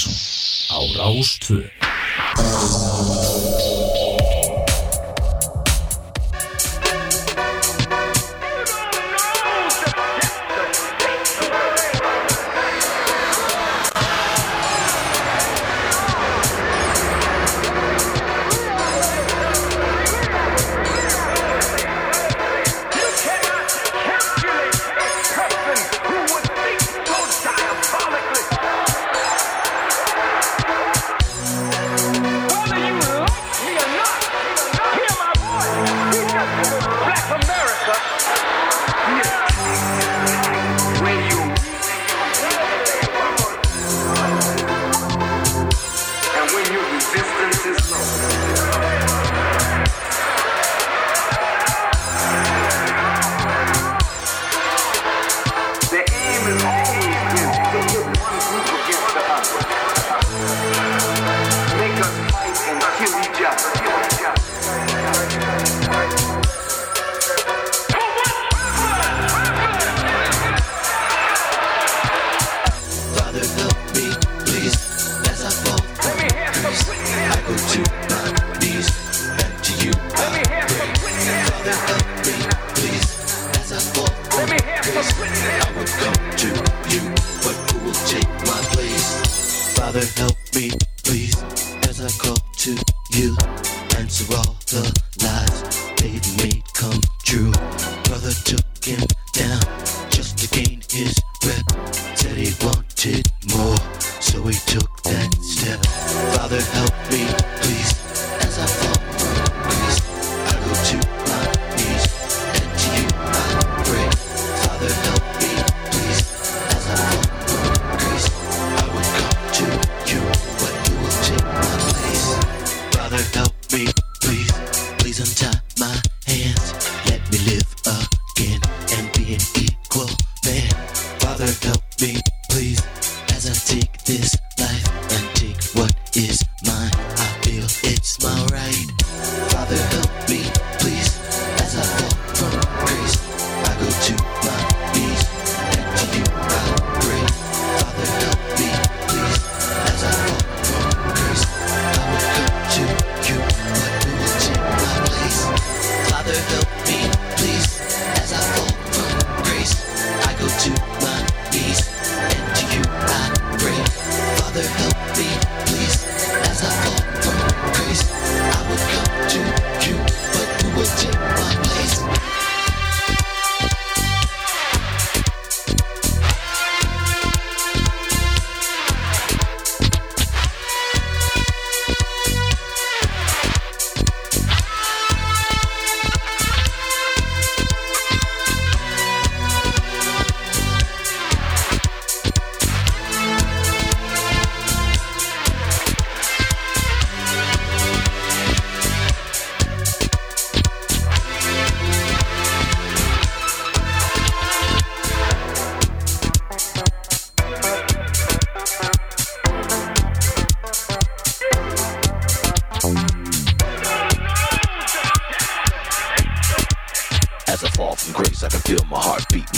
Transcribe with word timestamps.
Helgason 0.00 0.14
á 0.70 0.78
Rástföð 0.96 1.68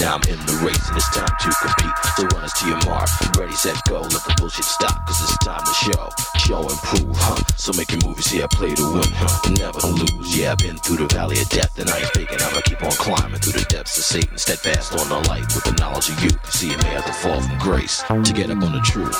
Now 0.02 0.18
I'm 0.18 0.26
in 0.26 0.40
the 0.50 0.58
race 0.66 0.82
and 0.90 0.98
it's 0.98 1.06
time 1.14 1.30
to 1.30 1.48
compete. 1.62 1.94
So 2.18 2.26
run 2.34 2.42
us 2.42 2.58
to 2.58 2.66
your 2.66 2.82
mark. 2.90 3.06
Ready, 3.38 3.54
set, 3.54 3.78
go. 3.86 4.02
Let 4.02 4.26
the 4.26 4.34
bullshit 4.36 4.64
stop. 4.66 5.06
Cause 5.06 5.22
it's 5.22 5.38
time 5.46 5.62
to 5.62 5.74
show. 5.78 6.10
Show 6.42 6.58
and 6.66 6.78
prove, 6.82 7.14
huh? 7.14 7.38
So 7.54 7.70
make 7.78 7.86
your 7.94 8.02
movies, 8.02 8.34
yeah, 8.34 8.50
play 8.50 8.74
to 8.74 8.82
win, 8.82 9.06
huh? 9.14 9.54
Never 9.54 9.78
to 9.78 9.86
lose. 9.86 10.36
Yeah, 10.36 10.52
I've 10.52 10.58
been 10.58 10.74
through 10.82 11.06
the 11.06 11.14
valley 11.14 11.38
of 11.38 11.48
death 11.50 11.78
and 11.78 11.86
I 11.88 12.02
ain't 12.02 12.10
faking. 12.18 12.42
I'ma 12.42 12.66
keep 12.66 12.82
on 12.82 12.90
climbing 12.98 13.38
through 13.38 13.62
the 13.62 13.66
depths 13.70 13.96
of 13.96 14.02
Satan. 14.02 14.36
Steadfast 14.36 14.90
on 14.98 15.06
the 15.06 15.22
light 15.30 15.46
with 15.54 15.62
the 15.70 15.76
knowledge 15.78 16.10
of 16.10 16.18
you. 16.18 16.34
See, 16.50 16.74
you 16.74 16.78
may 16.82 16.98
have 16.98 17.06
to 17.06 17.14
fall 17.22 17.38
from 17.38 17.58
grace 17.62 18.02
to 18.02 18.32
get 18.34 18.50
up 18.50 18.58
on 18.58 18.74
the 18.74 18.82
truth. 18.82 19.14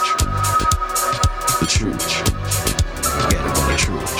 The 1.63 1.69
truth. 1.71 2.03
Get 3.31 3.39
up 3.39 3.55
on 3.55 3.67
the 3.71 3.79
truth. 3.79 4.15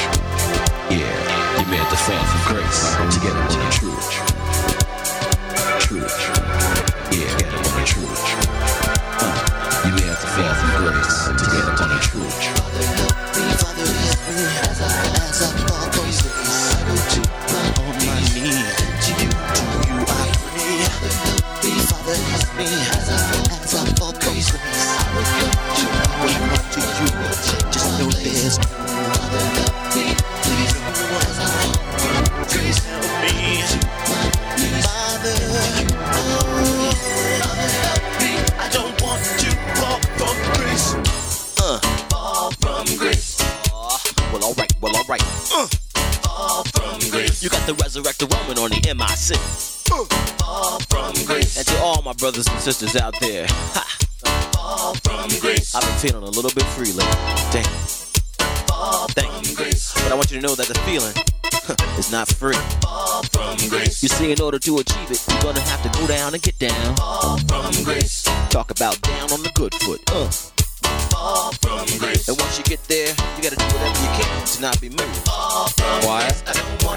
Yeah, 0.95 1.11
you 1.59 1.67
may 1.67 1.83
have 1.83 1.91
to 1.91 1.99
fall 2.07 2.23
from 2.23 2.55
grace 2.55 2.95
to 2.95 3.19
get 3.19 3.35
up 3.35 3.51
on 3.51 3.59
the 3.67 3.73
truth. 3.75 4.32
Yeah, 5.93 6.09
get 6.09 7.53
up 7.53 7.69
on 7.69 7.77
the 7.77 7.85
church. 7.85 8.29
Uh, 9.21 9.37
you 9.85 9.93
have 10.09 10.17
to 10.17 10.27
fall 10.33 10.55
from 10.57 10.73
grace 10.81 11.21
to 11.29 11.45
get 11.53 11.69
up 11.69 11.81
on 11.83 11.89
the 11.93 12.01
church. 12.01 12.49
Father, 12.57 12.89
help 12.97 13.21
me, 13.37 13.45
as 13.53 14.81
I, 14.81 14.97
fall 15.61 15.85
grace. 15.93 16.25
Father, 21.93 22.17
help 22.17 22.49
me, 22.57 22.65
as 22.73 23.09
I, 23.11 23.21
as 23.61 23.75
I 23.75 23.85
fall 23.93 24.13
from 24.13 24.21
grace. 24.21 24.49
I 24.49 24.57
to 25.29 25.83
you, 25.83 25.93
I 25.93 26.65
to 26.73 26.81
you. 26.81 27.13
Just 27.71 27.89
know 28.01 28.09
there's 28.09 28.92
I 49.13 49.15
sing. 49.15 49.37
All 50.43 50.81
from 50.89 51.13
grace. 51.27 51.59
And 51.59 51.67
to 51.67 51.79
all 51.81 52.01
my 52.01 52.15
brothers 52.15 52.47
and 52.47 52.59
sisters 52.61 52.97
out 52.97 53.15
there, 53.21 53.47
ha. 53.47 53.85
All 54.59 54.95
from 54.95 55.29
grace. 55.39 55.75
I've 55.75 55.83
been 55.85 55.99
feeling 55.99 56.23
a 56.23 56.31
little 56.33 56.51
bit 56.51 56.65
free 56.73 56.93
lately. 56.93 57.13
Dang. 57.53 57.67
All 58.73 59.07
Thank 59.09 59.51
you. 59.51 59.55
Grace. 59.55 59.93
But 59.93 60.13
I 60.13 60.15
want 60.15 60.33
you 60.33 60.41
to 60.41 60.47
know 60.47 60.55
that 60.55 60.67
the 60.67 60.79
feeling 60.89 61.13
is 61.99 62.11
not 62.11 62.27
free. 62.27 62.57
You 64.01 64.09
see, 64.09 64.33
in 64.33 64.41
order 64.41 64.59
to 64.59 64.79
achieve 64.79 65.11
it, 65.11 65.23
you're 65.29 65.43
gonna 65.43 65.61
have 65.61 65.83
to 65.83 65.91
go 66.01 66.07
down 66.07 66.33
and 66.33 66.43
get 66.43 66.59
down. 66.59 66.97
Talk 68.49 68.71
about 68.71 68.99
down 69.03 69.31
on 69.31 69.43
the 69.43 69.53
good 69.55 69.75
foot. 69.85 70.01
Uh. 70.11 70.31
And 72.29 72.41
once 72.41 72.57
you 72.57 72.65
get 72.65 72.83
there, 72.85 73.09
you 73.37 73.43
gotta 73.43 73.57
do 73.57 73.65
whatever 73.77 74.01
you 74.01 74.25
can 74.25 74.47
to 74.47 74.63
not 74.63 74.81
be 74.81 74.89
moved. 74.89 75.29
Why? 75.29 76.33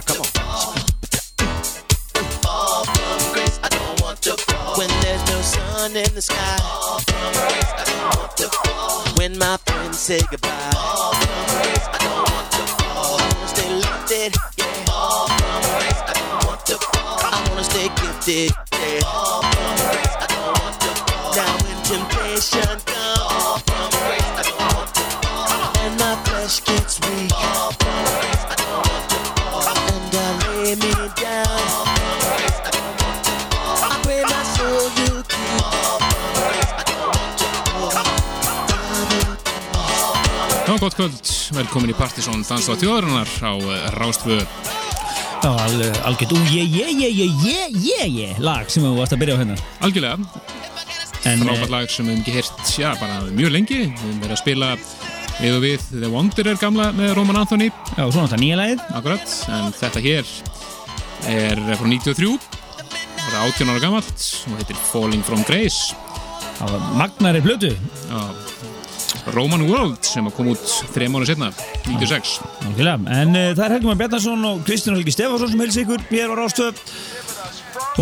Come 0.05 0.21
on. 0.21 0.94
Fall 2.65 2.83
from 2.85 3.33
grace, 3.33 3.59
I 3.61 3.69
don't 3.69 4.01
want 4.01 4.21
to 4.23 4.35
fall. 4.37 4.77
When 4.79 4.89
there's 5.01 5.23
no 5.29 5.39
sun 5.41 5.95
in 5.95 6.15
the 6.15 6.21
sky. 6.21 6.35
I 6.37 7.03
don't 7.85 8.17
want 8.17 8.37
to 8.37 8.49
fall. 8.49 9.05
When 9.17 9.37
my 9.37 9.57
friends 9.67 9.99
say 9.99 10.21
goodbye. 10.31 10.49
I 10.49 11.97
don't 12.01 12.25
want 12.33 12.51
to 12.57 12.63
fall. 12.73 13.19
I 13.21 13.29
wanna 13.29 13.47
stay 13.53 13.69
lifted, 13.85 14.33
yeah. 14.57 14.65
I 14.89 16.09
don't 16.17 16.45
want 16.47 16.65
to 16.65 16.75
fall. 16.77 17.19
I 17.21 17.49
wanna 17.49 17.63
stay 17.63 17.87
gifted, 18.01 18.49
yeah. 18.73 19.01
I 19.05 20.27
don't 20.33 20.57
want 20.57 20.77
to 20.81 20.91
fall. 21.05 21.33
Now 21.37 21.53
when 21.61 21.77
temptation 21.85 22.77
comes. 22.89 23.61
And 25.85 25.93
my 25.99 26.13
flesh 26.25 26.63
gets 26.65 26.99
weak. 27.01 27.29
Fall 27.29 27.84
gott 40.85 40.97
kvöld, 40.99 41.29
velkomin 41.55 41.89
í 41.89 41.97
Partisón 41.97 42.43
Dans 42.45 42.67
á 42.69 42.73
þjóðarinnar 42.77 43.29
á 43.41 43.53
eh, 43.57 43.85
Rástfö 43.95 44.35
Já, 45.41 45.49
al, 45.49 45.79
algjört, 46.05 46.35
ú, 46.35 46.41
ég, 46.53 46.69
ég, 46.69 46.91
ég, 46.99 47.15
ég, 47.23 47.31
ég, 47.41 47.79
ég, 47.81 48.11
ég, 48.19 48.41
lag 48.43 48.69
sem 48.69 48.85
við 48.85 48.93
varst 48.99 49.15
að 49.15 49.21
byrja 49.23 49.37
á 49.37 49.39
hérna. 49.41 49.55
Algjörlega, 49.85 50.43
En, 51.25 51.41
frábært 51.41 51.73
lag 51.73 51.89
sem 51.89 52.05
við 52.05 52.15
hefum 52.15 52.21
ekki 52.21 52.35
heyrt, 52.35 52.63
já, 52.77 52.87
bara 53.01 53.17
mjög 53.33 53.53
lengi. 53.55 53.79
Við 53.81 53.97
hefum 54.03 54.21
verið 54.21 54.35
að 54.35 54.41
spila 54.41 54.71
við 55.39 55.57
og 55.57 55.65
við 55.65 55.89
The 55.89 56.09
Wanderer 56.13 56.61
gamla 56.61 56.87
með 56.97 57.13
Roman 57.17 57.41
Anthony. 57.41 57.69
Eh, 57.73 57.91
já, 57.97 58.05
svona 58.05 58.29
þetta 58.29 58.41
nýja 58.43 58.61
lagið. 58.61 58.87
Akkurat, 59.01 59.37
en 59.57 59.77
þetta 59.81 60.05
hér 60.05 60.33
er 61.33 61.63
frá 61.79 61.87
93 61.89 62.35
Það 63.25 63.31
er 63.31 63.39
18 63.41 63.73
ára 63.73 63.81
gamalt 63.87 64.27
og 64.51 64.59
heitir 64.61 64.83
Falling 64.91 65.25
from 65.25 65.45
Grace. 65.49 65.97
Það 66.59 66.75
var 66.75 66.91
Magnari 67.01 67.41
Blötu. 67.41 67.73
Já, 68.05 68.19
Roman 69.33 69.63
World 69.65 70.05
sem 70.05 70.27
að 70.29 70.35
kom 70.37 70.51
út 70.53 70.65
þreja 70.93 71.09
mánu 71.13 71.25
setna, 71.27 71.49
96 71.87 72.35
Algjörlega. 72.69 72.97
En 73.21 73.33
uh, 73.33 73.51
það 73.57 73.63
er 73.65 73.73
Helgumar 73.79 73.97
Bjarnarsson 74.03 74.45
og 74.51 74.61
Kristján 74.67 74.97
Helgi 74.99 75.15
Stefansson 75.15 75.49
sem 75.53 75.63
helst 75.65 75.81
ykkur 75.81 76.03
hér 76.11 76.33
á 76.33 76.35
Rástöð. 76.37 76.81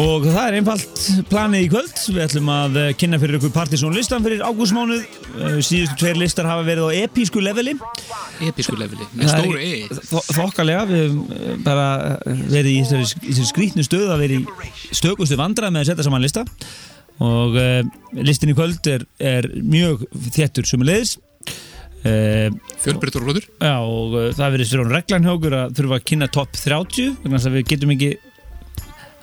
Og 0.02 0.24
það 0.26 0.46
er 0.50 0.56
einfalt 0.58 1.02
planið 1.30 1.64
í 1.64 1.70
kvöld. 1.70 1.92
Við 2.16 2.22
ætlum 2.26 2.48
að 2.50 2.78
uh, 2.82 2.86
kynna 2.98 3.20
fyrir 3.22 3.38
ykkur 3.38 3.52
Partisón 3.54 3.94
listan 3.96 4.24
fyrir 4.26 4.42
ágústmánuð. 4.46 5.04
Uh, 5.38 5.58
síðustu 5.66 5.98
tveir 6.02 6.18
listar 6.20 6.50
hafa 6.50 6.66
verið 6.66 6.90
á 6.90 7.06
episku 7.06 7.42
leveli. 7.46 7.76
Episku 8.50 8.76
leveli, 8.78 9.06
með 9.14 9.28
er 9.28 9.34
stóru 9.36 9.62
E 9.62 10.06
þo- 10.10 10.26
Þokkalega, 10.40 10.86
við 10.90 11.04
höfum 11.06 11.22
uh, 11.30 11.52
bara 11.66 11.86
verið 12.50 12.72
í 12.74 12.80
þessari, 12.90 13.38
skrítnu 13.54 13.86
stöð 13.86 14.12
að 14.16 14.26
vera 14.26 14.42
í 14.42 14.98
stökustu 14.98 15.38
vandrað 15.40 15.76
með 15.78 15.86
að 15.86 15.92
setja 15.94 16.08
saman 16.10 16.26
lista 16.26 16.44
og 17.22 17.60
uh, 17.60 17.84
listin 18.18 18.54
í 18.54 18.58
kvöld 18.58 18.90
er, 18.90 19.06
er 19.22 19.50
mjög 19.62 20.08
þéttur 20.34 20.68
sem 20.68 20.82
leiðis 20.86 21.18
uh, 22.08 22.50
Fjölbreyttur 22.82 23.22
og 23.22 23.30
flottur. 23.30 23.48
Já, 23.62 23.78
og 23.80 24.18
uh, 24.18 24.30
það 24.36 24.58
verið 24.58 24.72
sér 24.72 24.84
án 24.84 24.94
reglan 24.98 25.28
hjá 25.28 25.34
okkur 25.36 25.58
að 25.60 25.78
þurfa 25.80 26.00
að 26.00 26.08
kynna 26.12 26.30
topp 26.34 26.60
30 26.60 27.18
vegna 27.24 27.38
þess 27.38 27.52
að 27.52 27.58
við 27.60 27.70
getum 27.74 27.96
ekki 27.96 28.12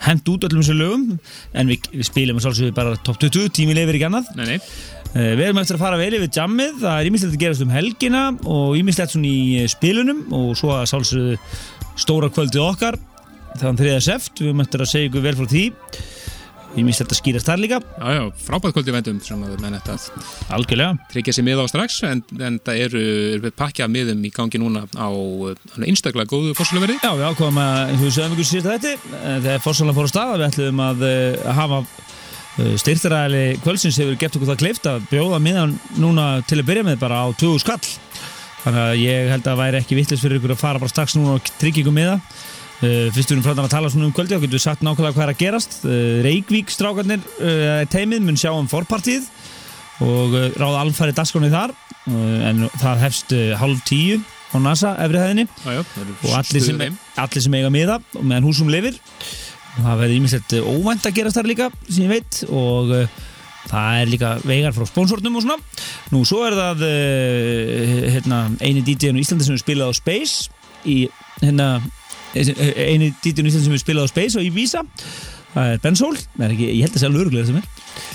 hend 0.01 0.31
út 0.33 0.47
öllum 0.49 0.63
þessu 0.63 0.79
lögum 0.79 1.19
en 1.61 1.69
við, 1.75 1.91
við 1.93 2.07
spilum 2.09 2.39
að 2.41 2.47
sálsögðu 2.47 2.77
bara 2.79 2.97
topp 3.05 3.21
20 3.27 3.53
tími 3.59 3.77
lifir 3.77 3.99
ekki 3.99 4.09
annað. 4.09 4.33
Nei, 4.39 4.47
nei, 4.55 4.59
Við 5.11 5.41
erum 5.43 5.59
eftir 5.59 5.75
að 5.75 5.83
fara 5.83 5.99
vel 5.99 6.15
yfir 6.15 6.29
jammið, 6.37 6.75
það 6.85 6.97
er 6.97 7.07
ímislegt 7.09 7.33
að 7.35 7.41
gerast 7.43 7.63
um 7.65 7.73
helgina 7.75 8.21
og 8.47 8.77
ímislegt 8.79 9.11
svona 9.11 9.27
í 9.27 9.41
eh, 9.59 9.67
spilunum 9.71 10.21
og 10.39 10.53
svo 10.59 10.71
að 10.77 10.85
sálsögðu 10.93 11.39
stóra 11.99 12.29
kvöldið 12.31 12.63
okkar 12.63 12.99
þannig 13.59 13.81
þriða 13.83 14.05
seft, 14.07 14.39
við 14.39 14.53
erum 14.53 14.63
eftir 14.63 14.85
að 14.85 14.91
segja 14.93 15.09
ykkur 15.11 15.25
vel 15.25 15.33
frá 15.41 15.49
því 15.51 15.65
ímislegt 16.79 17.11
að 17.11 17.19
skýrast 17.19 17.49
þar 17.49 17.61
líka, 17.61 17.79
já, 17.83 18.11
já, 18.15 18.23
frábært 18.45 18.79
vendum 18.95 19.19
að 19.19 19.55
menn 19.63 19.77
þetta 19.79 19.97
að 19.97 20.29
algjörlega. 20.57 21.09
Tryggja 21.11 21.35
sér 21.35 21.47
miða 21.47 21.65
á 21.67 21.73
strax 21.73 21.97
en, 22.07 22.23
en 22.39 22.59
það 22.63 22.83
eru, 22.85 23.53
pakki 23.59 23.85
af 23.85 23.91
miðum 23.91 24.23
í 24.27 24.31
gangi 24.35 24.61
núna 24.63 24.85
á 24.95 25.09
einstaklega 25.83 26.31
góðu 26.31 26.55
fórsluverði 26.59 27.01
Já, 27.01 27.11
við 27.17 27.27
ákvaðum 27.27 27.61
að, 27.65 28.05
sögum 28.07 28.37
ykkur 28.37 28.49
síðast 28.51 28.71
að 28.71 28.87
þetta 28.87 29.33
þegar 29.47 29.65
fórsalan 29.65 29.99
fór 29.99 30.11
á 30.11 30.13
stað 30.13 30.35
við 30.37 30.47
ætlum 30.49 30.85
að 30.85 31.05
uh, 31.09 31.51
hafa 31.59 31.81
uh, 31.81 32.75
styrtaræðili 32.85 33.45
kvöldsins 33.65 34.01
hefur 34.03 34.21
gett 34.21 34.39
okkur 34.39 34.53
það 34.53 34.63
kleift 34.63 34.91
að 34.91 35.09
bjóða 35.11 35.43
miðan 35.43 35.75
núna 35.99 36.29
til 36.47 36.61
að 36.61 36.69
byrja 36.71 36.87
með 36.87 37.03
bara 37.03 37.25
á 37.25 37.29
20 37.35 37.65
skall. 37.65 37.83
Þannig 38.61 38.83
að 38.85 38.99
ég 39.01 39.31
held 39.33 39.47
að 39.49 39.61
væri 39.63 39.81
ekki 39.81 39.97
vittlust 39.97 40.23
fyrir 40.23 40.39
ykkur 40.39 40.53
að 40.53 40.63
fara 40.63 40.81
bara 40.83 40.93
strax 40.93 41.17
núna 41.17 41.39
og 41.39 41.53
tryggja 41.59 41.83
ykkur 41.83 41.97
miða 41.97 42.19
fyrst 42.81 43.29
við 43.29 43.35
erum 43.37 43.45
frá 43.45 43.53
að 43.53 43.73
tala 43.75 43.91
svona 43.93 44.09
um 44.09 44.15
kvöldi 44.17 44.37
og 44.37 44.45
getum 44.47 44.63
sagt 44.63 44.85
nákvæmlega 44.85 45.17
hvað 45.17 45.27
er 45.27 45.33
að 45.35 45.41
gerast. 45.43 45.79
Uh, 45.85 46.21
Reykvík 46.25 46.73
strákarnir 46.73 47.21
uh, 47.21 47.83
teimið 47.93 48.25
mun 48.25 48.41
sjá 48.41 48.53
um 48.55 48.69
forpartíð 48.71 49.29
og 50.01 50.33
ráða 50.57 50.87
alfæri 50.87 51.13
dagskráni 51.17 51.51
þar. 51.53 51.75
En 52.09 52.65
það 52.81 53.03
hefst 53.03 53.35
hálf 53.61 53.83
tíu 53.85 54.17
á 54.49 54.57
NASA 54.57 54.95
efri 55.05 55.21
hæðinni. 55.21 55.45
Já, 55.61 55.75
já, 55.77 55.83
það 55.91 56.07
eru 56.07 56.15
og 56.17 56.37
allir 56.39 56.65
sem, 56.65 56.97
allir 57.21 57.45
sem 57.45 57.57
eiga 57.59 57.73
miða 57.75 57.99
og 58.17 58.25
meðan 58.25 58.47
húsum 58.49 58.73
lifir. 58.73 58.97
Það 59.77 60.01
verður 60.01 60.15
ímislegt 60.17 60.57
óvænt 60.57 61.05
að 61.05 61.19
gerast 61.19 61.37
þar 61.37 61.51
líka 61.53 61.69
sem 61.85 62.07
ég 62.07 62.15
veit. 62.15 62.41
Og 62.49 62.95
það 63.69 64.01
er 64.01 64.13
líka 64.15 64.33
vegar 64.49 64.73
frá 64.79 64.89
sponsornum 64.89 65.37
og 65.37 65.45
svona. 65.45 65.61
Nú 66.17 66.25
svo 66.25 66.47
er 66.49 66.57
það 66.57 66.89
hérna, 68.17 68.43
eini 68.65 68.81
DJ-un 68.81 69.21
í 69.21 69.27
Íslandi 69.27 69.51
sem 69.51 69.61
er 69.61 69.65
spilað 69.67 69.93
á 69.93 70.01
Space 70.01 70.49
í 70.89 71.03
hérna 71.45 71.75
eini 72.35 73.11
DJ-un 73.23 73.49
í 73.49 73.51
Íslandi 73.51 73.67
sem 73.67 73.77
er 73.77 73.83
spilað 73.83 74.09
á 74.09 74.13
Space 74.13 74.39
og 74.39 74.47
í 74.47 74.53
Visa. 74.55 74.85
Það 75.51 75.73
er 75.73 75.81
Ben 75.83 75.97
Sol, 75.99 76.15
ég 76.15 76.85
held 76.85 76.95
að 76.95 77.01
segja 77.03 77.11
alveg 77.11 77.47
sem 77.49 77.57
er? 77.59 77.65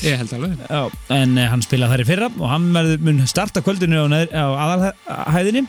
Ég 0.05 0.21
held 0.21 0.33
alveg 0.37 0.61
Já, 0.69 0.83
en 1.17 1.35
hann 1.51 1.63
spilaði 1.65 1.91
þar 1.91 2.03
í 2.03 2.07
fyrra 2.07 2.29
og 2.31 2.47
hann 2.47 2.69
verður, 2.77 3.01
mun 3.03 3.19
starta 3.27 3.63
kvöldinu 3.65 4.05
á, 4.05 4.07
neð- 4.07 4.31
á 4.31 4.45
aðalhæðinni. 4.65 5.65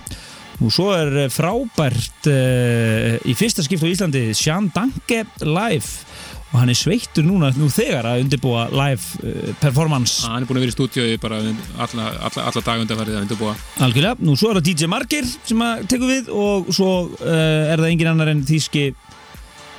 Og 0.62 0.70
svo 0.72 0.86
er 0.96 1.10
eh, 1.26 1.28
frábært 1.28 2.28
uh, 2.32 3.16
í 3.28 3.34
fyrsta 3.36 3.60
skipt 3.66 3.82
á 3.84 3.92
Íslandi 3.92 4.22
Sean 4.32 4.70
Danke 4.72 5.24
live 5.44 6.05
og 6.52 6.60
hann 6.60 6.70
er 6.70 6.78
sveittur 6.78 7.24
núna 7.26 7.50
nú 7.58 7.66
þegar 7.72 8.06
að 8.06 8.22
undirbúa 8.24 8.66
live 8.70 9.24
uh, 9.26 9.50
performance. 9.60 10.20
Ah, 10.24 10.36
Hann 10.36 10.44
er 10.44 10.48
búin 10.48 10.60
að 10.60 10.66
vera 10.66 10.72
í 10.72 10.76
stúdíu 10.76 11.18
bara 11.22 11.40
alla, 11.42 12.06
alla, 12.28 12.44
alla 12.46 12.62
dag 12.68 12.84
undanfærið 12.84 13.18
að 13.18 13.24
undirbúa. 13.26 13.56
Algjörlega, 13.86 14.16
nú 14.22 14.36
svo 14.38 14.52
er 14.52 14.60
það 14.60 14.68
DJ 14.70 14.90
Margir 14.92 15.26
sem 15.34 15.66
að 15.66 15.84
tekur 15.90 16.12
við 16.12 16.30
og 16.32 16.70
svo 16.76 16.90
uh, 17.18 17.72
er 17.72 17.82
það 17.82 17.90
engin 17.90 18.12
annar 18.14 18.32
en 18.32 18.44
þýski 18.46 18.86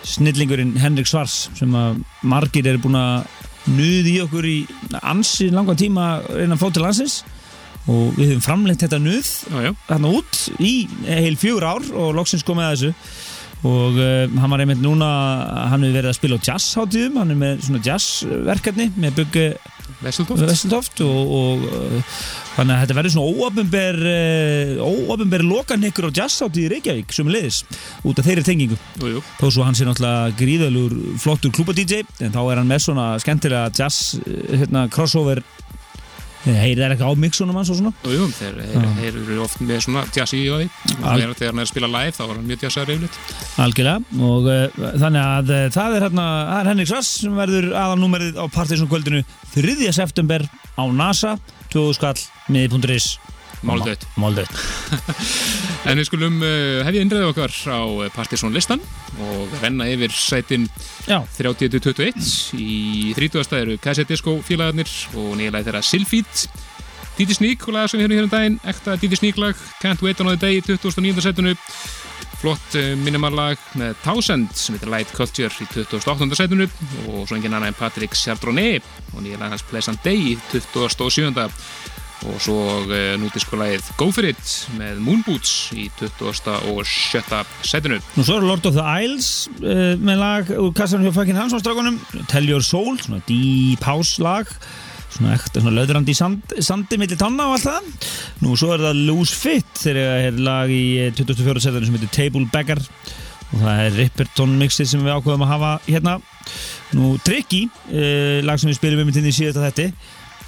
snillingurinn 0.07 0.75
Henrik 0.79 1.09
Svars 1.09 1.47
sem 1.57 1.73
að 1.75 2.03
Margir 2.27 2.67
er 2.69 2.79
búin 2.83 2.99
að 2.99 3.25
nuði 3.67 4.13
í 4.15 4.21
okkur 4.23 4.45
í 4.47 4.59
ansi 5.01 5.49
langan 5.51 5.79
tíma 5.79 6.05
til 6.27 6.83
landsins. 6.83 7.21
Og 7.87 8.17
við 8.17 8.33
höfum 8.33 8.43
framleitt 8.43 8.81
þetta 8.83 8.97
nuð 8.99 9.27
þarna 9.87 10.09
út 10.11 10.39
í 10.59 10.73
heil 11.07 11.37
fjögur 11.39 11.63
ár 11.63 11.85
og 11.95 12.17
loksins 12.17 12.43
komið 12.47 12.65
að 12.65 12.73
þessu 12.73 12.89
og 13.65 13.97
uh, 13.97 14.27
hann 14.37 14.51
var 14.53 14.61
einmitt 14.61 14.83
núna 14.83 15.07
hann 15.71 15.81
hefur 15.81 15.97
verið 15.97 16.11
að 16.11 16.19
spila 16.19 16.37
á 16.37 16.45
jazzháttíðum 16.51 17.17
hann 17.21 17.33
er 17.33 17.39
með 17.41 17.65
svona 17.65 17.81
jazzverkefni 17.87 18.91
með 19.01 19.17
byggu 19.21 19.47
Vesseltoft. 20.03 20.99
Og, 21.01 21.31
og 21.33 21.63
uh, 21.65 22.17
þannig 22.57 22.75
að 22.75 22.81
þetta 22.83 22.97
verður 22.97 23.13
svona 23.15 23.31
óöfnber 23.33 23.99
uh, 24.11 24.83
óöfnber 24.83 25.45
lokanekkur 25.47 26.09
á 26.11 26.17
jazzháttíð 26.21 26.67
í 26.67 26.71
Reykjavík 26.75 27.15
sem 27.15 27.31
liðis 27.31 27.63
út 28.05 28.19
af 28.19 28.27
þeirri 28.27 28.45
tengingu. 28.45 28.77
Jú, 29.01 29.15
jú, 29.15 29.23
þó 29.39 29.47
svo 29.47 29.65
hann 29.65 29.77
sé 29.77 29.87
náttúrulega 29.87 30.35
gríðalur 30.37 30.97
flottur 31.23 31.55
klúpa-DJ 31.55 32.03
en 32.27 32.35
þá 32.35 32.41
er 32.43 32.61
hann 32.61 32.69
með 32.69 32.83
svona 32.85 33.07
skemmtilega 33.23 33.71
jazz 33.73 34.19
hérna, 34.51 34.85
crossover 34.93 35.41
heyrið 36.55 36.83
er 36.85 36.93
eitthvað 36.95 37.11
á 37.11 37.21
mixunum 37.23 37.57
hans 37.59 37.71
og 37.73 37.79
svona. 37.79 37.91
Jú, 38.07 38.15
jú 38.15 38.27
Þeir, 38.37 39.19
eru 39.27 39.39
oft 39.43 39.59
með 39.61 39.81
svona 39.85 40.03
jazzy 40.15 40.39
í 40.43 40.47
því. 40.47 40.67
Al- 41.01 41.21
Þegar 41.37 41.51
hann 41.51 41.61
er 41.61 41.67
að 41.67 41.71
spila 41.71 41.89
live 41.91 42.15
þá 42.15 42.23
var 42.23 42.35
hann 42.37 42.47
mjög 42.47 42.65
jazzaður 42.67 42.93
yfirleitt. 42.95 43.19
Algjörlega. 43.65 44.23
Og 44.31 44.49
uh, 44.51 44.81
þannig 45.03 45.23
að 45.23 45.53
uh, 45.57 45.63
það 45.77 45.97
er 45.97 46.05
hérna, 46.07 46.27
það 46.51 46.59
er 46.61 46.71
Henrik 46.71 46.91
Svass 46.91 47.13
sem 47.21 47.39
verður 47.43 47.69
aðalnúmerið 47.83 48.39
á 48.39 48.45
Partiðsson 48.57 48.91
kvöldinu 48.91 49.23
3. 49.55 49.77
september 49.97 50.45
á 50.77 50.83
NASA 50.93 51.37
2000 51.73 51.97
skall 51.99 52.19
miði.is 52.53 53.17
Máldautt 53.65 54.05
Máldautt 54.19 54.53
En 55.89 55.97
við 55.97 56.07
skulum 56.09 56.39
uh, 56.43 56.83
hefja 56.85 57.03
innræðið 57.03 57.29
okkar 57.31 57.53
á 57.73 57.81
Partisón 58.13 58.55
listan 58.55 58.81
og 59.23 59.53
renna 59.63 59.87
yfir 59.89 60.13
sætin 60.13 60.67
Já, 61.07 61.21
30-21 61.39 62.57
í 62.61 63.13
30. 63.17 63.53
eru 63.61 63.77
Cassette 63.81 64.13
Disco 64.13 64.37
félagarnir 64.45 64.91
og 65.15 65.37
nýjalega 65.39 65.69
þeirra 65.69 65.85
Sylfeed 65.85 66.47
Didi 67.17 67.33
Sneak 67.33 67.65
og 67.65 67.73
laga 67.73 67.89
sem 67.89 67.97
við 67.97 68.11
höfum 68.11 68.17
hér 68.19 68.27
um 68.27 68.33
daginn 68.33 68.59
ekta 68.69 68.97
Didi 69.01 69.17
Sneak 69.17 69.39
lag, 69.41 69.57
Can't 69.81 70.03
Wait 70.05 70.21
Another 70.21 70.37
Day 70.37 70.59
í 70.59 70.65
2009. 70.65 71.23
setinu 71.25 71.55
flott 72.37 72.77
uh, 72.77 72.91
minimallag 73.01 73.61
með 73.79 73.95
Townsend 74.03 74.53
sem 74.53 74.77
heitir 74.77 74.91
Light 74.93 75.13
Culture 75.17 75.49
í 75.49 75.65
28. 75.73 76.29
setinu 76.37 76.67
og 77.07 77.23
svo 77.25 77.39
engin 77.39 77.57
annað 77.57 77.71
en 77.73 77.79
Patrick 77.79 78.17
Chardonnay 78.17 78.77
og 79.15 79.23
nýja 79.25 79.41
lag 79.41 79.55
hans 79.55 79.65
Pleasant 79.65 80.03
Day 80.05 80.35
í 80.35 80.37
27. 80.53 81.33
og 82.27 82.41
svo 82.43 82.57
uh, 82.85 82.95
nútiskulægið 83.21 83.91
Go 83.99 84.09
For 84.13 84.27
It 84.27 84.53
með 84.77 84.99
Moonboots 85.05 85.53
í 85.77 85.87
27. 85.99 87.43
setinu. 87.67 87.99
Nú 88.17 88.25
svo 88.25 88.39
er 88.39 88.47
Lord 88.47 88.67
of 88.69 88.75
the 88.77 88.85
Isles 89.03 89.47
uh, 89.61 89.95
með 90.01 90.19
lag 90.21 90.51
úr 90.57 90.73
kassanum 90.77 91.07
hjá 91.07 91.15
Fucking 91.15 91.39
Hansons 91.39 91.65
dragunum 91.65 91.99
Tell 92.31 92.49
Your 92.49 92.65
Soul, 92.65 92.97
svona 93.01 93.23
deep 93.29 93.85
house 93.87 94.21
lag. 94.23 94.49
Svona 95.07 95.37
ekta, 95.37 95.61
svona 95.63 95.77
löðrandi 95.77 96.13
í 96.13 96.17
sand, 96.17 96.57
sandi 96.61 96.99
millir 96.99 97.19
tanna 97.19 97.47
og 97.47 97.57
allt 97.57 97.69
það. 97.69 98.11
Nú 98.43 98.57
svo 98.59 98.73
er 98.75 98.83
það 98.89 99.01
Loose 99.07 99.37
Fit 99.37 99.81
þegar 99.85 100.11
það 100.11 100.27
er 100.27 100.43
lag 100.49 100.73
í 100.75 100.83
24. 101.21 101.63
setinu 101.63 101.87
sem 101.87 101.97
heitir 101.97 102.13
Table 102.19 102.45
Bagger 102.53 102.83
og 103.47 103.61
það 103.63 103.81
er 103.85 103.97
Ripperton 104.01 104.55
mixið 104.59 104.91
sem 104.91 105.05
við 105.05 105.15
ákveðum 105.15 105.47
að 105.47 105.53
hafa 105.55 105.73
hérna. 105.87 106.19
Nú 106.95 107.15
Tricky, 107.23 107.65
lag 108.43 108.59
sem 108.59 108.69
við 108.71 108.79
spilum 108.79 109.07
um 109.07 109.11
í 109.11 109.35
síðasta 109.35 109.63
þetti 109.69 109.91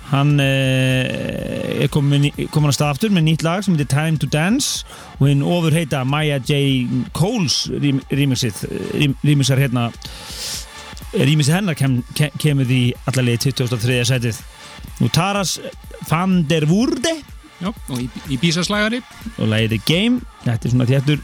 hann 0.10 0.40
uh, 0.42 1.84
er 1.84 1.90
komin, 1.94 2.30
komin 2.54 2.72
að 2.72 2.78
stað 2.78 2.94
aftur 2.96 3.14
með 3.14 3.28
nýtt 3.28 3.46
lag 3.46 3.66
sem 3.66 3.76
heitir 3.76 3.92
Time 3.92 4.22
to 4.22 4.30
Dance 4.30 4.86
og 5.20 5.28
hinn 5.30 5.44
ofur 5.46 5.76
heita 5.76 6.02
Maya 6.08 6.40
J. 6.42 6.88
Coles 7.16 7.68
rýmixið 7.70 8.64
rýmixar 9.24 9.62
hérna 9.62 9.90
rýmixið 11.14 11.56
hennar 11.60 11.78
kem, 11.78 12.00
kem, 12.18 12.34
kemur 12.42 12.70
því 12.70 12.82
allarlega 13.10 13.40
í 13.40 13.44
2003. 13.50 14.00
setið 14.10 14.42
nú 15.00 15.10
Taras 15.14 15.58
van 16.10 16.42
der 16.50 16.68
Wurde 16.70 17.16
Já, 17.60 17.74
og 17.74 17.98
í, 18.00 18.06
í 18.32 18.38
bísaslagari 18.40 19.02
og 19.36 19.50
lagið 19.52 19.76
The 19.76 19.80
Game 19.84 20.22
þetta 20.46 20.64
er 20.64 20.74
svona 20.74 20.90
þéttur 20.90 21.24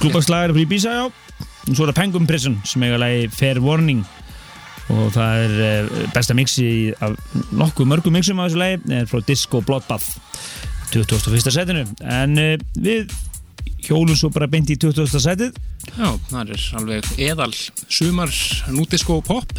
klúbakslagari 0.00 0.56
fyrir 0.56 0.70
bísa 0.70 0.94
já 0.96 1.04
og 1.04 1.72
svo 1.72 1.84
er 1.84 1.92
það 1.92 1.98
Penguin 1.98 2.28
Prison 2.28 2.56
sem 2.68 2.82
eiga 2.84 3.00
lagi 3.00 3.28
Fair 3.32 3.60
Warning 3.64 4.04
og 4.92 5.12
það 5.14 5.44
er 5.44 5.54
uh, 5.56 6.00
besta 6.14 6.36
mixi 6.36 6.66
af 7.02 7.14
nokkuð 7.54 7.88
mörgum 7.88 8.16
mixum 8.16 8.40
af 8.42 8.50
þessu 8.50 8.60
lagi 8.60 8.96
er 8.98 9.08
frá 9.08 9.22
Disco 9.24 9.62
Bloodbath 9.64 10.18
2001. 10.92 11.54
setinu. 11.54 11.84
En 12.04 12.36
uh, 12.40 12.54
við 12.76 13.14
hjólum 13.84 14.16
svo 14.18 14.30
bara 14.34 14.48
beint 14.50 14.70
í 14.72 14.78
20. 14.80 15.08
setið. 15.24 15.56
Já, 15.94 16.08
það 16.30 16.54
er 16.54 16.66
alveg 16.80 17.10
eðal 17.20 17.52
sumar 17.92 18.32
núdisko 18.72 19.20
pop 19.24 19.52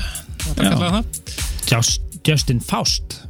Just, 1.69 2.01
Justin 2.25 2.61
Faust 2.61 3.21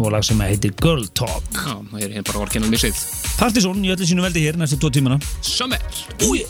og 0.00 0.14
lag 0.14 0.24
sem 0.24 0.40
heitir 0.40 0.72
Girl 0.80 1.04
Talk. 1.16 1.44
Já, 1.52 1.76
það 1.92 2.06
er 2.08 2.24
bara 2.24 2.44
orginal 2.46 2.72
mixið. 2.72 2.96
Partisón 3.36 3.84
í 3.84 3.92
öllu 3.92 4.08
sínu 4.08 4.24
veldi 4.24 4.46
hér 4.46 4.60
næstu 4.60 4.80
tvo 4.80 4.92
tímana. 4.94 5.20
Summer. 5.44 5.84
Úi 6.24 6.46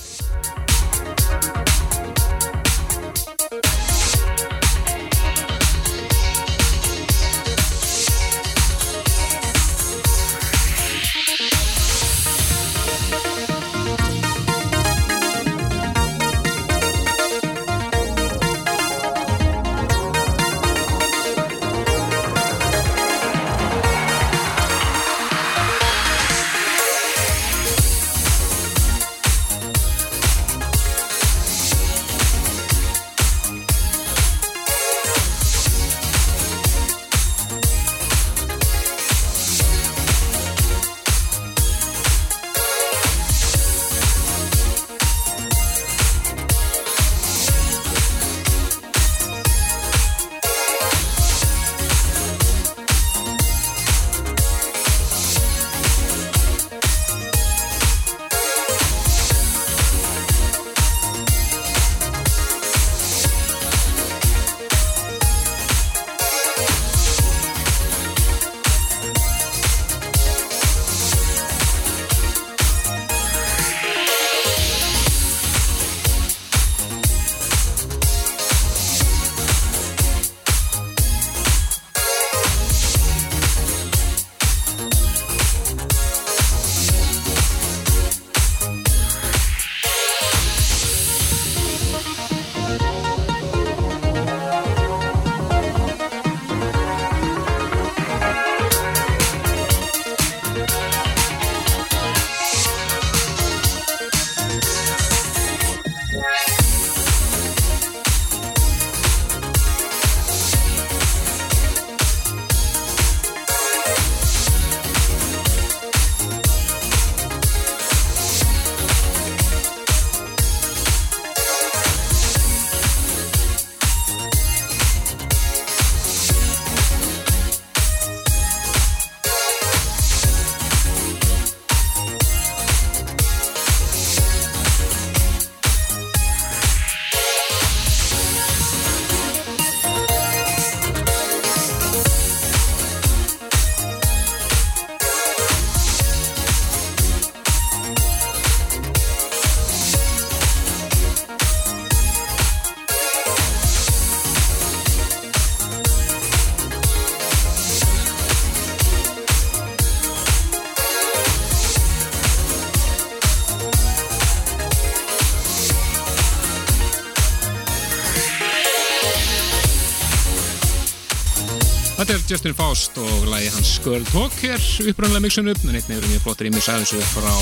Þetta 172.11 172.25
er 172.27 172.33
Justin 172.33 172.55
Faust 172.59 172.97
og 172.99 173.27
lagi 173.31 173.47
hans 173.55 173.69
Girl 173.85 174.03
Talk 174.09 174.33
hér 174.43 174.59
upprannlega 174.91 175.23
mixun 175.23 175.47
upp 175.53 175.61
en 175.63 175.77
einnig 175.77 175.93
eru 175.95 176.09
mjög 176.11 176.25
flottir 176.25 176.49
ímis 176.49 176.67
aðeins 176.67 176.91
upp 176.97 177.11
frá 177.13 177.37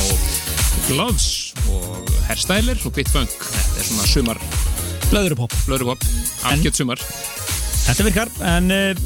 Gloves 0.91 1.29
og 1.73 2.11
Hairstyler 2.27 2.77
og 2.85 2.93
Bitfunk 2.93 3.33
þetta 3.33 3.81
er 3.81 3.87
svona 3.89 4.09
sumar 4.11 4.41
Blöðurupop 5.07 5.55
blöðurupop, 5.65 6.05
algjört 6.51 6.77
sumar. 6.77 7.01
Þetta 7.87 8.07
virkar, 8.11 8.33
en 8.45 8.69
uh, 8.75 9.01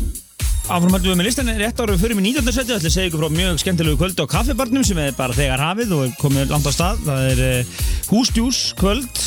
áframhaldum 0.67 1.13
við 1.13 1.21
með 1.21 1.29
listan 1.29 1.53
rétt 1.61 1.79
ára 1.79 1.95
fyrir 2.01 2.19
mig 2.19 2.27
19. 2.33 2.51
seti 2.59 2.75
ætla 2.75 2.91
að 2.91 2.97
segja 2.97 3.13
ykkur 3.13 3.23
frá 3.23 3.37
mjög 3.37 3.63
skemmtilegu 3.63 4.01
kvöldi 4.01 4.27
á 4.27 4.33
kaffibarnum 4.35 4.89
sem 4.89 4.99
er 4.99 5.15
bara 5.15 5.39
þegar 5.39 5.63
hafið 5.63 5.95
og 5.95 6.05
er 6.09 6.19
komið 6.19 6.57
langt 6.57 6.67
á 6.67 6.73
stað. 6.75 7.07
Það 7.07 7.29
er 7.29 7.45
uh, 7.47 7.79
húsdjús 8.11 8.65
kvöld. 8.83 9.23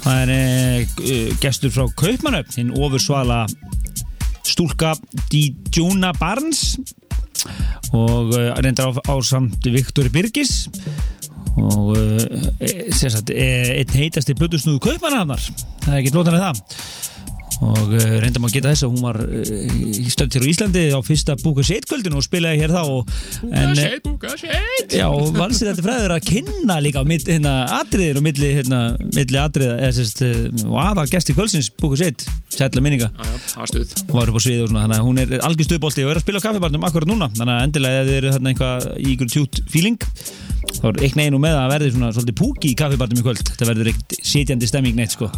Það 0.00 0.24
er 0.24 0.34
uh, 0.40 1.36
gestur 1.44 1.76
frá 1.76 1.84
Kaupmannöfn 2.06 2.56
hinn 2.62 2.72
ofursvala 2.72 3.42
stúlka 4.52 4.92
Dijuna 5.32 6.12
Barnes 6.18 6.76
og 7.92 8.32
uh, 8.36 8.52
reyndar 8.60 8.92
á, 8.92 9.00
á 9.00 9.14
samt 9.24 9.64
Viktor 9.66 10.08
Birgis 10.12 10.68
og 11.58 11.92
uh, 11.96 12.86
sagt, 12.96 13.32
e, 13.32 13.48
einn 13.80 13.96
heitasti 13.98 14.36
blöðusnúðu 14.38 14.80
kaupmanahafnar 14.86 15.42
það 15.84 15.90
er 15.92 15.98
ekki 16.00 16.14
blótan 16.14 16.38
af 16.38 16.46
það 16.46 17.11
og 17.62 17.92
reyndar 17.94 18.42
maður 18.42 18.50
að 18.50 18.56
geta 18.58 18.72
þess 18.72 18.86
að 18.86 18.92
hún 18.92 19.04
var 19.06 19.18
uh, 19.22 20.10
stönd 20.12 20.36
á 20.38 20.50
Íslandi 20.52 20.84
á 20.90 20.98
fyrsta 21.06 21.36
Búka 21.42 21.64
Seitkvöldinu 21.66 22.18
og 22.18 22.26
spilaði 22.26 22.62
hér 22.62 22.74
þá 22.74 22.82
Búka 22.82 23.74
seit, 23.78 24.02
búka 24.06 24.34
seit. 24.40 24.96
Já, 24.96 25.06
og 25.08 25.32
valsið 25.36 25.70
þetta 25.70 25.84
fræður 25.86 26.14
að 26.16 26.28
kynna 26.28 26.78
líka 26.82 27.04
hérna, 27.06 27.54
atriðir 27.80 28.20
og 28.20 28.26
milli, 28.26 28.50
hérna, 28.58 28.80
milli 29.14 29.40
atriða, 29.40 29.76
eða 29.78 29.96
sérst, 29.98 30.22
og 30.66 30.78
aða 30.82 31.06
gesti 31.10 31.36
kvöldsins, 31.36 31.70
búku 31.80 31.98
sitt, 32.00 32.26
sætla 32.52 32.82
minninga. 32.84 33.10
Já, 33.12 33.28
já, 33.28 33.42
það 33.52 33.62
var 33.62 33.72
stuð. 33.72 33.94
Og 34.06 34.14
var 34.18 34.32
upp 34.32 34.38
á 34.38 34.42
sviði 34.46 34.64
og 34.64 34.72
svona, 34.72 34.84
þannig 34.86 34.98
að 34.98 35.08
hún 35.08 35.22
er 35.22 35.34
algjör 35.48 35.68
stuðbólti 35.68 36.06
og 36.06 36.12
er 36.12 36.20
að 36.20 36.26
spila 36.26 36.42
á 36.42 36.46
kaffibarnum 36.46 36.88
akkurat 36.88 37.12
núna, 37.12 37.30
þannig 37.36 37.54
að 37.58 37.66
endilega 37.68 38.06
þið 38.08 38.18
eru 38.20 38.34
þarna 38.36 38.52
einhvað 38.52 38.88
í 38.96 39.14
ykkur 39.14 39.32
tjút 39.32 39.62
feeling 39.72 40.10
þá 40.72 40.88
er 40.92 41.00
ekki 41.06 41.20
neginu 41.20 41.40
með 41.42 41.58
að 41.58 41.72
verði 41.74 41.92
svona 41.94 42.12
svolítið 42.16 42.38
púki 42.38 42.72
í 42.72 42.76
kaffibarnum 42.78 43.20
í 43.20 43.26
kvöld, 43.26 43.44
þetta 43.50 43.68
verður 43.68 43.92
ekkert 43.92 44.18
sitjandi 44.32 44.70
stemming 44.70 44.98
neitt 44.98 45.16
sko, 45.16 45.28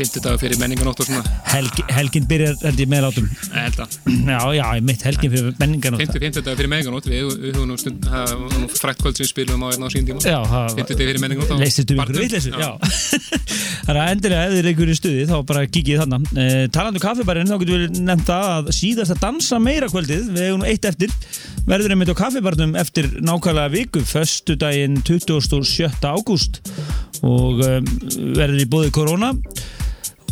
Fyndu 0.00 0.20
dagur 0.24 0.40
fyrir 0.40 0.56
menninganótt 0.56 1.00
og 1.02 1.08
svona. 1.10 1.34
Helgi, 1.50 1.82
helgin 1.92 2.24
byrjar 2.30 2.54
held 2.62 2.78
ég 2.80 2.88
meðlátum, 2.88 3.26
Ég 3.28 3.66
held 3.66 3.80
að 3.84 3.96
já, 4.30 4.38
já, 4.56 4.64
mitt 4.86 5.02
helgin 5.04 5.32
fyrir 5.34 5.50
menningan 5.60 5.98
Fyndu, 6.00 6.22
fyndu 6.22 6.42
dagur 6.46 6.60
fyrir 6.62 6.70
menninganótt 6.72 7.08
Við 7.10 7.26
við 7.34 7.50
höfum 7.50 7.68
nú 7.68 7.76
stund 7.80 8.06
Það 8.06 8.32
var 8.40 8.54
nú 8.62 8.68
frækt 8.72 9.02
kvöld 9.02 9.18
sem 9.20 9.26
við 9.26 9.32
spilum 9.34 9.64
á 9.64 9.68
hérna 9.68 9.90
á 9.90 9.92
sín 9.92 10.08
tíma. 10.08 10.24
Já, 10.24 10.38
það 10.48 10.78
Fyndu 10.78 10.96
dagur 10.96 11.10
fyrir 11.10 11.24
menninganótt 11.26 11.60
leysist 11.60 11.92
um 11.92 12.00
ykkur 12.00 12.20
vitleysu? 12.24 12.54
Já. 12.56 12.70
þannig 13.90 14.00
að 14.00 14.12
endilega 14.14 14.46
ef 14.46 14.54
þið 14.54 14.60
er 14.60 14.70
ykkur 14.70 14.90
í 14.92 14.96
stuði 14.96 15.26
þá 15.28 15.36
bara 15.50 15.64
kikið 15.74 16.02
þannig 16.04 16.32
uh, 16.32 16.64
talandu 16.74 17.02
kaffibarinn 17.02 17.50
þá 17.50 17.56
getur 17.60 17.84
við 17.84 18.00
nefnt 18.06 18.32
að 18.34 18.70
síðast 18.76 19.14
að 19.16 19.22
dansa 19.24 19.60
meira 19.62 19.90
kvöldið 19.90 20.30
við 20.30 20.46
hefum 20.46 20.62
nú 20.62 20.68
eitt 20.70 20.88
eftir 20.88 21.12
verður 21.68 21.94
einmitt 21.96 22.12
á 22.12 22.20
kaffibarnum 22.20 22.76
eftir 22.80 23.10
nákvæmlega 23.24 23.74
viku 23.74 24.04
föstudaginn 24.06 25.00
27. 25.06 25.90
ágúst. 26.06 26.62
Og 27.26 27.60
um, 27.60 27.88
verður 28.38 28.62
í 28.62 28.68
bóði 28.70 28.94
korona 28.94 29.34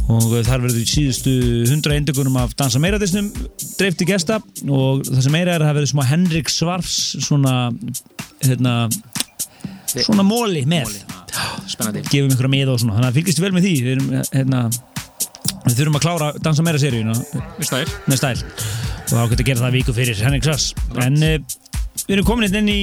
og 0.09 0.33
uh, 0.33 0.41
þar 0.47 0.65
verður 0.65 0.83
í 0.83 0.89
síðustu 0.89 1.35
100 1.67 1.97
eindegunum 1.99 2.39
af 2.41 2.55
dansa 2.59 2.81
meira 2.83 3.01
þessum 3.01 3.29
dreifti 3.79 4.09
gesta. 4.09 4.41
Og 4.67 5.05
það 5.09 5.23
sem 5.27 5.35
meira 5.35 5.55
er 5.55 5.65
að 5.65 5.71
það 5.71 5.79
verður 5.81 5.93
smá 5.93 6.05
Henrik 6.09 6.53
Svarfs 6.53 6.99
svona 7.27 7.55
hérna 8.45 8.75
svona 9.93 10.27
móli 10.27 10.65
með. 10.69 10.95
Spennandi. 11.69 12.05
Gefum 12.09 12.33
ykkur 12.35 12.49
að 12.49 12.55
miða 12.55 12.75
og 12.75 12.83
svona. 12.83 12.99
Þannig 12.99 13.11
að 13.11 13.19
fylgist 13.21 13.43
vel 13.43 13.53
með 13.55 13.69
því. 13.69 13.75
Við, 13.85 13.95
erum, 13.95 14.11
hérna, 14.33 14.65
við 15.69 15.79
þurfum 15.79 15.99
að 16.01 16.05
klára 16.07 16.33
dansa 16.45 16.65
meira 16.67 16.81
stæðir 16.81 17.95
með 18.09 18.21
stæl. 18.21 18.35
og 19.09 19.15
þá 19.15 19.23
getur 19.31 19.43
að 19.43 19.49
gera 19.51 19.65
það 19.65 19.77
viku 19.79 19.95
fyrir 19.97 20.21
Henrik 20.21 20.45
Sass 20.45 20.75
en 21.01 21.17
uh, 21.25 21.37
við 22.05 22.19
erum 22.19 22.27
komin 22.29 22.47
hérna 22.47 22.61
inn 22.63 22.73
í 22.73 22.81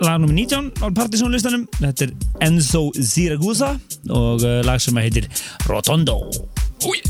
lag 0.00 0.20
nr. 0.20 0.32
19 0.32 0.70
á 0.84 0.86
partysónlistanum 0.96 1.66
þetta 1.78 2.08
er 2.08 2.14
Enzo 2.48 2.88
Ziragusa 2.96 3.74
og 4.08 4.44
uh, 4.44 4.60
lag 4.66 4.80
sem 4.82 4.96
heitir 5.02 5.28
Rotondo 5.68 6.20
Új 6.86 7.00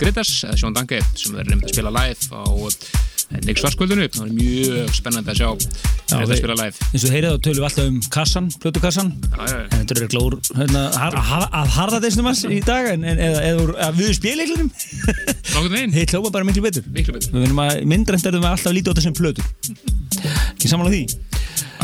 Skritas, 0.00 0.30
eða 0.48 0.56
Sjón 0.56 0.72
Danke, 0.76 0.98
sem 1.18 1.36
er 1.36 1.44
nefnd 1.50 1.66
að 1.68 1.74
spila 1.74 1.90
live 1.92 2.32
á 2.32 2.42
Nick 3.46 3.60
Svarskvöldinu. 3.60 4.08
Það 4.10 4.24
er 4.24 4.30
mjög 4.34 4.94
spennandi 4.96 5.30
að 5.30 5.36
sjá 5.38 5.48
þetta 5.60 6.16
að 6.16 6.30
við- 6.32 6.40
spila 6.40 6.54
live. 6.58 6.86
eins 6.90 7.04
og 7.06 7.12
heyrið 7.14 7.34
þá 7.36 7.42
tölum 7.44 7.60
við 7.60 7.66
alltaf 7.68 7.90
um 7.90 7.98
kassan, 8.16 8.48
plötukassan 8.64 9.10
Já, 9.20 9.44
já, 9.44 9.52
já. 9.54 9.66
en 9.76 9.84
þetta 9.84 10.00
er 10.00 10.08
glór 10.14 10.36
hérna, 10.56 10.82
har, 10.96 11.18
har, 11.28 11.44
að 11.60 11.68
harða 11.76 12.00
þessum 12.06 12.26
hans 12.30 12.42
í 12.48 12.58
dag 12.66 12.88
en, 12.94 13.04
en, 13.06 13.22
eða, 13.28 13.44
eða, 13.52 13.92
við 14.00 14.10
veginn, 15.76 15.94
þeir 16.00 16.10
hljópa 16.16 16.32
bara 16.34 16.48
miklu 16.48 16.64
betur 16.66 16.82
miklu 16.90 17.14
betur. 17.14 17.30
við 17.36 17.44
verðum 17.46 17.62
að 17.68 17.84
myndrænt 17.92 18.26
erum 18.32 18.42
við 18.42 18.50
alltaf 18.50 18.74
lítið 18.74 18.90
á 18.90 18.98
þessum 18.98 19.16
plötur 19.20 19.44
ekki 20.56 20.72
saman 20.72 20.88
á 20.88 20.92
því 20.96 21.02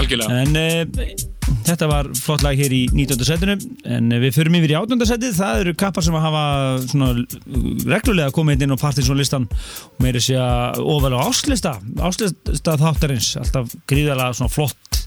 Algjörlega. 0.03 0.43
en 0.43 0.57
uh, 0.57 1.36
þetta 1.67 1.89
var 1.91 2.09
flott 2.19 2.45
lag 2.45 2.59
hér 2.59 2.73
í 2.75 2.83
19. 2.93 3.25
setinu 3.27 3.57
en 3.97 4.15
við 4.23 4.35
förum 4.37 4.57
yfir 4.59 4.75
í 4.75 4.77
18. 4.79 5.07
setið 5.11 5.35
það 5.39 5.63
eru 5.63 5.75
kappar 5.81 6.07
sem 6.07 6.17
að 6.17 6.27
hafa 6.27 6.45
svona 6.85 7.09
reglulega 7.91 8.35
komið 8.35 8.67
inn 8.67 8.77
á 8.77 8.83
partysónlistan 8.83 9.49
og 9.51 10.03
meiri 10.05 10.23
sé 10.23 10.39
að 10.41 10.83
ofal 10.85 11.13
á 11.17 11.27
áslista 11.27 11.77
áslista 12.09 12.77
þáttarins 12.81 13.33
alltaf 13.41 13.75
gríðalega 13.91 14.39
svona 14.39 14.55
flott 14.55 15.01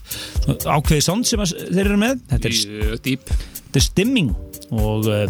svona 0.44 0.76
ákveði 0.76 1.06
sound 1.06 1.28
sem 1.28 1.42
að 1.42 1.56
þeir 1.70 1.84
eru 1.86 2.00
með 2.00 2.24
þetta 2.34 2.52
er, 2.52 2.60
þetta 3.00 3.82
er 3.82 3.86
stimming 3.86 4.32
og 4.70 5.08
uh, 5.08 5.24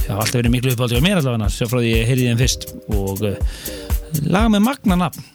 það 0.00 0.10
hafa 0.10 0.24
alltaf 0.24 0.38
verið 0.40 0.54
miklu 0.56 0.74
uppáldi 0.74 1.00
á 1.02 1.06
mér 1.06 1.20
allavega 1.20 1.52
sér 1.52 1.70
frá 1.70 1.80
því 1.82 1.94
ég 1.94 2.10
heyrði 2.10 2.30
þeim 2.30 2.42
fyrst 2.44 2.68
og 2.96 3.24
uh, 3.26 3.56
lag 4.26 4.50
með 4.54 4.66
magna 4.70 5.00
nafn 5.04 5.28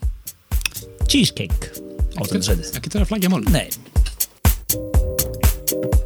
Cheesecake 1.05 1.75
18. 2.15 2.41
setið 2.47 2.88
það 2.88 3.03
að 3.03 3.10
flagja 3.12 3.29
mál. 3.29 3.43
Nei 3.51 3.67
I 5.67 6.05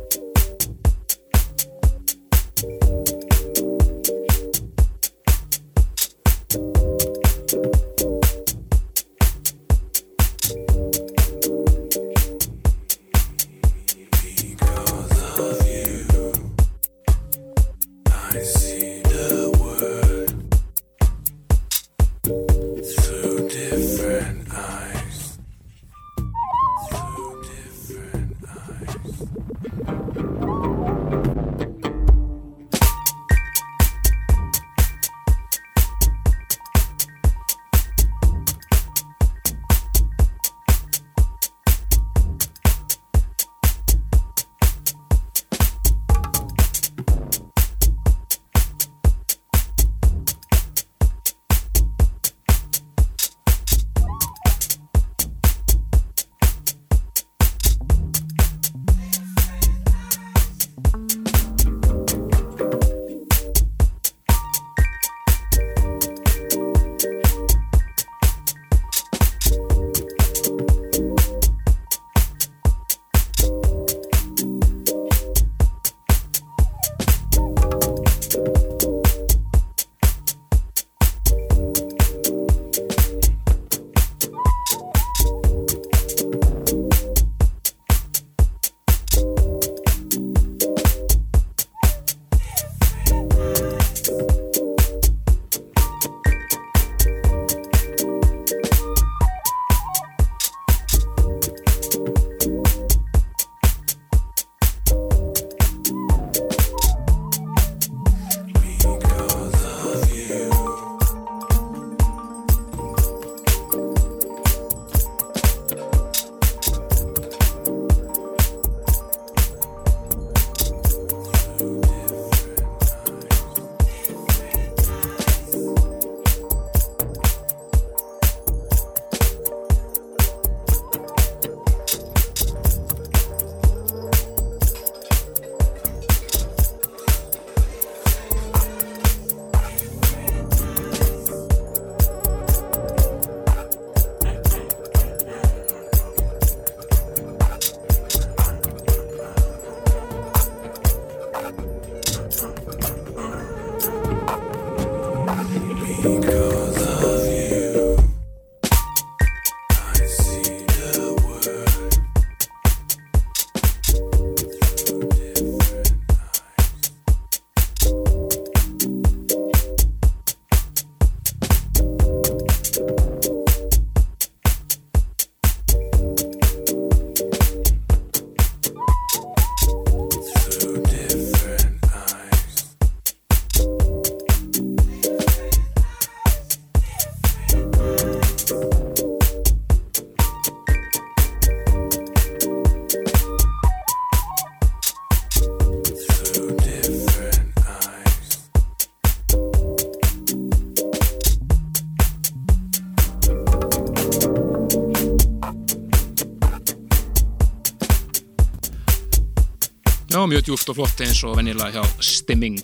mjög 210.30 210.46
djúft 210.50 210.70
og 210.72 210.80
flott 210.80 211.02
eins 211.06 211.22
og 211.28 211.38
venjulega 211.40 211.80
hjá 211.80 212.04
Stimming. 212.04 212.60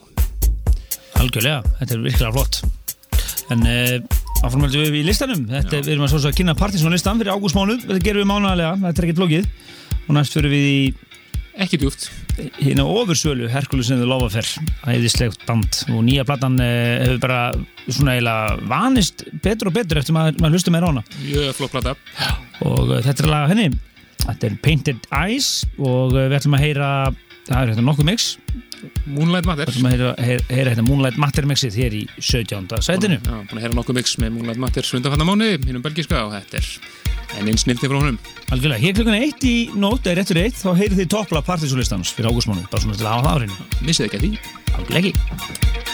Algjörlega, 1.19 1.61
þetta 1.79 1.95
er 1.95 2.03
virkilega 2.05 2.33
flott. 2.35 2.61
En 3.53 3.61
uh, 3.69 3.95
áframhaldum 4.45 4.83
við 4.87 4.99
í 4.99 5.05
listanum. 5.07 5.45
Þetta, 5.49 5.79
Við 5.85 5.93
erum 5.95 6.05
að, 6.07 6.15
að 6.29 6.37
kynna 6.39 6.55
Partisan 6.59 6.93
listan 6.95 7.19
fyrir 7.21 7.35
ágústmánu 7.37 7.75
Þetta 7.83 8.01
gerum 8.03 8.23
við 8.25 8.29
mánaðarlega, 8.31 8.77
þetta 8.87 9.01
er 9.03 9.07
ekkert 9.07 9.21
flókið. 9.21 9.49
Og 10.05 10.17
næst 10.17 10.37
fyrir 10.37 10.53
við 10.53 10.69
í 10.69 10.79
Ekki 11.55 11.77
djúft. 11.79 12.09
hérna 12.59 12.83
ofursölu 12.83 13.47
Herkules 13.47 13.87
in 13.93 14.01
the 14.01 14.07
Love 14.09 14.25
Affair. 14.27 14.49
Æðislegt 14.91 15.45
band. 15.47 15.77
Og 15.93 16.01
nýja 16.03 16.25
platan 16.27 16.57
uh, 16.59 16.65
hefur 17.05 17.21
bara 17.23 17.39
svona 17.87 18.17
eiginlega 18.17 18.57
vanist 18.67 19.23
betur 19.45 19.69
og 19.71 19.77
betur 19.77 20.01
eftir 20.01 20.17
maður, 20.17 20.41
maður 20.43 20.57
hlustum 20.57 20.75
meira 20.75 20.89
á 20.89 20.91
hana. 20.91 21.03
Mjög 21.23 21.53
flott 21.55 21.71
plata. 21.77 21.93
og 22.65 22.91
uh, 22.91 22.99
þetta 23.05 23.23
er 23.23 23.31
laga 23.31 23.51
henni. 23.53 23.69
Þetta 24.25 24.49
er 24.49 24.57
Painted 24.67 25.07
Eyes. 25.15 25.49
Og 25.79 26.11
uh, 26.17 26.25
við 26.25 26.35
ætlum 26.41 26.57
að 26.59 26.65
heyra 26.65 26.89
það 27.45 27.59
er 27.61 27.71
hérna 27.73 27.85
nokkuð 27.89 28.09
mix 28.11 28.27
Moonlight 29.09 29.47
Matter. 29.47 29.65
við 29.65 29.77
ætlum 29.79 29.87
að 29.87 29.95
heyra, 30.21 30.41
hérna 30.69 30.83
Moonlight 30.85 31.17
Matter 31.21 31.47
mixið 31.49 31.77
hér 31.79 31.95
í 31.97 32.03
17. 32.19 32.67
sætinu 32.85 33.17
Já, 33.17 33.31
búin 33.47 33.57
að 33.57 33.63
heyra 33.65 33.77
nokkuð 33.79 33.97
mix 33.99 34.15
með 34.21 34.35
Moonlight 34.35 34.61
Matter 34.61 34.85
sundanfanna 34.85 35.25
mánu, 35.29 35.47
hinnum 35.65 35.85
belgiska 35.85 36.21
og 36.27 36.35
þetta 36.35 36.59
er 36.61 36.69
enn 37.39 37.49
einn 37.49 37.57
snildi 37.59 37.89
frá 37.89 37.97
honum. 37.97 38.19
algjörlega, 38.53 38.81
hér 38.83 38.93
klukkan 38.99 39.17
eitt 39.17 39.47
í 39.49 39.55
nótt 39.75 40.05
eða 40.05 40.19
réttur 40.21 40.41
eitt 40.43 40.59
þá 40.61 40.69
heyrið 40.77 41.01
þið 41.01 41.09
toppla 41.15 41.41
partysólistans 41.47 42.13
fyrir 42.13 42.29
ágústmánu 42.29 42.67
bara 42.69 42.85
svona 42.85 42.99
til 42.99 43.07
að 43.09 43.17
hafa 43.17 43.25
það 43.25 43.33
á 43.33 43.39
hreinu 43.41 43.87
Missið 43.89 44.07
ekki 44.09 44.21
að 44.21 44.27
því. 44.27 44.31
algjörlega 44.75 45.11
ekki 45.15 45.84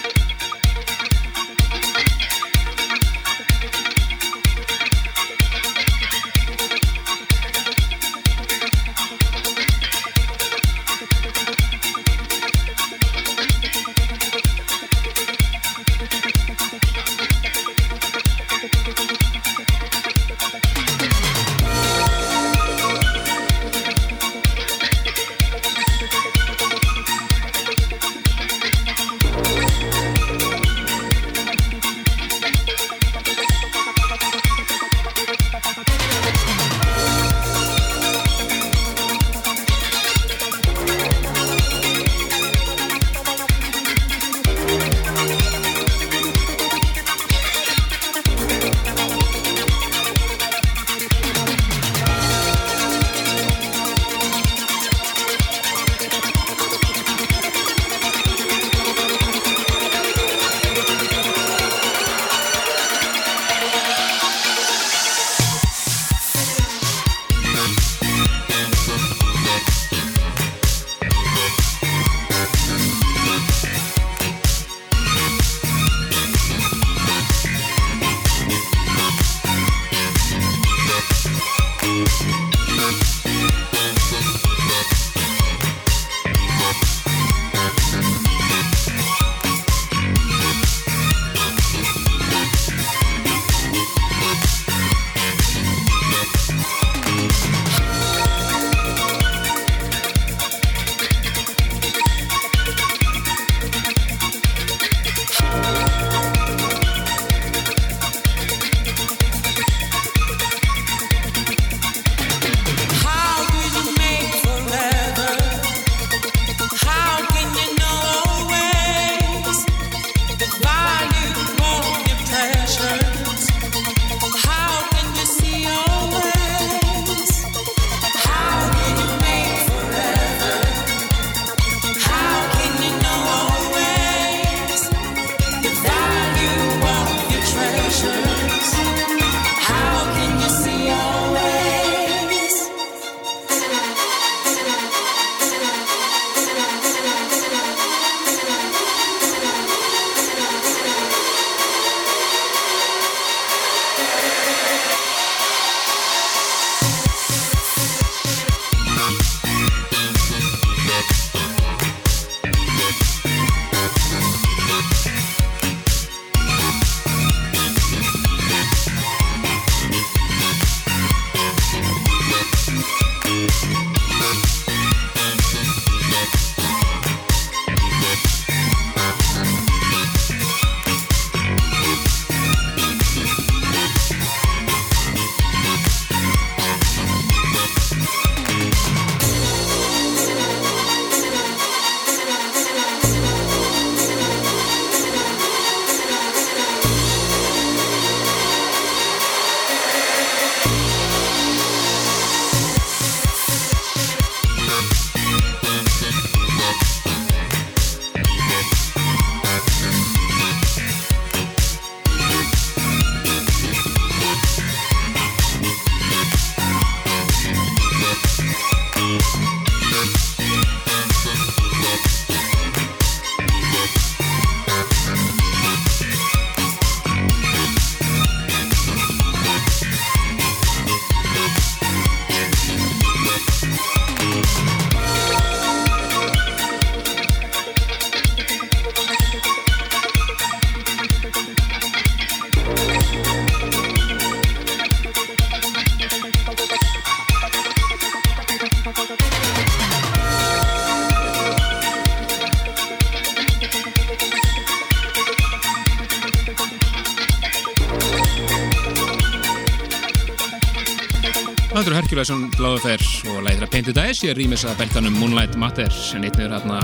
bláðu 262.62 262.82
fær 262.84 263.04
og 263.32 263.38
læðir 263.41 263.63
að 263.65 263.69
peintu 263.74 263.93
dæs 263.95 264.19
ég 264.21 264.36
rýmis 264.38 264.62
að 264.69 264.76
beltanum 264.84 265.15
Moonlight 265.17 265.56
Matter 265.58 265.89
en 266.13 266.26
einnig 266.28 266.43
er 266.43 266.52
hérna 266.54 266.82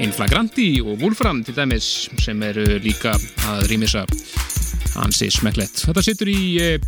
Inflagranti 0.00 0.68
og 0.80 1.02
Wolfram 1.02 1.42
til 1.44 1.52
dæmis 1.52 1.88
sem 2.22 2.40
eru 2.46 2.64
líka 2.80 3.12
að 3.50 3.66
rýmisa 3.68 4.06
hansi 4.94 5.28
smeklett. 5.34 5.82
Þetta 5.84 6.04
sittur 6.06 6.30
í 6.32 6.38
eh, 6.64 6.86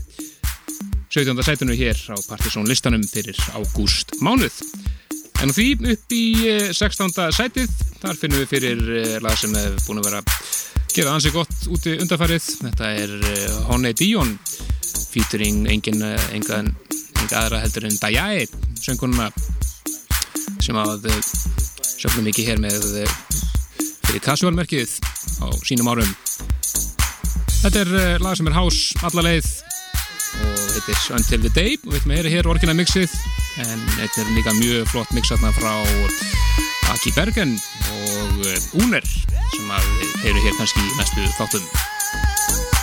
17. 1.13 1.37
sætunum 1.45 1.77
hér 1.77 2.01
á 2.01 2.17
Partisón 2.25 2.65
listanum 2.71 3.05
fyrir 3.05 3.37
ágúst 3.59 4.17
mánuð. 4.25 4.57
En 5.45 5.53
því 5.53 5.69
upp 5.93 6.17
í 6.17 6.25
eh, 6.49 6.73
16. 6.73 7.13
sætið 7.37 7.77
þar 8.01 8.23
finnum 8.23 8.41
við 8.41 8.53
fyrir 8.55 8.83
eh, 9.03 9.15
lag 9.21 9.37
sem 9.37 9.53
hefur 9.53 9.85
búin 9.91 10.01
að 10.01 10.09
vera 10.09 10.25
gera 10.97 11.19
ansi 11.19 11.35
gott 11.35 11.69
úti 11.69 11.99
undarfærið. 11.99 12.49
Þetta 12.71 12.97
er 13.05 13.15
Honey 13.69 13.93
Dion 14.01 14.39
featuring 15.13 15.69
engin 15.69 16.01
engan 16.33 16.73
þýðing 17.25 17.41
aðra 17.41 17.61
heldur 17.63 17.85
en 17.89 17.95
Dajai 18.03 18.47
söngununa 18.85 19.29
sem 20.61 20.77
að 20.77 21.07
eh, 21.09 21.29
sjöfnum 21.97 22.27
mikið 22.29 22.51
hér 22.51 22.61
með 22.61 22.85
eh, 23.01 23.15
fyrir 24.05 24.21
kasjálmerkið 24.25 24.93
á 25.41 25.47
sínum 25.65 25.89
árum. 25.89 26.11
Þetta 27.63 27.81
er 27.81 27.95
eh, 28.01 28.19
lag 28.21 28.37
sem 28.37 28.51
er 28.51 28.57
hás 28.59 28.81
allaleið 29.09 29.49
og 30.45 30.61
heitir 30.75 31.01
Until 31.17 31.41
the 31.47 31.55
Day 31.55 31.79
og 31.81 31.95
við 31.95 32.13
erum 32.19 32.37
hér 32.37 32.51
orginal 32.53 32.77
mixið 32.77 33.17
en 33.63 33.89
þetta 33.95 34.21
er 34.21 34.35
líka 34.37 34.57
mjög 34.59 34.93
flott 34.93 35.17
mix 35.17 35.33
aðna 35.33 35.55
frá 35.57 35.73
Aki 36.93 37.17
Bergen 37.17 37.57
og 37.57 38.45
Úner 38.85 39.05
sem 39.09 39.73
að 39.73 39.91
hefur 40.27 40.45
hér 40.45 40.61
kannski 40.61 40.89
næstu 41.01 41.29
þáttum. 41.39 42.74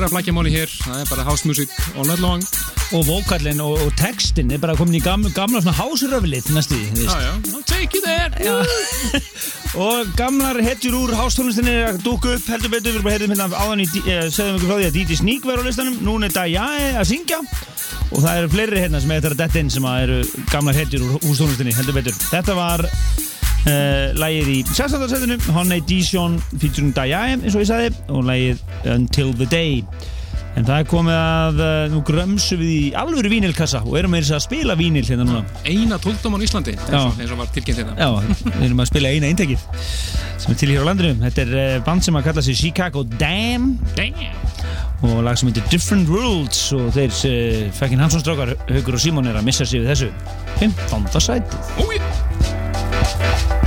er 0.00 0.08
að 0.08 0.14
blækja 0.16 0.32
máli 0.34 0.52
hér, 0.54 0.70
það 0.80 1.00
er 1.02 1.08
bara 1.10 1.24
house 1.26 1.48
music 1.48 1.72
all 1.94 2.06
night 2.08 2.22
long. 2.24 2.44
Og 2.96 3.04
vokallin 3.06 3.60
og, 3.62 3.76
og 3.84 3.92
textin 4.00 4.50
er 4.50 4.58
bara 4.62 4.74
komin 4.78 4.96
í 4.98 5.02
gamla, 5.04 5.30
gamla 5.36 5.60
svona 5.62 5.76
hásröflið 5.78 6.48
næstu 6.56 6.78
í 6.80 7.06
take 7.68 7.98
it 7.98 8.04
there. 8.04 8.64
Og 9.78 10.08
gamlar 10.18 10.58
hetjur 10.64 10.96
úr 10.98 11.12
hástónlistinni 11.14 11.70
er 11.70 11.92
að 11.92 12.00
dúka 12.02 12.32
upp 12.34 12.48
heldur 12.50 12.72
betur, 12.72 12.90
við 12.90 12.96
erum 12.96 13.04
bara 13.06 13.14
heyrðum 13.14 13.34
hérna 13.36 13.60
áðan 13.62 13.82
í 13.84 13.86
eh, 14.02 14.24
segðum 14.26 14.56
ykkur 14.58 14.66
frá 14.66 14.80
því 14.80 14.88
að 14.88 14.96
Díti 14.96 15.18
Sník 15.20 15.46
verður 15.46 15.62
á 15.62 15.68
listanum. 15.68 16.00
Núna 16.02 16.26
er 16.26 16.34
Dajae 16.34 16.88
að 16.98 17.08
syngja. 17.12 17.38
Og 18.10 18.24
það 18.24 18.40
eru 18.40 18.52
fleiri 18.56 18.82
hérna 18.82 19.02
sem 19.04 19.14
er 19.14 19.22
þetta 19.22 19.36
að 19.36 19.42
detta 19.44 19.62
inn 19.62 19.70
sem 19.70 19.86
að 19.86 20.02
eru 20.08 20.46
gamlar 20.50 20.80
hetjur 20.80 21.06
úr 21.06 21.28
hástónlistinni 21.28 21.76
heldur 21.78 22.00
betur, 22.00 22.18
þetta 22.32 22.58
var 22.58 22.88
uh, 23.68 24.14
lægið 24.18 24.52
í 24.54 24.60
16. 24.70 25.04
setinu 25.10 25.36
Honey 25.54 25.82
Dijon 25.88 26.38
featuring 26.56 26.94
Dajae 26.96 27.36
eins 27.36 27.54
og 27.54 27.64
ég 27.64 27.68
sagði 27.70 27.92
og 28.08 28.24
lægið 28.28 28.64
Until 28.94 29.34
the 29.36 29.48
Day 29.50 29.84
en 30.58 30.66
það 30.66 30.80
er 30.80 30.86
komið 30.90 31.16
að 31.16 31.60
uh, 31.62 31.82
nú 31.92 32.00
grömsu 32.06 32.58
við 32.58 32.70
í 32.72 32.80
alvöru 32.98 33.30
vínilkassa 33.30 33.84
og 33.84 33.94
erum 34.00 34.16
þess 34.18 34.34
að 34.34 34.44
spila 34.48 34.76
vínil 34.78 35.04
hérna 35.06 35.26
núna 35.28 35.44
Eina 35.68 36.00
tóldóman 36.02 36.42
í 36.42 36.48
Íslandi 36.48 36.74
eins 36.74 36.90
og, 36.90 37.20
eins 37.20 37.34
og 37.34 37.42
var 37.42 37.52
tilkynnt 37.54 37.82
hérna 37.82 37.94
Já, 37.98 38.08
við 38.56 38.66
erum 38.70 38.82
að 38.82 38.90
spila 38.90 39.12
eina 39.14 39.30
eintekið 39.30 39.66
sem 40.40 40.54
er 40.54 40.56
til 40.56 40.70
hér 40.72 40.80
á 40.80 40.88
landinu. 40.88 41.18
Þetta 41.20 41.42
er 41.42 41.50
eh, 41.60 41.74
band 41.84 42.00
sem 42.06 42.16
að 42.16 42.30
kalla 42.30 42.44
sig 42.46 42.56
Chicago 42.56 43.02
Damn 43.20 43.74
Damn 43.92 44.38
og 45.04 45.20
lag 45.24 45.36
sem 45.36 45.50
heitir 45.50 45.68
Different 45.72 46.08
Worlds 46.12 46.58
og 46.76 46.90
þeir 46.96 47.12
uh, 47.28 47.68
fekkin 47.76 48.00
Hansson 48.02 48.24
strákar 48.24 48.52
Haugur 48.68 48.98
og 48.98 49.04
Símon 49.04 49.28
er 49.28 49.38
að 49.40 49.46
missa 49.48 49.68
sig 49.68 49.84
við 49.84 49.94
þessu 49.94 50.10
15. 50.60 51.08
sætið. 51.28 51.72
Úi 51.84 52.00
We 53.00 53.16
come 53.18 53.59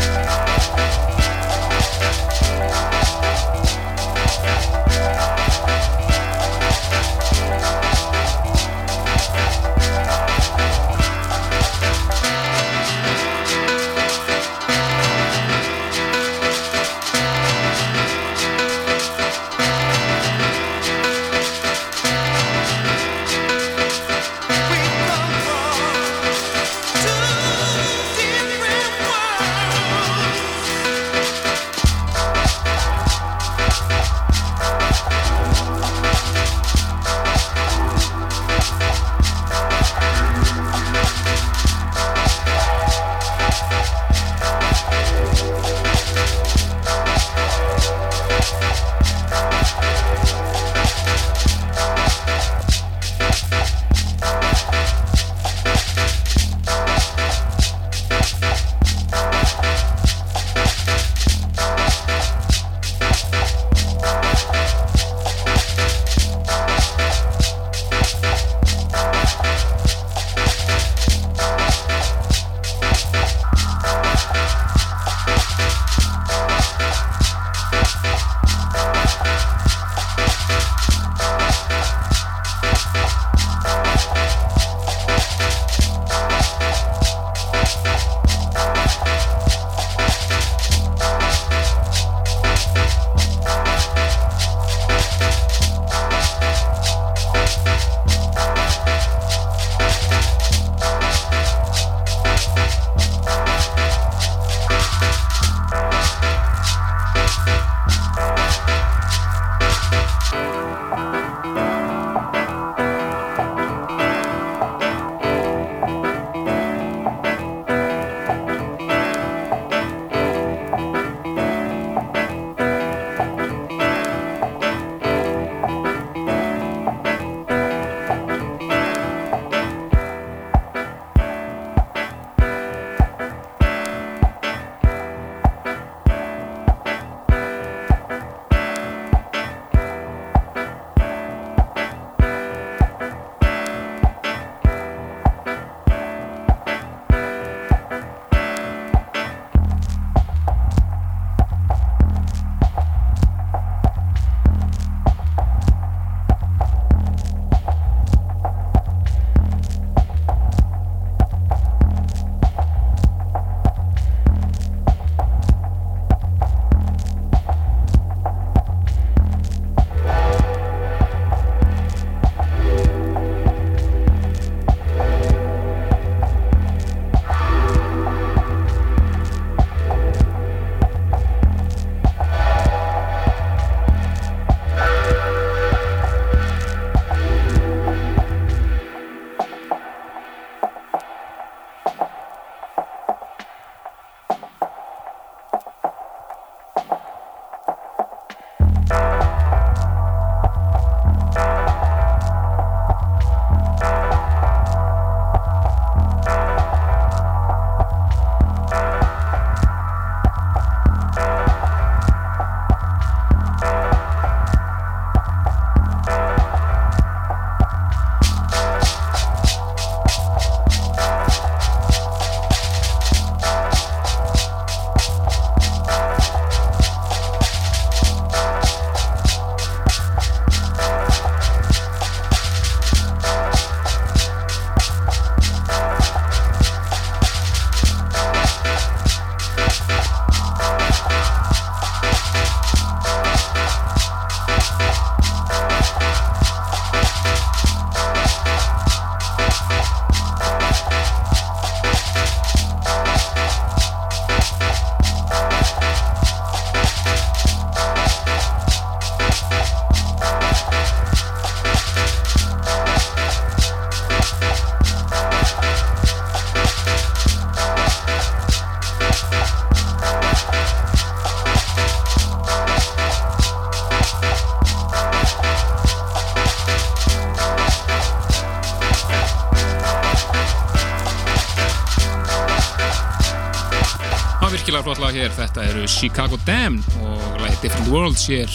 hér. 285.23 285.33
Þetta 285.37 285.63
eru 285.71 285.83
Chicago 285.87 286.37
Damned 286.47 286.83
og 287.03 287.39
lagi 287.41 287.55
Different 287.61 287.89
Worlds 287.93 288.25
hér 288.27 288.51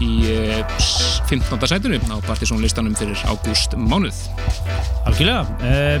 í 0.00 0.10
uh, 0.32 0.78
15. 1.28 1.58
sætunum 1.68 2.12
á 2.12 2.16
Partizón 2.24 2.62
listanum 2.64 2.96
fyrir 2.98 3.18
ágúst 3.28 3.76
mánuð. 3.76 4.16
Algjörlega 5.08 5.44
uh, 5.44 5.98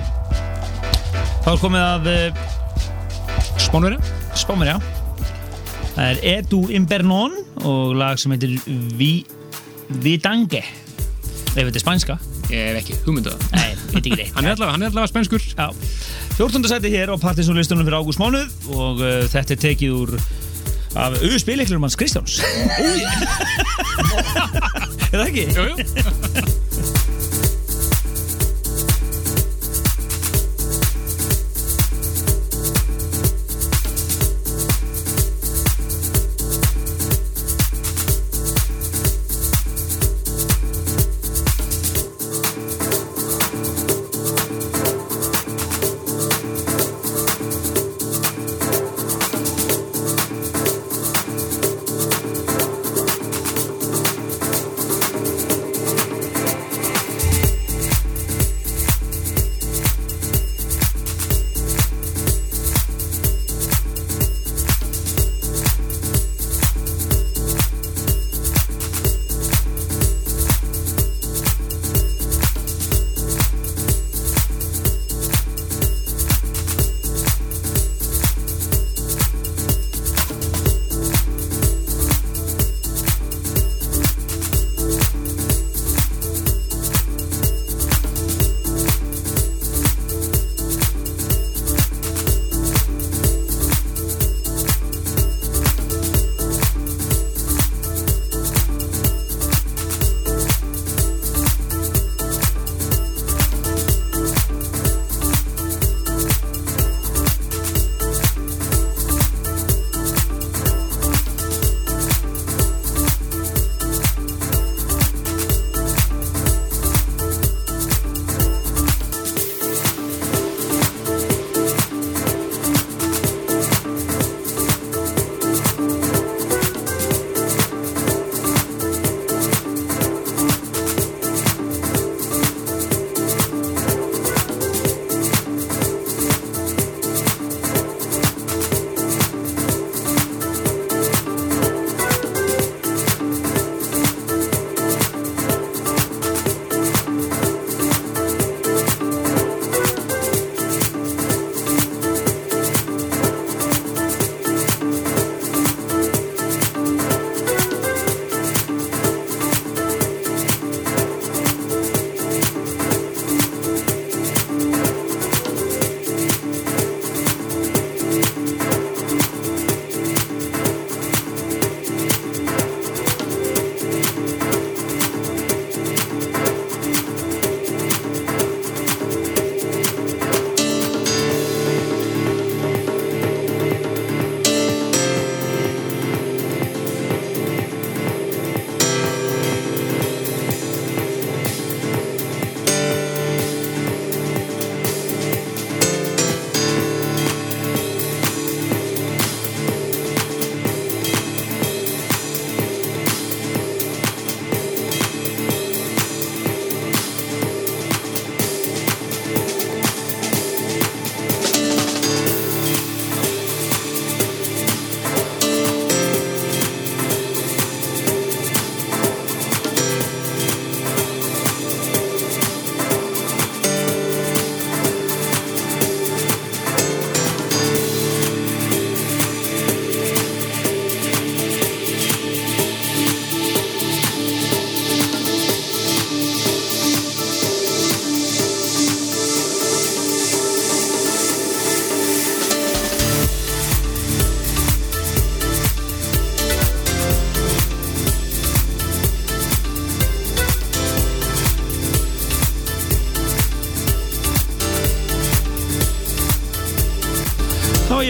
Þá 1.44 1.50
er 1.52 1.60
komið 1.64 1.84
að 1.84 2.08
uh, 2.12 2.46
Spánverja? 3.58 4.00
Spámverja 4.38 4.78
Það 5.96 6.04
er 6.06 6.24
Edu 6.36 6.62
Imbernon 6.78 7.34
og 7.66 7.96
lag 7.98 8.20
sem 8.20 8.32
heitir 8.32 8.54
Vi, 8.98 9.12
Vidange 10.04 10.62
Ef 10.62 11.58
þetta 11.58 11.74
er 11.74 11.84
spænska 11.84 12.18
Ég 12.48 12.70
hef 12.70 12.78
ekki 12.80 12.94
hugmyndu 13.04 13.34
það. 13.34 13.42
Nei, 13.52 13.72
ekki 13.98 14.28
Hann 14.32 14.46
er 14.46 14.54
allavega, 14.54 14.70
hann 14.72 14.84
er 14.86 14.88
allavega 14.88 15.10
spænskur. 15.10 15.42
Já, 15.52 15.66
14. 16.38 16.68
seti 16.70 16.90
hér 16.94 17.10
á 17.10 17.18
Partiðsónlistunum 17.18 17.82
fyrir 17.82 17.98
ágúst 17.98 18.20
mánuð 18.22 18.46
og 18.70 19.00
uh, 19.02 19.24
þetta 19.26 19.56
er 19.56 19.62
tekið 19.64 19.96
úr 19.96 20.12
af 20.94 21.16
auðu 21.18 21.38
spiliklunum 21.42 21.82
hans 21.88 21.98
Kristjáns 21.98 22.38
Er 25.08 25.18
það 25.18 25.26
ekki? 25.26 25.44
Jú, 25.56 25.64
jú. 25.72 25.74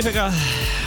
Að 0.08 0.36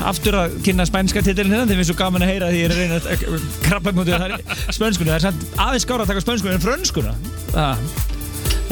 aftur 0.07 0.37
að 0.37 0.55
kynna 0.65 0.85
spænska 0.89 1.21
titilin 1.21 1.53
hérna, 1.53 1.69
þeim 1.69 1.81
er 1.83 1.87
svo 1.89 1.95
gaman 1.99 2.23
að 2.25 2.31
heyra 2.31 2.49
því 2.49 2.61
ég 2.61 2.65
er 2.65 2.73
að 2.73 2.79
reyna 2.81 2.95
að 2.97 3.45
krabba 3.67 3.93
mútið 3.93 4.15
það 4.17 4.33
er 4.33 4.73
spönskuna, 4.73 5.11
það 5.11 5.17
er 5.17 5.25
samt 5.27 5.45
aðeins 5.65 5.85
skára 5.85 6.05
að 6.05 6.11
taka 6.11 6.23
spönskuna 6.25 6.57
en 6.57 6.63
frönskuna 6.63 7.13
ah. 7.59 7.85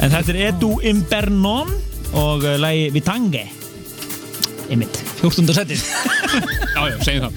en 0.02 0.14
þetta 0.16 0.34
er 0.34 0.40
Edu 0.48 0.72
Imbernon 0.90 1.72
og 2.18 2.46
uh, 2.46 2.56
lagi 2.58 2.88
Vitange 2.94 3.44
einmitt, 4.70 5.00
14. 5.20 5.54
setið 5.54 5.86
Já, 6.74 6.82
já, 6.86 6.96
segjum 7.06 7.26
það. 7.26 7.34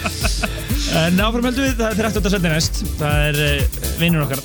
en 1.04 1.24
áfram 1.26 1.48
heldur 1.50 1.66
við, 1.68 1.76
það 1.78 1.88
er 1.90 2.02
13. 2.10 2.30
setið 2.36 2.56
næst 2.56 2.82
það 2.98 3.28
er 3.30 3.42
uh, 3.46 3.82
vinnur 4.02 4.26
okkar, 4.26 4.42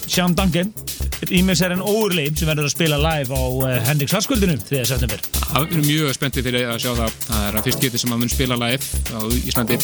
Sean 1.22 1.30
Duncan 1.30 1.30
rýmisærin 1.30 1.82
Óurli 1.82 2.26
sem 2.34 2.47
verður 2.49 2.65
að 2.65 2.74
spila 2.74 2.97
live 2.97 3.36
á 3.36 3.43
uh, 3.45 3.76
Hendrix 3.86 4.13
Harskvöldinu 4.15 4.57
3. 4.57 4.86
september. 4.86 5.22
Það 5.38 5.76
er 5.76 5.84
mjög 5.86 6.13
spenntið 6.15 6.47
fyrir 6.47 6.69
að 6.72 6.80
sjá 6.82 6.91
það. 6.97 7.11
Það 7.28 7.45
er 7.47 7.57
að 7.57 7.65
fyrst 7.67 7.82
getið 7.84 8.01
sem 8.01 8.13
að 8.13 8.22
mun 8.22 8.32
spila 8.32 8.57
live 8.61 8.84
á 9.11 9.19
Íslandi 9.51 9.78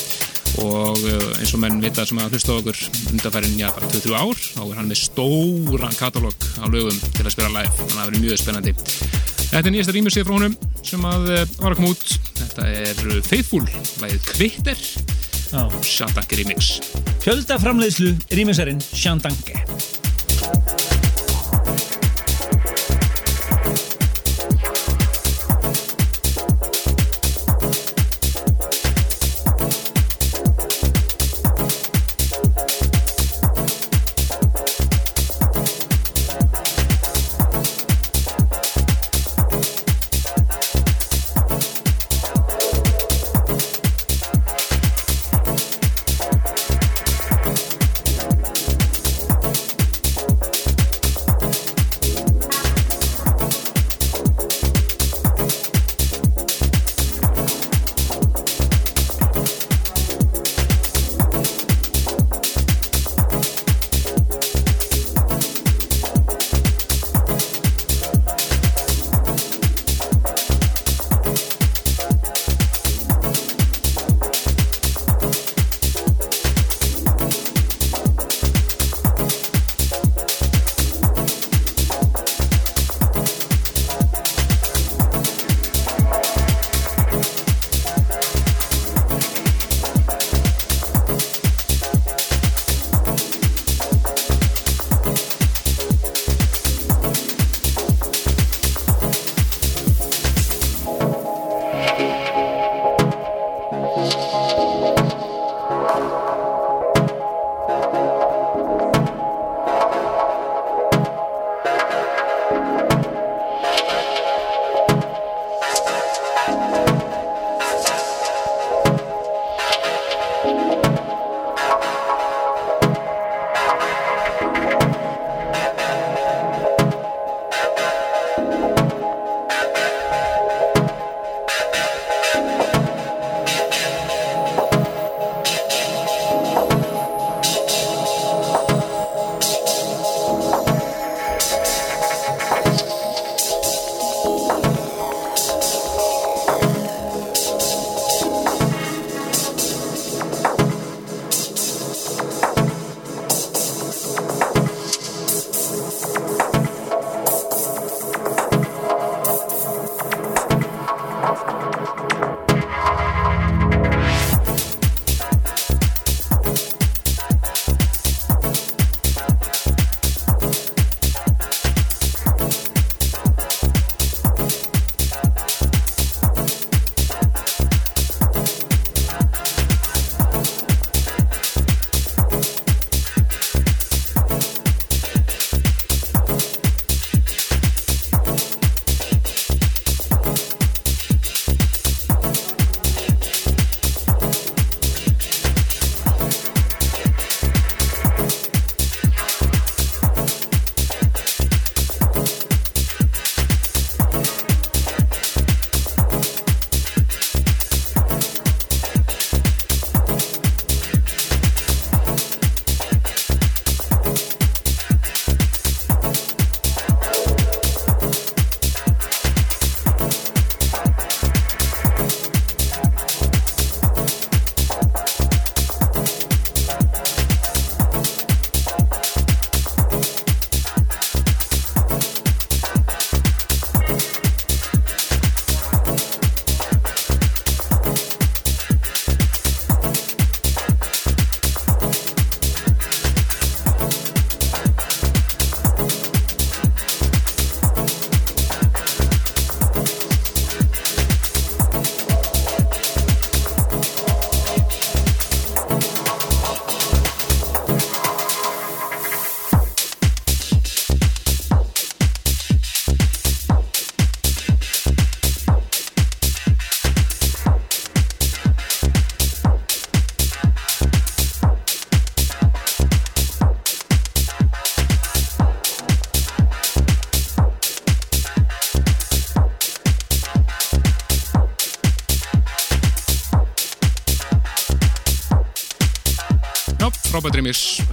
og 0.63 0.97
uh, 0.97 1.37
eins 1.37 1.53
og 1.53 1.61
menn 1.61 1.81
vita 1.83 2.05
sem 2.07 2.17
að 2.21 2.33
hlusta 2.33 2.55
okkur 2.55 2.77
undanfærin, 3.11 3.57
já, 3.59 3.67
bara 3.75 3.91
23 3.91 4.15
ár, 4.17 4.41
þá 4.41 4.63
er 4.63 4.77
hann 4.79 4.89
með 4.89 5.01
stóran 5.03 5.97
katalóg 5.99 6.47
á 6.57 6.65
lögum 6.71 6.97
til 7.13 7.25
að 7.25 7.35
spila 7.35 7.51
live, 7.53 7.73
þannig 7.75 7.91
að 7.91 7.97
það 7.97 8.07
verður 8.07 8.25
mjög 8.25 8.41
spennandi. 8.41 8.73
Þetta 9.47 9.61
er 9.61 9.73
nýjasta 9.75 9.95
rýmisið 9.95 10.27
frá 10.27 10.35
honum 10.39 10.57
sem 10.81 11.07
að 11.11 11.29
uh, 11.35 11.43
var 11.61 11.75
að 11.75 11.79
koma 11.81 11.93
út. 11.93 12.07
Þetta 12.41 12.71
er 12.81 12.95
Faithful, 13.27 13.65
lægið 14.01 14.27
Kvitter. 14.33 14.79
Shadak 15.87 16.33
Remix. 16.35 16.81
Fjölda 17.23 17.55
framleiðslu 17.61 18.11
rýmisærin 18.35 18.81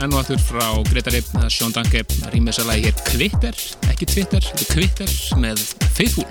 enn 0.05 0.15
og 0.15 0.23
aftur 0.23 0.41
frá 0.45 0.67
Gretari 0.91 1.23
það 1.25 1.47
er 1.49 1.55
Sean 1.55 1.75
Danke 1.75 2.05
rýmis 2.35 2.61
að 2.61 2.71
lagi 2.73 2.89
hér 2.89 2.99
Twitter 3.09 3.61
ekki 3.91 4.09
Twitter, 4.11 4.49
er 4.55 4.67
Twitter 4.71 5.15
með 5.41 5.63
Faithful 5.97 6.27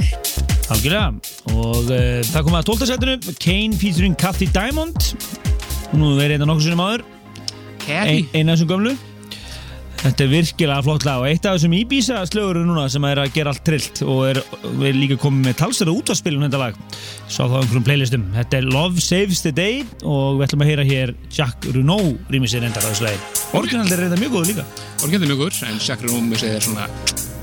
Algjörlega. 0.71 1.09
Og 1.53 1.89
uh, 1.91 2.19
það 2.30 2.45
kom 2.45 2.57
að 2.57 2.69
12. 2.71 2.86
setinu 2.89 3.38
Kane 3.41 3.80
featuring 3.80 4.13
Cathy 4.19 4.47
Diamond. 4.53 5.09
Nú 5.93 6.15
verið 6.17 6.38
þetta 6.38 6.49
nokkuð 6.49 6.67
sinni 6.67 6.80
maður 6.80 7.03
Kathy 7.84 8.21
ein, 8.21 8.30
eina 8.34 8.55
þessum 8.55 8.71
gömlu. 8.71 8.93
Þetta 10.03 10.26
er 10.26 10.32
virkilega 10.34 10.84
flott 10.84 11.05
lag 11.07 11.21
og 11.21 11.30
eitt 11.30 11.45
af 11.47 11.55
þessum 11.55 11.76
Ibiza 11.78 12.24
slögur 12.28 12.59
núna 12.67 12.89
sem 12.91 13.05
er 13.07 13.21
að 13.24 13.38
gera 13.38 13.53
allt 13.53 13.63
trillt 13.67 14.01
og 14.03 14.26
er, 14.34 14.41
við 14.65 14.89
erum 14.89 14.99
líka 14.99 15.19
komið 15.21 15.47
með 15.47 15.55
talsverða 15.61 15.95
útvarspilun 16.01 16.47
þetta 16.49 16.63
lag. 16.63 16.82
Sá 17.28 17.45
það 17.45 17.55
á 17.55 17.59
einhverjum 17.61 17.88
playlistum. 17.88 18.26
Þetta 18.36 18.59
er 18.59 18.67
Love 18.74 19.03
Saves 19.03 19.45
the 19.45 19.55
Day 19.55 19.86
og 20.01 20.41
við 20.41 20.49
ætlum 20.49 20.65
að 20.65 20.74
heyra 20.74 20.89
hér 20.91 21.15
Jack 21.32 21.71
Renault 21.71 22.36
rýmisir 22.36 22.67
endar 22.67 22.84
á 22.84 22.91
þessu 22.91 23.07
lagi 23.07 23.32
Orginal 23.54 23.86
er 23.93 24.08
þetta 24.08 24.18
mjög 24.18 24.34
góð 24.34 24.47
líka. 24.49 24.64
Orðgjandi 25.06 25.30
mjög 25.30 25.43
góður 25.43 25.60
en 25.70 25.80
Rúmi 26.10 26.41
segir 26.41 26.66
svona 26.66 26.89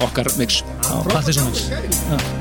okkar 0.03 0.33
mix. 0.41 0.65
Allt 0.91 1.31
er 1.31 1.39
svona 1.39 2.39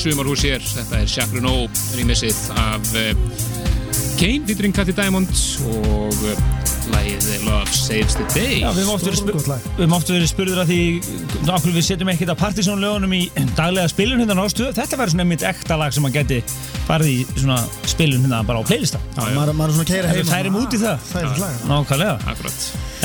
sumarhús 0.00 0.44
hér. 0.46 0.64
Þetta 0.64 1.02
er 1.02 1.10
Chakra 1.10 1.42
No 1.44 1.54
rýmissið 1.98 2.38
af 2.56 2.94
uh, 2.96 3.12
Kane, 4.20 4.46
featuring 4.48 4.76
Cathy 4.76 4.96
Diamond 4.96 5.28
og 5.68 6.24
uh, 6.24 6.59
lagið 6.94 7.28
Love 7.46 7.72
Saves 7.74 8.16
the 8.18 8.26
Day. 8.34 8.60
Já, 8.62 8.70
við 8.74 8.84
höfum 8.84 8.94
oft 8.94 9.06
verið, 9.06 9.48
lag. 9.50 10.26
spurður 10.30 10.60
að 10.62 10.70
því 10.70 10.80
okkur 11.54 11.74
við 11.74 11.86
setjum 11.86 12.10
ekkert 12.12 12.32
að 12.34 12.40
partysónlögunum 12.40 13.14
í 13.16 13.20
daglega 13.58 13.90
spilun 13.92 14.22
hérna 14.22 14.44
á 14.44 14.46
stöð. 14.52 14.72
Þetta 14.78 14.98
væri 15.00 15.14
svona 15.14 15.26
mitt 15.30 15.44
ekta 15.46 15.78
lag 15.80 15.94
sem 15.96 16.06
að 16.08 16.18
geti 16.18 16.38
farið 16.86 17.10
í 17.12 17.16
svona 17.32 17.58
spilun 17.90 18.26
hérna 18.26 18.42
bara 18.46 18.62
á 18.62 18.64
playlista. 18.68 19.00
Já, 19.16 19.22
Maður, 19.36 19.56
maður 19.58 19.72
er 19.72 19.76
svona 19.78 19.86
að 19.86 19.92
keira 19.94 20.12
heima 20.12 20.30
færum 20.30 20.60
út 20.60 20.76
í 20.76 20.80
það. 20.84 21.08
Það 21.10 21.26
er 21.26 21.34
slag 21.40 21.66
Nákvæmlega. 21.70 22.14
akkurat. 22.34 22.60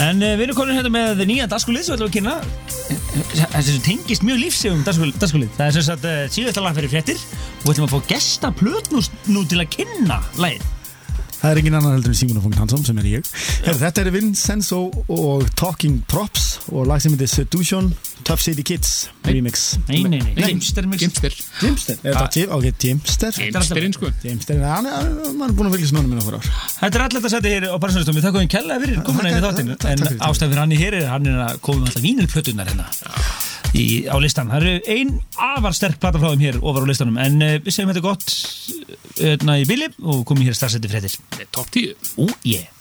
En 0.06 0.22
uh, 0.22 0.32
við 0.36 0.46
erum 0.50 0.60
komin 0.60 0.76
hérna 0.80 0.94
með 0.96 1.26
nýjan 1.30 1.52
dagskulið 1.52 1.86
sem 1.88 1.96
við 1.96 2.00
ætlum 2.00 2.10
að 2.10 2.16
kynna 2.20 3.64
sem 3.64 3.82
tengist 3.86 4.26
mjög 4.28 4.42
lífsegum 4.44 4.86
dagskulið. 4.86 5.52
Það 5.56 5.66
er 5.68 5.78
sem 5.78 5.88
sagt 5.90 6.08
uh, 6.10 6.22
síðasta 6.36 6.66
lag 6.66 6.78
fyrir 6.78 6.92
fréttir 6.92 7.20
og 7.22 7.70
við 7.70 7.76
ætlum 7.78 7.90
að 7.90 7.96
fá 7.96 8.10
gesta 8.12 8.52
plötnús 8.60 9.12
nú 9.32 9.46
til 9.48 9.62
að 9.64 9.72
kynna 9.80 10.20
lagið. 10.42 10.75
Það 11.36 11.52
er 11.52 11.60
engin 11.62 11.78
annan 11.78 11.96
heldur 11.98 12.14
en 12.14 12.18
Simon 12.18 12.42
Fong 12.42 12.56
Hansson 12.58 12.86
sem 12.88 12.98
er 13.02 13.10
ég. 13.18 13.30
Her, 13.66 13.78
Þetta 13.80 14.06
er 14.06 14.12
Vincenzo 14.16 14.82
og 15.12 15.46
Talking 15.60 16.00
Props 16.10 16.60
og 16.72 16.88
lag 16.90 17.04
sem 17.04 17.14
heitir 17.14 17.30
Seduction 17.30 17.92
Tough 18.26 18.42
City 18.42 18.64
Kids 18.66 18.92
remix 19.28 19.76
Nei, 19.88 20.00
nei, 20.10 20.18
nei. 20.26 20.48
Gimster. 20.50 20.88
Gimster. 20.98 21.34
Jimster 21.62 22.00
Er 22.02 22.16
þetta 22.18 22.40
Jim? 22.40 22.54
Ok, 22.56 22.66
Jimster 22.82 23.36
Gimsterinn, 23.38 23.94
sko. 23.94 24.10
Jimster, 24.26 24.62
hann 24.66 24.88
er, 24.90 25.10
er 25.22 25.54
búin 25.54 25.70
að 25.70 25.76
fylgjast 25.78 25.94
með 25.94 26.02
honum 26.02 26.16
minn 26.16 26.24
okkur 26.24 26.38
ár 26.40 26.50
Þetta 26.80 27.00
er 27.00 27.04
alltaf 27.06 27.28
að 27.30 27.36
setja 27.36 27.52
hér 27.54 27.68
á 27.70 27.78
Barnsonustum. 27.84 28.18
Við 28.18 28.26
þakkum 28.26 28.44
við 28.46 28.52
kella 28.56 28.80
fyrir 28.82 29.04
komuna 29.06 29.30
inn 29.30 29.38
í 29.38 29.44
Takk- 29.46 29.60
þáttinu. 29.60 29.78
En 29.92 30.04
fyrir 30.06 30.24
ástæðan 30.26 30.54
fyrir 30.56 30.64
hann 30.64 30.74
í 30.76 30.80
hér 30.82 30.98
er 31.00 31.08
hann 31.14 31.30
er 31.30 31.42
að 31.46 31.60
koma 31.68 31.86
alltaf 31.86 32.06
vínilplötunar 32.06 32.72
hérna 32.72 32.90
í, 33.76 33.86
á 34.10 34.16
listan. 34.24 34.50
Það 34.54 34.66
eru 34.66 34.76
ein 34.98 35.14
afar 35.52 35.78
sterk 35.78 36.00
plata 36.02 36.22
frá 36.22 36.32
þeim 36.34 36.46
hér 36.48 36.60
ofar 36.62 36.86
á 36.86 36.90
listanum. 36.90 37.20
En 37.22 37.38
uh, 37.46 37.56
við 37.62 37.76
segjum 37.78 37.94
þetta 37.94 38.06
gott 38.06 38.38
hérna 39.22 39.60
í 39.62 39.68
bili 39.70 39.92
og 40.02 40.24
komum 40.26 40.48
hér 40.48 40.58
starfsetti 40.58 40.90
fréttir. 40.92 41.20
Top 41.56 41.70
10. 41.76 41.94
Ú, 42.26 42.30
ég. 42.50 42.72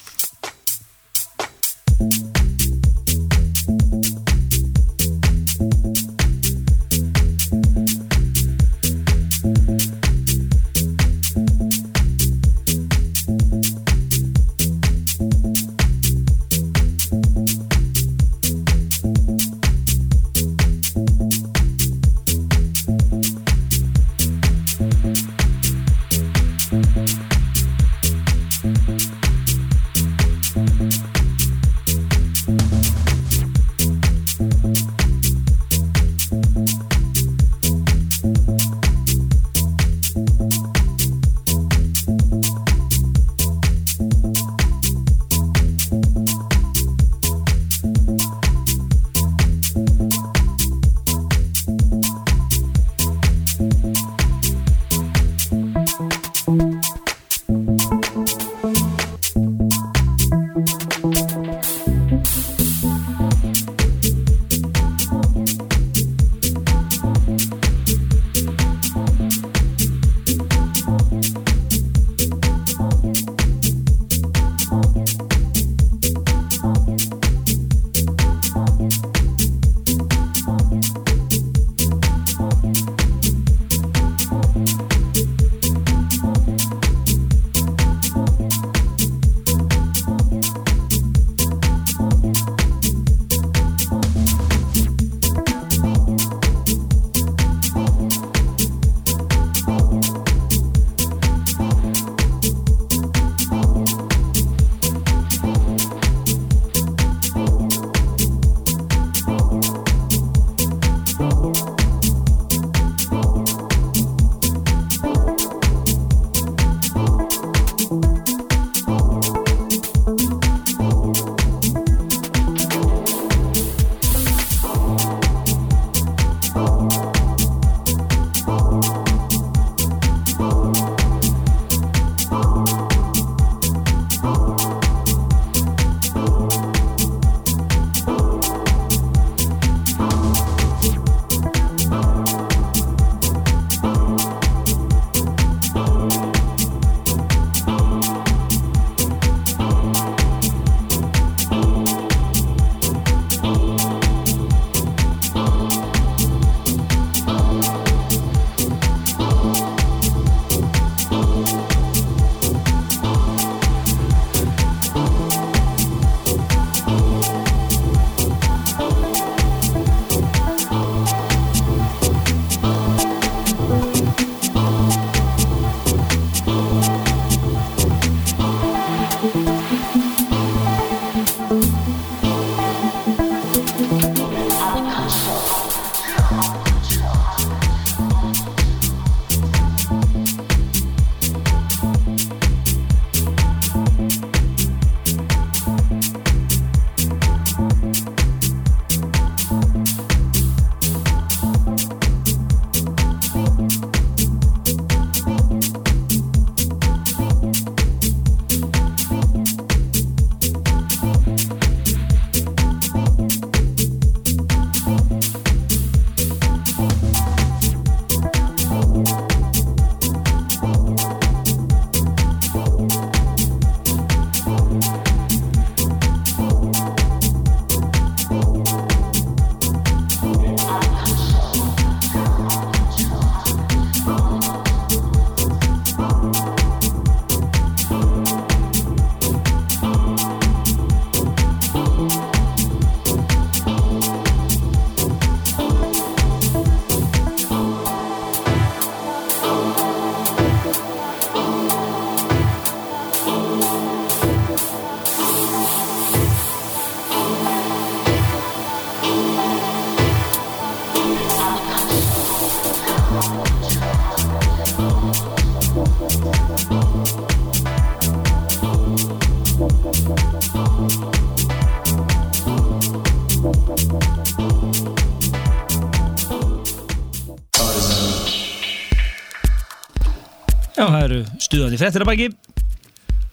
Stuðandi 281.44 281.80
fréttir 281.80 282.04
að 282.04 282.12
bæki 282.12 282.30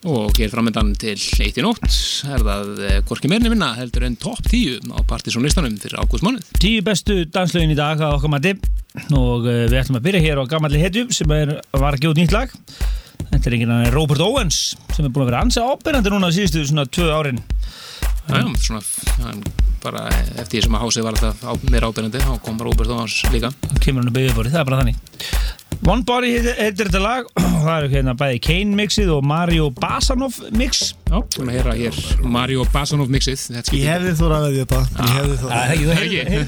Og 0.10 0.34
hér 0.34 0.50
framöndan 0.50 0.96
til 0.98 1.14
eitt 1.14 1.60
í 1.60 1.62
nótt 1.62 1.84
er 2.26 2.42
það 2.42 2.70
eh, 2.88 2.96
hvorki 3.06 3.30
meirni 3.30 3.52
minna 3.54 3.68
heldur 3.78 4.08
en 4.08 4.16
topp 4.18 4.48
10 4.50 4.88
á 4.90 4.98
partysónlistanum 5.06 5.76
fyrir 5.78 6.02
ágústmánuð. 6.02 6.48
Tíu 6.58 6.82
bestu 6.86 7.20
danslögin 7.30 7.76
í 7.76 7.78
dag 7.78 8.02
að 8.02 8.16
okkar 8.16 8.34
mati. 8.34 8.56
Og 9.14 9.46
uh, 9.46 9.68
við 9.70 9.78
ætlum 9.78 10.00
að 10.00 10.08
byrja 10.08 10.24
hér 10.26 10.42
á 10.42 10.50
Gamalli 10.50 10.82
Hetju 10.82 11.06
sem 11.14 11.30
er, 11.36 11.54
var 11.70 11.94
að 11.94 12.02
gefa 12.02 12.16
út 12.16 12.20
nýtt 12.20 12.34
lag. 12.34 12.56
Þetta 13.22 13.46
er 13.46 13.58
annar 13.60 13.86
en 13.86 13.94
Robert 13.94 14.26
Owens 14.26 14.60
sem 14.90 15.06
er 15.06 15.14
búin 15.14 15.28
að 15.28 15.30
vera 15.30 15.44
ansið 15.46 15.70
ábyrjandi 15.70 16.16
núna 16.16 16.34
síðustu 16.34 16.66
svona 16.66 16.88
tvö 16.90 17.14
árin. 17.14 17.40
Já, 18.26 18.42
svona 18.58 18.82
hann 19.22 19.46
bara 19.86 20.10
eftir 20.42 20.58
því 20.58 20.66
sem 20.66 20.80
að 20.80 20.86
hásið 20.88 21.06
var 21.06 21.20
alltaf 21.20 21.46
á, 21.46 21.52
meira 21.70 21.94
ábyrjandi 21.94 22.26
þá 22.26 22.34
kom 22.42 22.60
Robert 22.66 22.98
Owens 22.98 23.22
líka. 23.30 23.54
kemur 23.78 24.02
hann 24.02 24.10
að 24.10 24.18
byggja 24.18 24.36
fóri, 24.40 24.54
það 24.58 24.66
er 24.66 24.70
bara 24.72 24.82
þannig. 24.82 25.02
One 25.86 26.06
Body 26.10 26.36
heitir 26.42 26.90
þetta 26.90 27.06
lag 27.06 27.51
það 27.66 27.78
eru 27.82 27.90
hérna 27.94 28.14
bæði 28.20 28.40
Kane 28.48 28.78
mixið 28.80 29.12
og 29.16 29.26
Mario 29.28 29.68
Basanov 29.78 30.38
mix 30.58 30.82
Já, 31.12 31.18
svona 31.36 31.52
að 31.52 31.58
heyra 31.58 31.74
hér 31.76 32.00
Mario 32.36 32.66
Basanov 32.74 33.12
mixið. 33.12 33.42
Þetta 33.58 33.76
Ég 33.78 33.88
hefði 33.92 34.14
þóra 34.22 34.38
að 34.40 34.46
veðja 34.48 34.66
þetta 34.66 34.82
Ég 35.02 35.14
hefði 35.18 35.32
er 35.32 35.40
þú 35.42 35.48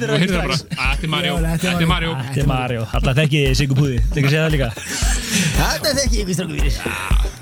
er 0.07 0.23
þú 0.23 0.37
bara. 0.37 0.53
Að, 0.53 0.59
Þetta 0.73 1.03
er 1.03 1.13
Mario, 1.13 1.33
þetta 1.43 1.53
er 1.53 1.59
þetta 1.63 1.83
er 1.83 1.91
Mario. 1.93 2.13
Þetta 2.23 2.43
er 2.43 2.49
Mario, 2.53 2.85
alltaf 2.93 3.19
þekki 3.21 3.43
Sigur 3.59 3.79
Púði, 3.81 3.97
þetta 4.03 4.21
ekki 4.21 4.27
að 4.27 4.33
segja 4.33 4.45
það 4.45 4.53
líka 4.55 4.69
Þetta 5.57 5.95
þekki 5.99 6.21
ég, 6.21 6.25
Kristján 6.29 6.53
Guðri 6.53 6.71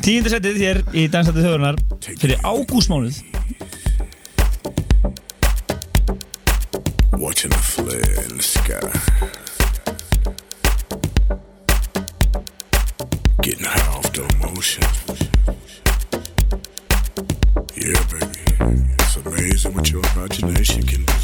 Tíundasettið 0.02 0.62
hér 0.66 0.82
í 0.98 1.06
Dansættu 1.14 1.46
þjóðunar 1.46 1.82
fyrir 2.22 2.42
ágústmánuð 2.42 3.22
Watching 7.22 7.52
the 7.52 7.58
flare 7.58 8.24
in 8.26 8.38
the 8.38 8.44
sky. 8.44 9.51
Getting 13.42 13.66
high 13.66 13.98
off 13.98 14.14
the 14.14 14.24
emotion. 14.36 14.84
Yeah, 17.76 18.04
baby. 18.12 18.94
It's 19.00 19.16
amazing 19.16 19.74
what 19.74 19.90
your 19.90 20.04
imagination 20.14 20.84
can 20.84 21.04
do. 21.06 21.21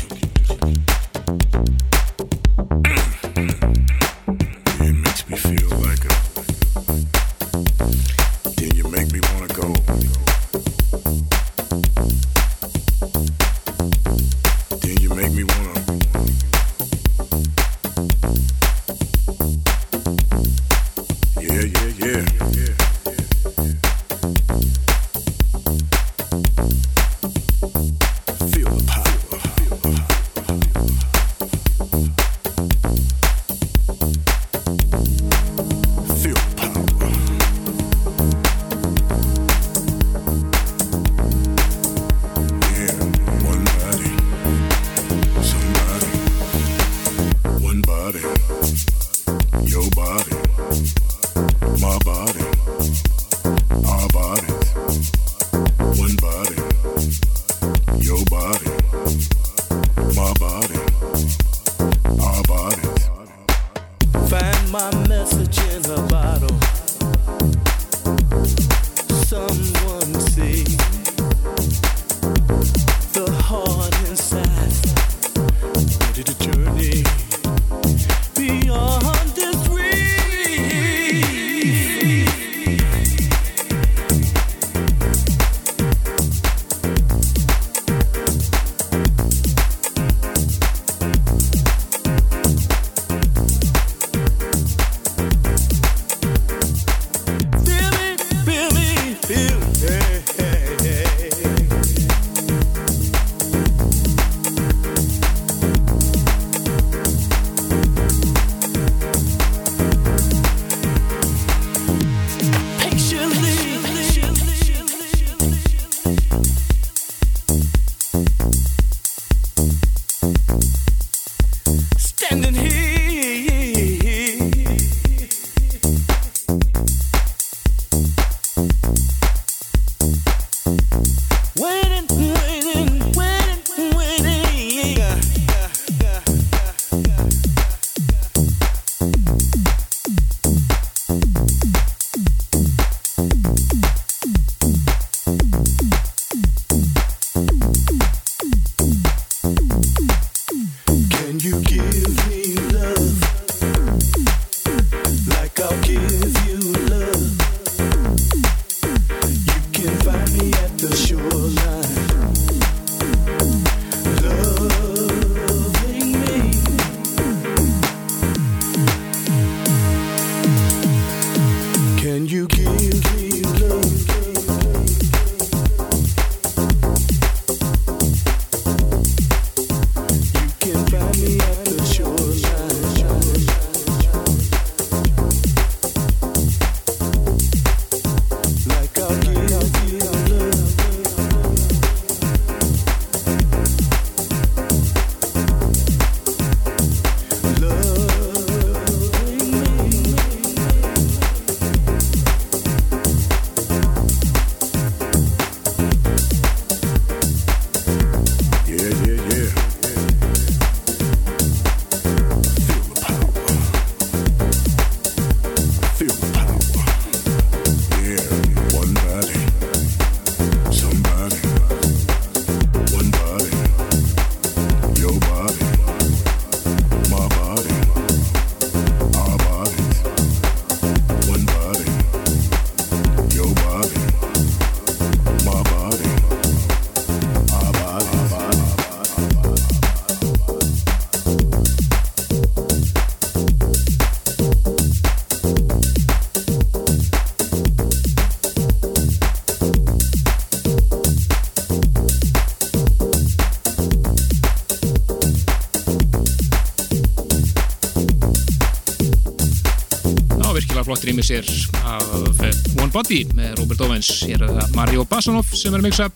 Flott 261.18 261.42
rýmisir 261.42 261.46
af 261.86 262.04
eh, 262.44 262.82
One 262.82 262.92
Body 262.92 263.26
með 263.36 263.58
Robert 263.62 263.82
Owens. 263.82 264.10
Hér 264.28 264.44
er 264.46 264.52
það 264.54 264.76
Mario 264.76 265.06
Basanov 265.10 265.50
sem 265.56 265.74
er 265.74 265.82
að 265.82 265.88
mixa. 265.88 266.08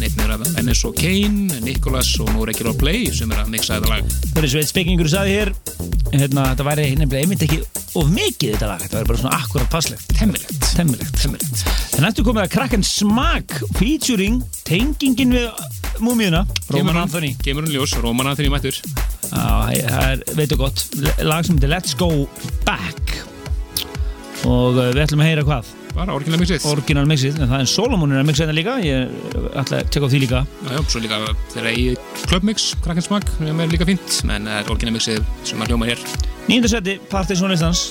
Neitt 0.00 0.16
er 0.22 0.32
að 0.32 0.44
Ennis 0.60 0.84
og 0.88 0.96
Kane 0.96 1.60
Nicholas 1.64 2.12
og 2.20 2.30
nú 2.32 2.46
Regular 2.48 2.76
Play 2.78 3.10
sem 3.12 3.30
er 3.30 3.42
að 3.42 3.50
mixa 3.52 3.76
þetta 3.76 3.90
lag. 3.90 4.14
Það 4.30 4.42
er 4.42 4.52
sveit 4.54 4.70
spekingur 4.70 5.10
sagði 5.10 5.36
hér 5.36 5.52
hérna, 6.14 6.46
þetta 6.52 6.66
væri 6.70 6.86
nefnilega 6.98 7.24
einmitt 7.24 7.44
ekki 7.46 7.60
of 7.98 8.08
mikið 8.10 8.54
þetta 8.54 8.70
lag, 8.70 8.84
þetta 8.84 8.98
væri 8.98 9.10
bara 9.10 9.22
svona 9.24 9.42
akkurat 9.42 9.72
passlegt. 9.74 10.16
Temmilegt 10.16 10.70
Temmilegt 10.76 11.20
Temmilegt 11.20 11.64
Það 11.90 12.06
nættu 12.06 12.26
komið 12.26 12.46
að 12.46 12.54
krakken 12.56 12.86
smak 12.86 13.60
featuring 13.76 14.40
tengingin 14.64 15.36
við 15.36 15.50
múmiðuna 16.00 16.46
Roman 16.72 17.02
Anthony. 17.04 17.34
Kemur 17.44 17.66
hún 17.66 17.74
ljós, 17.74 17.92
Roman 18.00 18.32
Anthony 18.32 18.48
mættur. 18.52 18.78
Það 19.30 19.74
er, 19.76 20.24
veitu 20.38 20.58
gott 20.58 20.86
lag 21.22 21.44
sem 21.46 21.58
heitir 21.58 21.70
Let's 21.70 21.94
Go 21.98 22.26
Back 22.64 22.89
og 24.48 24.78
uh, 24.78 24.88
við 24.94 25.02
ætlum 25.04 25.22
að 25.24 25.30
heyra 25.30 25.44
hvað? 25.48 25.74
Bara 25.90 26.14
orginal 26.14 26.38
mixið. 26.40 26.64
Orginal 26.70 27.06
mixið, 27.10 27.40
en 27.42 27.50
það 27.50 27.64
er 27.64 27.70
Solomon 27.72 28.14
er 28.14 28.22
að 28.22 28.28
mixa 28.30 28.46
þetta 28.46 28.56
líka 28.56 28.76
ég 28.84 29.12
ætla 29.58 29.80
að 29.80 29.90
tjekka 29.90 30.06
á 30.06 30.12
því 30.12 30.22
líka. 30.22 30.42
Já, 30.46 30.70
já, 30.76 30.80
svo 30.94 31.02
líka 31.02 31.20
þeirra 31.56 31.74
í 31.74 31.86
Clubmix, 32.22 32.70
krakkensmak, 32.86 33.34
sem 33.40 33.62
er 33.66 33.74
líka 33.74 33.88
fínt, 33.90 34.20
menn 34.30 34.48
það 34.48 34.62
er 34.62 34.74
orginal 34.76 34.96
mixið 34.96 35.22
sem 35.50 35.62
að 35.64 35.74
hljóma 35.74 35.90
hér. 35.90 36.08
Nýjunda 36.46 36.74
seti, 36.76 36.98
Partisan 37.10 37.52
listans 37.52 37.88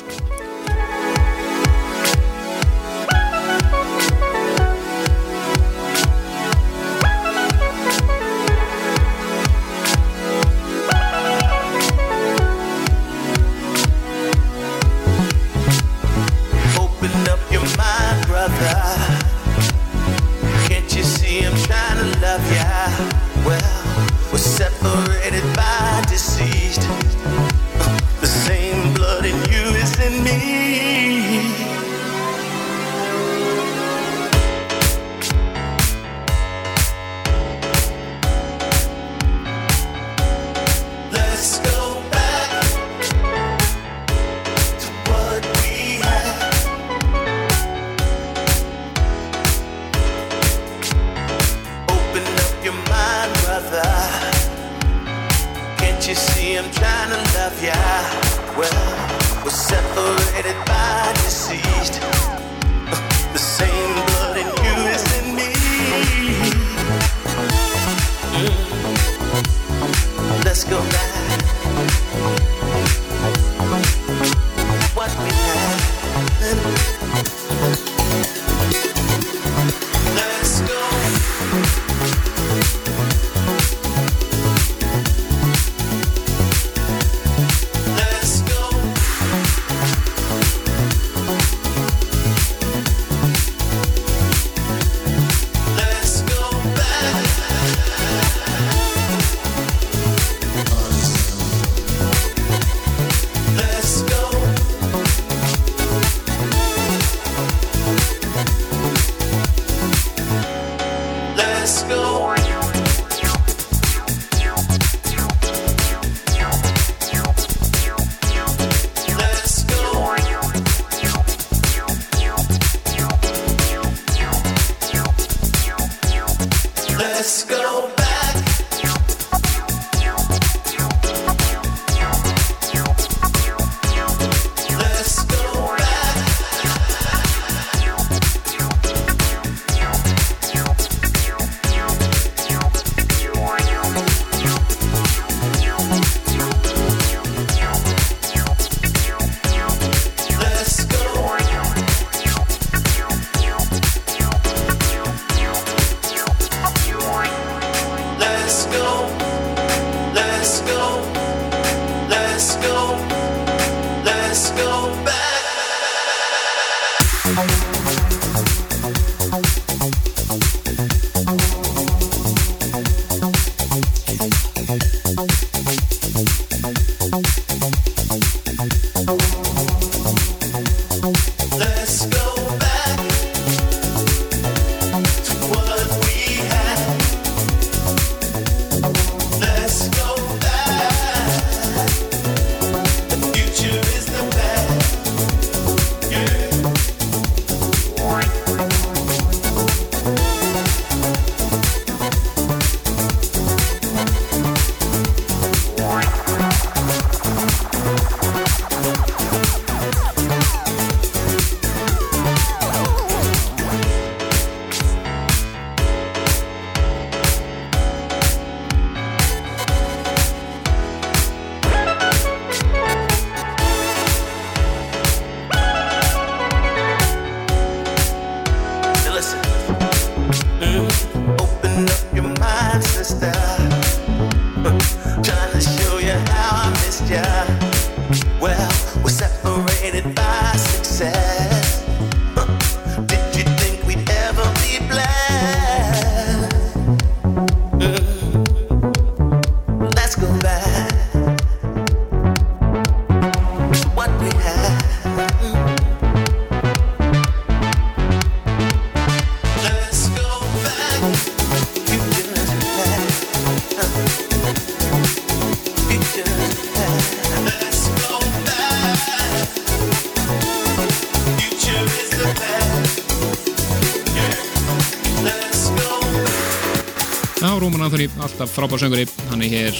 alltaf 278.39 278.55
frábær 278.55 278.79
sönguri 278.79 279.03
hann 279.27 279.41
er 279.43 279.51
hér 279.51 279.79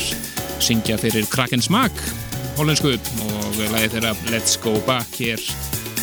syngja 0.59 0.97
fyrir 0.99 1.27
Kraken 1.31 1.61
Smack, 1.63 1.95
hollensku 2.57 2.91
og 2.91 3.59
lagið 3.71 3.93
þeirra 3.93 4.11
Let's 4.33 4.57
Go 4.59 4.73
Back 4.83 5.15
hér. 5.15 5.39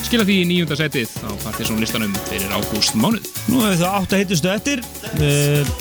Skila 0.06 0.24
því 0.24 0.36
í 0.40 0.46
nýjunda 0.48 0.78
setið 0.78 1.12
á 1.20 1.36
Partiðsson 1.42 1.82
listanum 1.82 2.14
fyrir 2.30 2.54
ágúst 2.56 2.96
mánuð. 2.96 3.28
Nú 3.50 3.60
hefur 3.60 3.82
það 3.82 3.98
átt 3.98 4.16
að 4.16 4.22
heitustu 4.22 4.52
eftir. 4.54 4.84
Uh, 5.18 5.76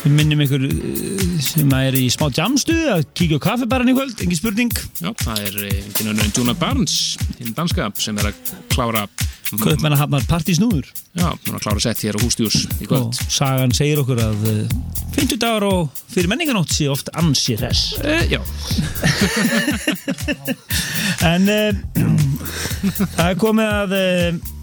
Við 0.00 0.14
minnum 0.16 0.42
ykkur 0.42 0.66
uh, 0.66 1.24
sem 1.46 1.74
er 1.78 1.94
í 2.00 2.06
smá 2.10 2.26
jamstuði 2.34 2.90
að 2.90 3.06
kíkja 3.14 3.38
á 3.38 3.46
kaffibaran 3.46 3.92
í 3.92 3.94
kvöld, 3.94 4.18
engin 4.24 4.40
spurning. 4.40 4.74
Já, 4.98 5.12
það 5.22 5.44
er 5.46 5.58
ekki 5.68 6.08
náttúrulega 6.08 6.40
Juna 6.40 6.58
Barnes 6.58 6.96
hinn 7.36 7.54
danska 7.54 7.92
sem 8.02 8.18
er 8.18 8.32
að 8.32 8.56
klára 8.72 9.06
Kaupmenn 9.50 9.96
að 9.96 10.04
hafna 10.04 10.20
partísnúður 10.30 10.86
Já, 11.18 11.26
hún 11.26 11.50
er 11.50 11.56
að 11.58 11.64
klára 11.64 11.82
sett 11.82 12.04
hér 12.04 12.18
á 12.18 12.22
hústjús 12.22 12.62
í 12.78 12.86
kvöld. 12.86 13.10
Og 13.10 13.32
sagan 13.34 13.74
segir 13.74 13.98
okkur 14.02 14.20
að 14.22 14.44
uh, 14.46 14.74
50 15.16 15.40
dagar 15.42 15.66
og 15.66 15.99
fyrir 16.10 16.30
menninganótt 16.32 16.72
sé 16.74 16.88
oft 16.92 17.10
ansi 17.18 17.56
hress. 17.60 17.94
E, 18.04 18.20
Já, 18.30 18.40
En 21.30 21.48
uh, 21.52 21.74
það 23.16 23.26
er 23.26 23.36
komið 23.40 23.74
að 23.74 23.98
uh, 23.98 24.56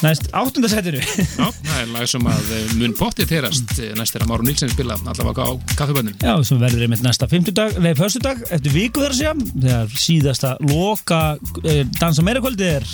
næst 0.00 0.30
áttundasætinu 0.32 1.00
já, 1.02 1.46
það 1.52 1.76
er 1.76 1.90
lag 1.92 2.06
sem 2.08 2.26
að 2.30 2.52
eh, 2.56 2.70
mun 2.80 2.94
pottið 2.96 3.28
terast 3.34 3.74
næst 3.98 4.16
að 4.16 4.24
Máru 4.30 4.46
Nilsen 4.46 4.70
spila 4.72 4.96
allavega 4.96 5.44
á 5.44 5.50
kaffibönnum 5.76 6.16
Já, 6.24 6.32
sem 6.46 6.60
verður 6.62 6.86
einmitt 6.86 7.04
næsta 7.04 7.28
50 7.30 7.56
dag, 7.56 7.76
nei, 7.82 7.92
dag, 8.24 8.42
eftir 8.48 8.74
viku 8.74 9.04
þar 9.04 9.12
að 9.14 9.18
segja, 9.20 9.34
þegar 9.52 9.94
síðasta 10.06 10.54
loka 10.70 11.20
uh, 11.36 11.82
dansa 12.00 12.24
meira 12.26 12.42
kvöldi 12.42 12.68
er. 12.78 12.88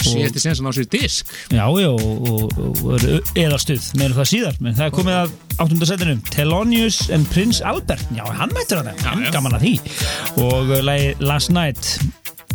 Síðasti 0.00 0.44
sen 0.44 0.56
sem 0.58 0.70
á 0.70 0.72
sér 0.72 0.88
disk. 0.90 1.34
Já, 1.50 1.66
já, 1.82 1.90
og, 1.90 2.30
og, 2.30 2.84
og 2.86 3.08
eða 3.34 3.60
stuð 3.60 3.90
meira 4.00 4.16
það 4.20 4.30
síðar, 4.32 4.60
menn 4.62 4.78
það 4.78 4.86
er 4.88 4.96
komið 5.00 5.18
að 5.24 5.38
áttundasætinu, 5.60 6.14
Thelonious 6.30 6.96
and 7.14 7.24
Prince 7.32 7.58
Albert. 7.66 8.04
Já, 8.16 8.24
hann 8.24 8.50
mættur 8.56 8.76
hann, 8.80 8.88
hann 9.04 9.24
já. 9.26 9.30
gaman 9.34 9.54
að 9.58 9.62
því. 9.66 9.74
Og 10.46 10.64
uh, 10.72 10.76
lagi 10.86 11.06
Last 11.20 11.50
Night 11.54 11.82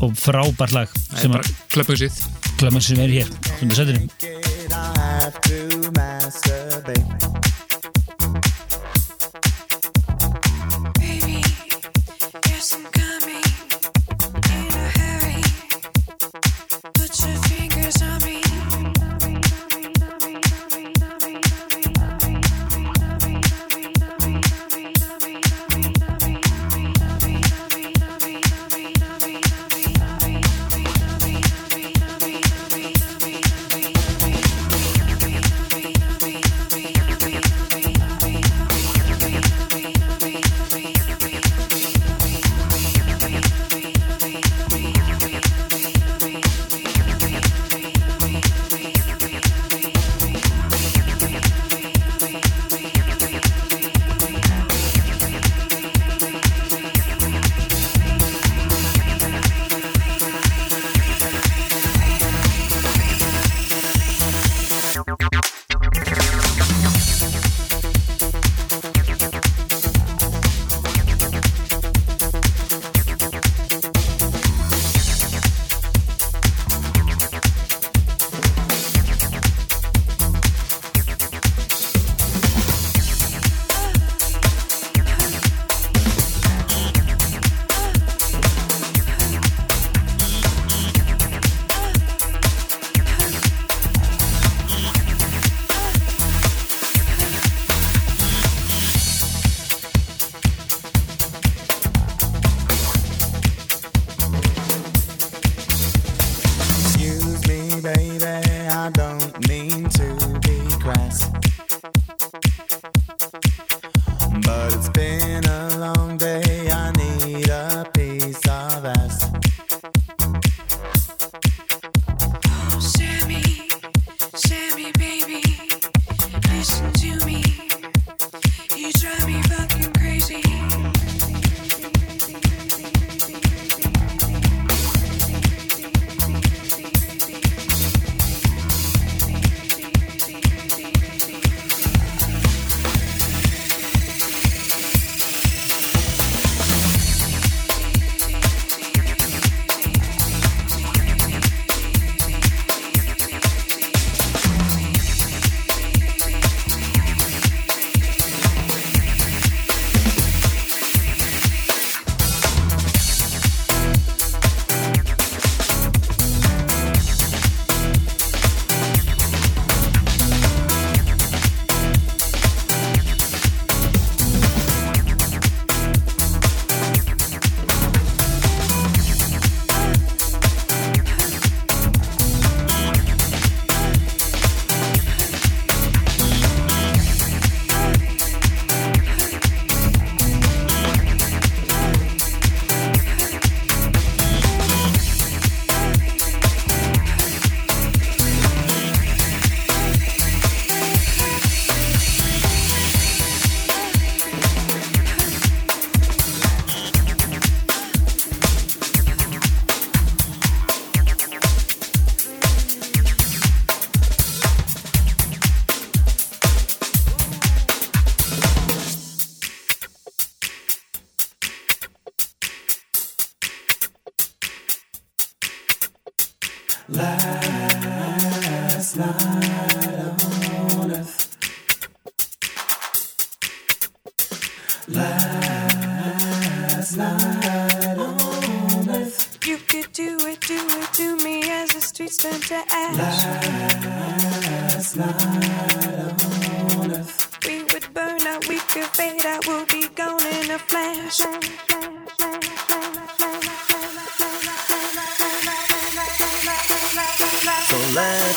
og 0.03 0.11
frábært 0.19 0.73
lag 0.75 0.89
Það 0.91 1.19
sem 1.21 1.31
er 1.31 1.35
að 1.37 1.39
bara 1.39 1.47
klöppugsið 1.75 2.13
klemur 2.59 2.83
sem 2.83 2.99
er 3.03 3.11
hér, 3.19 3.29
áttundasætinu 3.55 4.01
I 4.05 4.07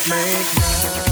make 0.07 0.55
love 0.55 1.08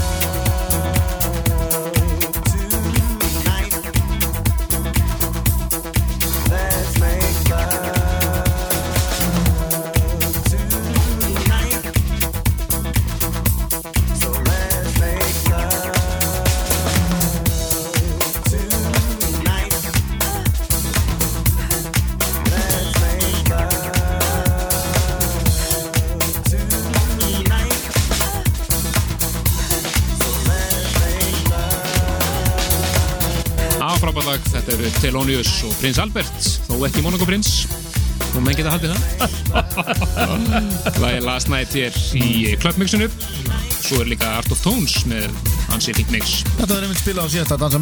Thelonious 35.07 35.61
og 35.63 35.71
Prins 35.79 35.95
Albert, 36.03 36.47
þó 36.67 36.81
ekki 36.83 36.99
Monaco 36.99 37.23
Prins. 37.23 37.61
Og 38.33 38.41
menn 38.43 38.57
geta 38.57 38.73
haldið 38.73 38.91
það. 38.91 39.05
Lagi 41.03 41.21
Last 41.23 41.47
Night 41.47 41.71
hér 41.71 41.95
í 42.19 42.57
klubbmixinu 42.59 43.07
svo 43.77 44.01
er 44.03 44.11
líka 44.11 44.33
Art 44.35 44.51
of 44.51 44.59
Tones 44.65 44.97
með 45.07 45.29
hansi 45.69 45.95
fík 45.95 46.11
mix. 46.11 46.41
Þetta 46.57 46.73
var 46.73 46.83
einmitt 46.89 46.99
spila 46.99 47.23
á 47.23 47.27
Dansa 47.31 47.79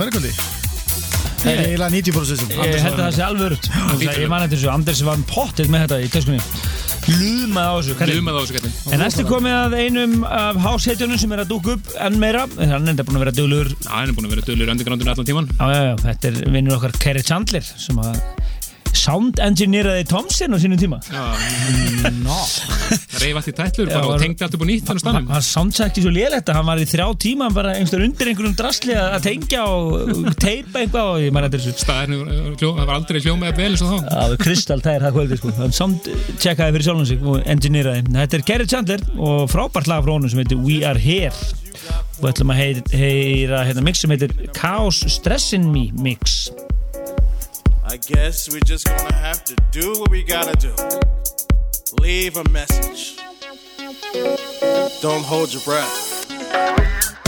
Það 1.41 1.49
er 1.49 1.63
eiginlega 1.63 1.89
90% 1.93 2.53
Ég 2.55 2.85
held 2.85 2.93
að 2.93 3.01
það 3.01 3.17
sé 3.17 3.25
alveg 3.25 3.49
örugt. 3.49 3.71
Ég 4.05 4.29
man 4.29 4.45
eftir 4.45 4.59
þessu, 4.59 4.71
Anders 4.75 5.01
var 5.09 5.25
pottið 5.29 5.73
með 5.73 5.87
þetta 5.87 6.01
í 6.05 6.13
töskunni 6.13 6.64
Lumað 7.05 7.67
á 7.69 7.73
þessu 7.77 7.95
kallinn. 7.99 8.17
Lumað 8.19 8.37
á 8.37 8.39
þessu 8.41 8.55
kallinn. 8.57 8.75
En 8.95 9.01
næstu 9.03 9.25
komið 9.29 9.55
að 9.59 9.75
einum 9.83 10.15
af 10.25 10.57
hásheitjunum 10.63 11.19
sem 11.21 11.35
er 11.35 11.43
að 11.43 11.51
dúka 11.53 11.75
upp 11.75 11.91
enn 12.01 12.17
meira 12.21 12.45
Hann 12.57 12.73
er 12.73 12.93
enda 12.95 13.05
búin 13.05 13.19
að 13.19 13.25
vera 13.27 13.35
duglugur 13.37 13.69
Já, 13.75 13.91
hann 13.93 14.09
er 14.09 14.15
búin 14.17 14.27
að 14.29 14.33
vera 14.35 14.45
dölur 14.49 14.71
undergroundinu 14.73 15.13
allan 15.13 15.29
tíman 15.29 15.49
Já, 15.53 15.65
já, 15.69 15.81
já, 15.85 15.93
þetta 16.01 16.31
er 16.31 16.39
vinnur 16.55 16.77
okkar 16.79 16.95
Kerry 17.03 17.23
Chandler 17.25 17.65
sem 17.65 18.01
að 18.01 18.17
sound 18.95 19.41
engineeraði 19.43 20.07
Tomsin 20.09 20.55
á 20.55 20.57
sínum 20.57 20.79
tíma 20.81 20.97
no. 22.25 22.39
Reif 23.25 23.39
allt 23.39 23.49
í 23.49 23.55
tætlur 23.57 23.89
bara 23.89 24.13
og 24.13 24.21
tengdi 24.21 24.45
allt 24.45 24.55
upp 24.57 24.63
á 24.63 24.67
nýtt 24.69 24.85
þannig 24.85 24.95
Hann 24.95 25.01
stannum 25.01 25.31
hann 25.33 25.45
soundcheckti 25.45 26.03
svo 26.03 26.11
lélegt 26.13 26.49
að 26.51 26.59
hann 26.59 26.67
var 26.69 26.81
í 26.81 26.85
þrjá 26.89 27.05
tíma 27.23 27.49
bara 27.55 27.73
einhver 27.79 28.03
undir 28.05 28.29
einhverjum 28.31 28.55
drasli 28.59 28.93
að 28.95 29.15
að 29.15 29.25
tengja 29.25 29.63
og 29.71 30.29
teipa 30.41 30.81
eitthvað 30.81 31.09
og 31.11 31.23
ég 31.23 31.33
man 31.35 31.47
eftir 31.47 31.63
þessu. 31.63 31.83
Staðinu, 31.85 32.19
það 32.61 32.81
var 32.81 32.93
aldrei 32.95 33.21
hljómaði 33.23 33.57
vel 33.59 33.69
eins 33.71 33.83
og 33.85 33.91
þá. 33.91 34.09
Það 34.11 34.33
var 34.33 34.41
kristalltæðir 34.43 35.05
það 35.05 35.17
kvöldi 35.17 35.39
sko. 35.39 35.53
Hann 35.59 35.75
soundcheckaði 35.79 36.75
fyrir 36.75 36.87
sjálfum 36.89 37.09
sig 37.09 37.25
og 37.33 37.49
engineeraði. 37.55 38.05
Þetta 38.15 38.39
er 38.39 38.45
Kerry 38.51 38.69
Chandler 38.75 39.05
og 39.15 39.49
frábært 39.53 39.89
lag 39.91 40.05
frá 40.05 40.13
honum 40.15 40.31
sem 40.31 40.43
heitir 40.43 40.61
We 40.61 40.81
Are 40.85 41.01
Here. 41.01 41.33
Og 42.19 42.21
við 42.23 42.31
ætlum 42.31 42.53
að 42.53 42.61
heyra, 42.61 42.85
heyra 42.95 43.65
hérna, 43.67 43.85
mix 43.85 44.03
sem 44.03 44.13
heitir 44.13 44.35
Chaos 44.55 45.01
Stress 45.17 45.51
in 45.57 45.67
Me 45.73 45.89
Mix. 45.97 46.45
I 47.85 47.97
guess 47.97 48.49
we're 48.49 48.65
just 48.65 48.87
gonna 48.87 49.15
have 49.15 49.43
to 49.45 49.55
do 49.71 49.93
what 49.99 50.11
we 50.11 50.23
gotta 50.23 50.55
do. 50.57 50.73
Leave 51.93 52.37
a 52.37 52.49
message. 52.49 53.17
Don't 55.01 55.23
hold 55.23 55.53
your 55.53 55.61
breath. 55.61 57.24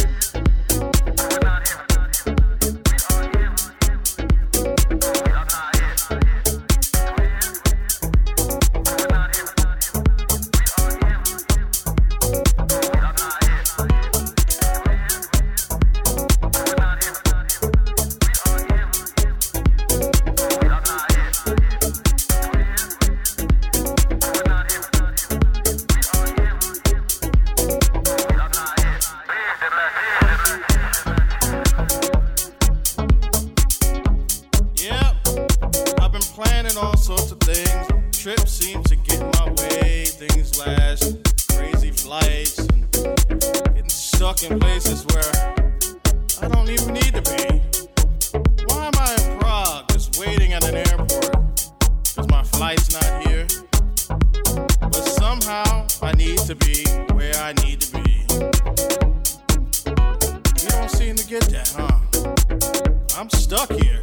Stuck 63.58 63.72
here. 63.80 64.02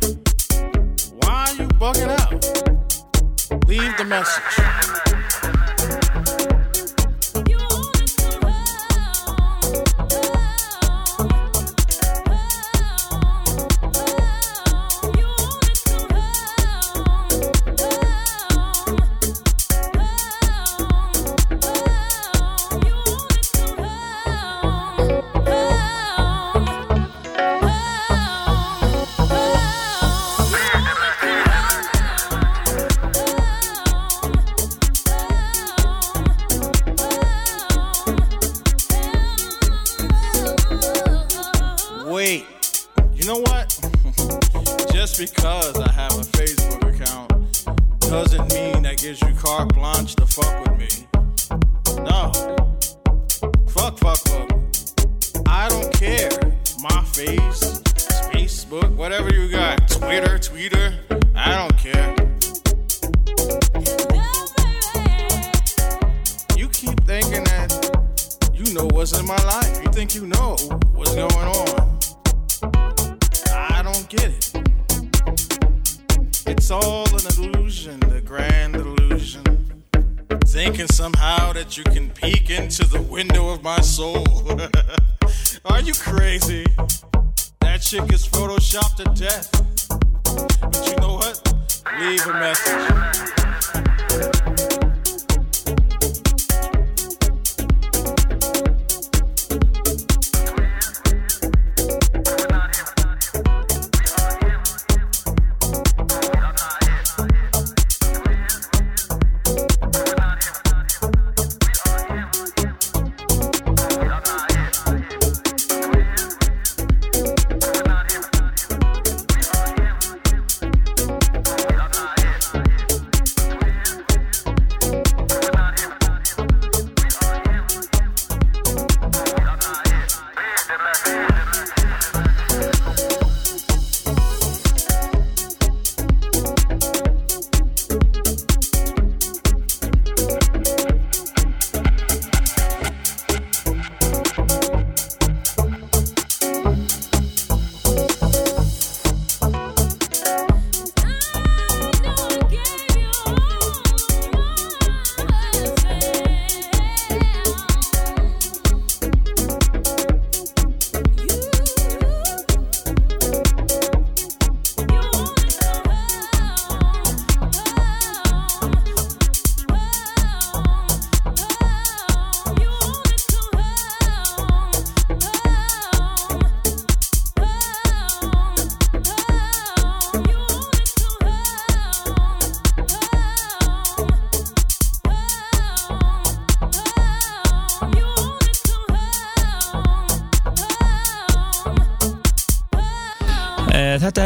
Why 1.21 1.47
are 1.49 1.55
you 1.55 1.69
bugging 1.79 2.11
out? 2.11 3.69
Leave 3.69 3.97
the 3.97 4.05
message. 4.05 5.04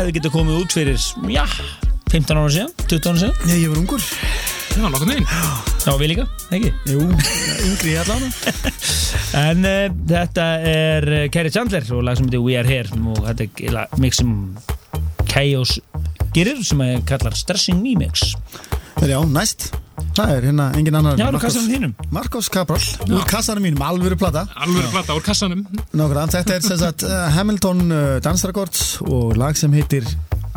Hefði 0.08 0.22
getið 0.22 0.32
komið 0.32 0.60
út 0.62 0.72
fyrir, 0.72 1.02
já, 1.28 1.42
15 2.08 2.38
ára 2.40 2.52
síðan, 2.54 2.70
20 2.88 3.08
ára 3.10 3.20
síðan. 3.20 3.34
Nei, 3.44 3.56
ég 3.60 3.68
var 3.68 3.80
ungur. 3.82 4.06
Já, 4.72 4.84
nokkuð 4.86 5.10
neginn. 5.10 5.26
Já, 5.84 5.90
við 6.00 6.10
líka, 6.14 6.24
ekki? 6.56 6.70
Jú, 6.88 7.02
yngri 7.66 7.92
ég 7.92 8.06
allan. 8.06 8.32
En 9.38 9.64
uh, 9.68 9.92
þetta 10.08 10.46
er 10.64 11.06
uh, 11.08 11.20
Kerry 11.32 11.52
Chandler 11.52 11.84
og 11.96 12.02
lag 12.06 12.16
sem 12.16 12.28
heitir 12.28 12.40
We 12.44 12.56
Are 12.56 12.68
Here 12.68 12.88
og 12.96 13.20
þetta 13.26 13.44
er 13.44 13.50
eiginlega 13.50 14.00
mix 14.00 14.20
sem 14.22 14.32
Chaos 15.28 15.74
gerir 16.36 16.64
sem 16.64 16.80
að 16.84 17.04
kallar 17.08 17.36
Stressing 17.36 17.84
Me 17.84 17.92
Mix. 18.00 18.32
Já, 19.04 19.20
næst. 19.28 19.68
Það 20.18 20.32
er 20.34 20.46
hérna 20.48 20.64
engin 20.74 20.96
annar 20.98 21.20
Já, 21.20 21.28
úr 21.30 21.38
kassanum 21.38 21.68
þínum. 21.70 21.92
Marcos 22.14 22.48
Cabral, 22.50 22.82
úr 23.06 23.26
kassanum 23.30 23.62
mínum, 23.62 23.82
alvöru 23.86 24.18
plata 24.18 24.48
Alvöru 24.58 24.90
plata 24.90 25.14
úr 25.14 25.22
kassanum 25.22 25.62
Nákvæmlega, 25.92 26.26
þetta 26.34 26.56
er 26.56 26.66
sem 26.66 26.80
sagt 26.80 27.06
uh, 27.06 27.28
Hamilton 27.36 27.84
Dance 28.24 28.50
Records 28.50 28.82
og 29.06 29.38
lag 29.38 29.54
sem 29.58 29.70
heitir 29.78 30.08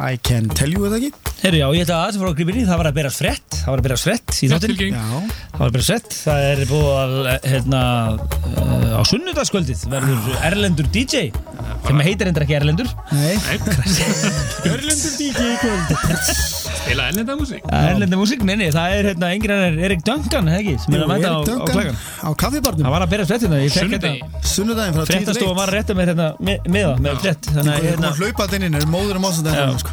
I 0.01 0.17
Can 0.17 0.47
Tell 0.49 0.73
You, 0.73 0.87
eða 0.87 0.97
ekki? 0.97 1.11
Herru, 1.43 1.59
já, 1.59 1.67
ég 1.75 1.83
ætla 1.85 1.97
að 1.99 2.07
aðeins 2.07 2.21
fór 2.21 2.41
inn 2.41 2.61
í, 2.61 2.65
það 2.65 2.79
var 2.81 2.89
að 2.89 2.95
berast 2.97 3.21
frett, 3.21 3.57
það 3.59 3.69
var 3.69 3.81
að 3.81 3.87
berast 3.87 4.07
frett 4.07 4.37
í 4.37 4.49
þáttin. 4.49 4.95
Það 4.95 5.59
var 5.59 5.67
að 5.67 5.75
berast 5.75 5.91
frett, 5.91 6.15
það 6.23 6.45
er 6.47 6.63
búið 6.71 6.89
að, 7.01 7.15
hérna, 7.51 7.83
uh, 8.55 8.87
á 8.97 9.01
sunnudagskvöldið 9.11 9.85
verður 9.91 10.41
Erlendur 10.49 10.89
DJ, 10.95 11.27
sem 11.85 12.03
heitir 12.07 12.31
endur 12.31 12.47
ekki 12.47 12.57
Erlendur. 12.61 12.89
nei 13.13 13.35
Erlendur 14.71 15.15
DJ 15.19 15.53
í 15.53 15.61
kvöld. 15.61 16.60
Spila 16.79 17.07
ellenda 17.11 17.35
músík. 17.39 17.61
Erlendur 17.71 18.19
músík, 18.21 18.41
neini, 18.47 18.67
það 18.73 18.87
er 18.97 19.03
hérna 19.11 19.27
enginn 19.35 19.53
annar 19.55 19.73
Erik 19.87 20.01
Duncan, 20.07 20.45
ekki, 20.57 20.73
sem 20.81 20.93
er 20.95 21.01
að 21.05 21.09
mæta 21.11 21.27
á, 21.31 21.39
á 21.41 21.65
klagan. 21.69 21.95
á 22.21 22.29
kaffibarnum. 22.41 22.85
Það 22.87 22.93
var 22.95 23.01
að 23.05 23.11
berast 23.13 23.29
frett 23.31 23.43
hérna, 23.45 23.57
ég 23.61 23.69
fekk 23.71 23.83
Sunnudegi. 23.85 24.19
hérna, 24.21 24.41
Sunnudaginn 24.51 24.95
frá 24.95 25.03
10 25.03 25.05
til 25.07 25.15
frettastofa 25.17 25.51
1 25.51 25.57
var 25.59 25.67
að 25.67 25.75
rétta 25.77 25.93
mér 25.97 26.07
hérna 26.11 26.27
með, 26.39 26.57
með 26.67 26.83
það, 26.87 26.95
með 27.05 27.11
frett, 27.25 27.43
þannig 27.51 27.71
að 27.71 27.77
Ég 27.77 27.77
er 27.81 27.87
hérna, 27.91 28.01
búin 28.01 28.11
að 28.11 28.17
hlaupa 28.21 28.41
þetta 28.47 28.55
inn, 28.57 28.75
er 28.75 28.85
móður 28.91 29.17
ásendaginn 29.21 29.61
Já. 29.61 29.65
sko. 29.83 29.91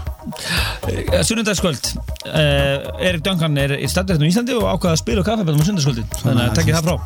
Eh, 0.88 1.22
Sunnudagskvöld. 1.24 1.84
Uh, 2.28 2.76
Erik 3.08 3.22
Duncan 3.24 3.52
er 3.58 3.70
í 3.78 3.86
hérna 3.88 4.24
á 4.28 4.28
Íslandi 4.28 4.52
og 4.58 4.64
ákvaða 4.68 4.92
að 4.94 5.02
spila 5.02 5.20
á 5.24 5.28
kaffebæðum 5.28 5.62
á 5.62 5.66
sunnudagskvöldin 5.68 6.08
þannig 6.22 6.42
að 6.44 6.54
takkið 6.58 6.74
það 6.76 6.84
frá 6.88 6.96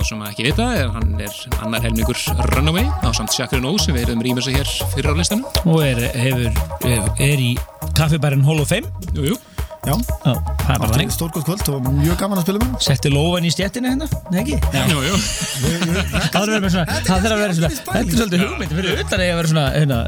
Þá 0.00 0.08
sem 0.08 0.22
ekki 0.30 0.46
vita, 0.48 0.66
hann 0.94 1.12
er 1.20 1.34
annar 1.60 1.84
helmingur 1.84 2.16
Runaway 2.54 2.86
á 3.04 3.08
samt 3.16 3.34
Shakrin 3.36 3.66
O 3.68 3.74
sem 3.80 3.96
við 3.96 4.08
erum 4.08 4.24
rýmur 4.24 4.44
sig 4.46 4.56
hér 4.56 4.70
fyrir 4.94 5.12
á 5.12 5.14
listanum. 5.18 5.44
Og 5.68 5.82
er, 5.84 6.00
hefur, 6.16 6.48
er, 6.88 7.06
er 7.20 7.42
í 7.44 7.52
kaffibærin 7.98 8.44
Hall 8.46 8.62
of 8.64 8.70
Fame. 8.72 8.88
Jú, 9.12 9.32
jú. 9.32 9.38
Já, 9.80 9.94
Já, 9.96 10.32
það 10.36 10.72
er 10.74 10.80
bara 10.82 10.88
þannig. 10.92 11.12
stórgótt 11.14 11.46
kvöld 11.46 11.68
og 11.72 11.86
mjög 11.96 12.18
gaman 12.20 12.36
að 12.36 12.44
spila 12.44 12.60
með. 12.60 12.72
Setti 12.84 13.12
lófan 13.14 13.46
í 13.48 13.52
stjettina 13.54 13.92
hérna, 13.94 14.08
ekki? 14.36 14.58
Jú, 14.90 14.98
jú. 15.06 15.20
Það 15.56 16.26
þarf 16.34 16.42
að 16.42 16.52
vera 16.52 16.72
svona, 16.74 16.98
það 16.98 17.24
þarf 17.24 17.30
að 17.30 17.40
vera 17.40 17.56
svona 17.56 17.70
Þetta 17.78 18.02
er 18.02 18.18
svolítið 18.18 18.44
hugmynd 18.44 18.74
fyrir 18.76 19.00
utan 19.00 19.16
að 19.16 19.24
ég 19.24 19.32
að 19.32 19.40
vera 19.40 19.52
svona 19.54 19.64
hérna, 19.72 19.98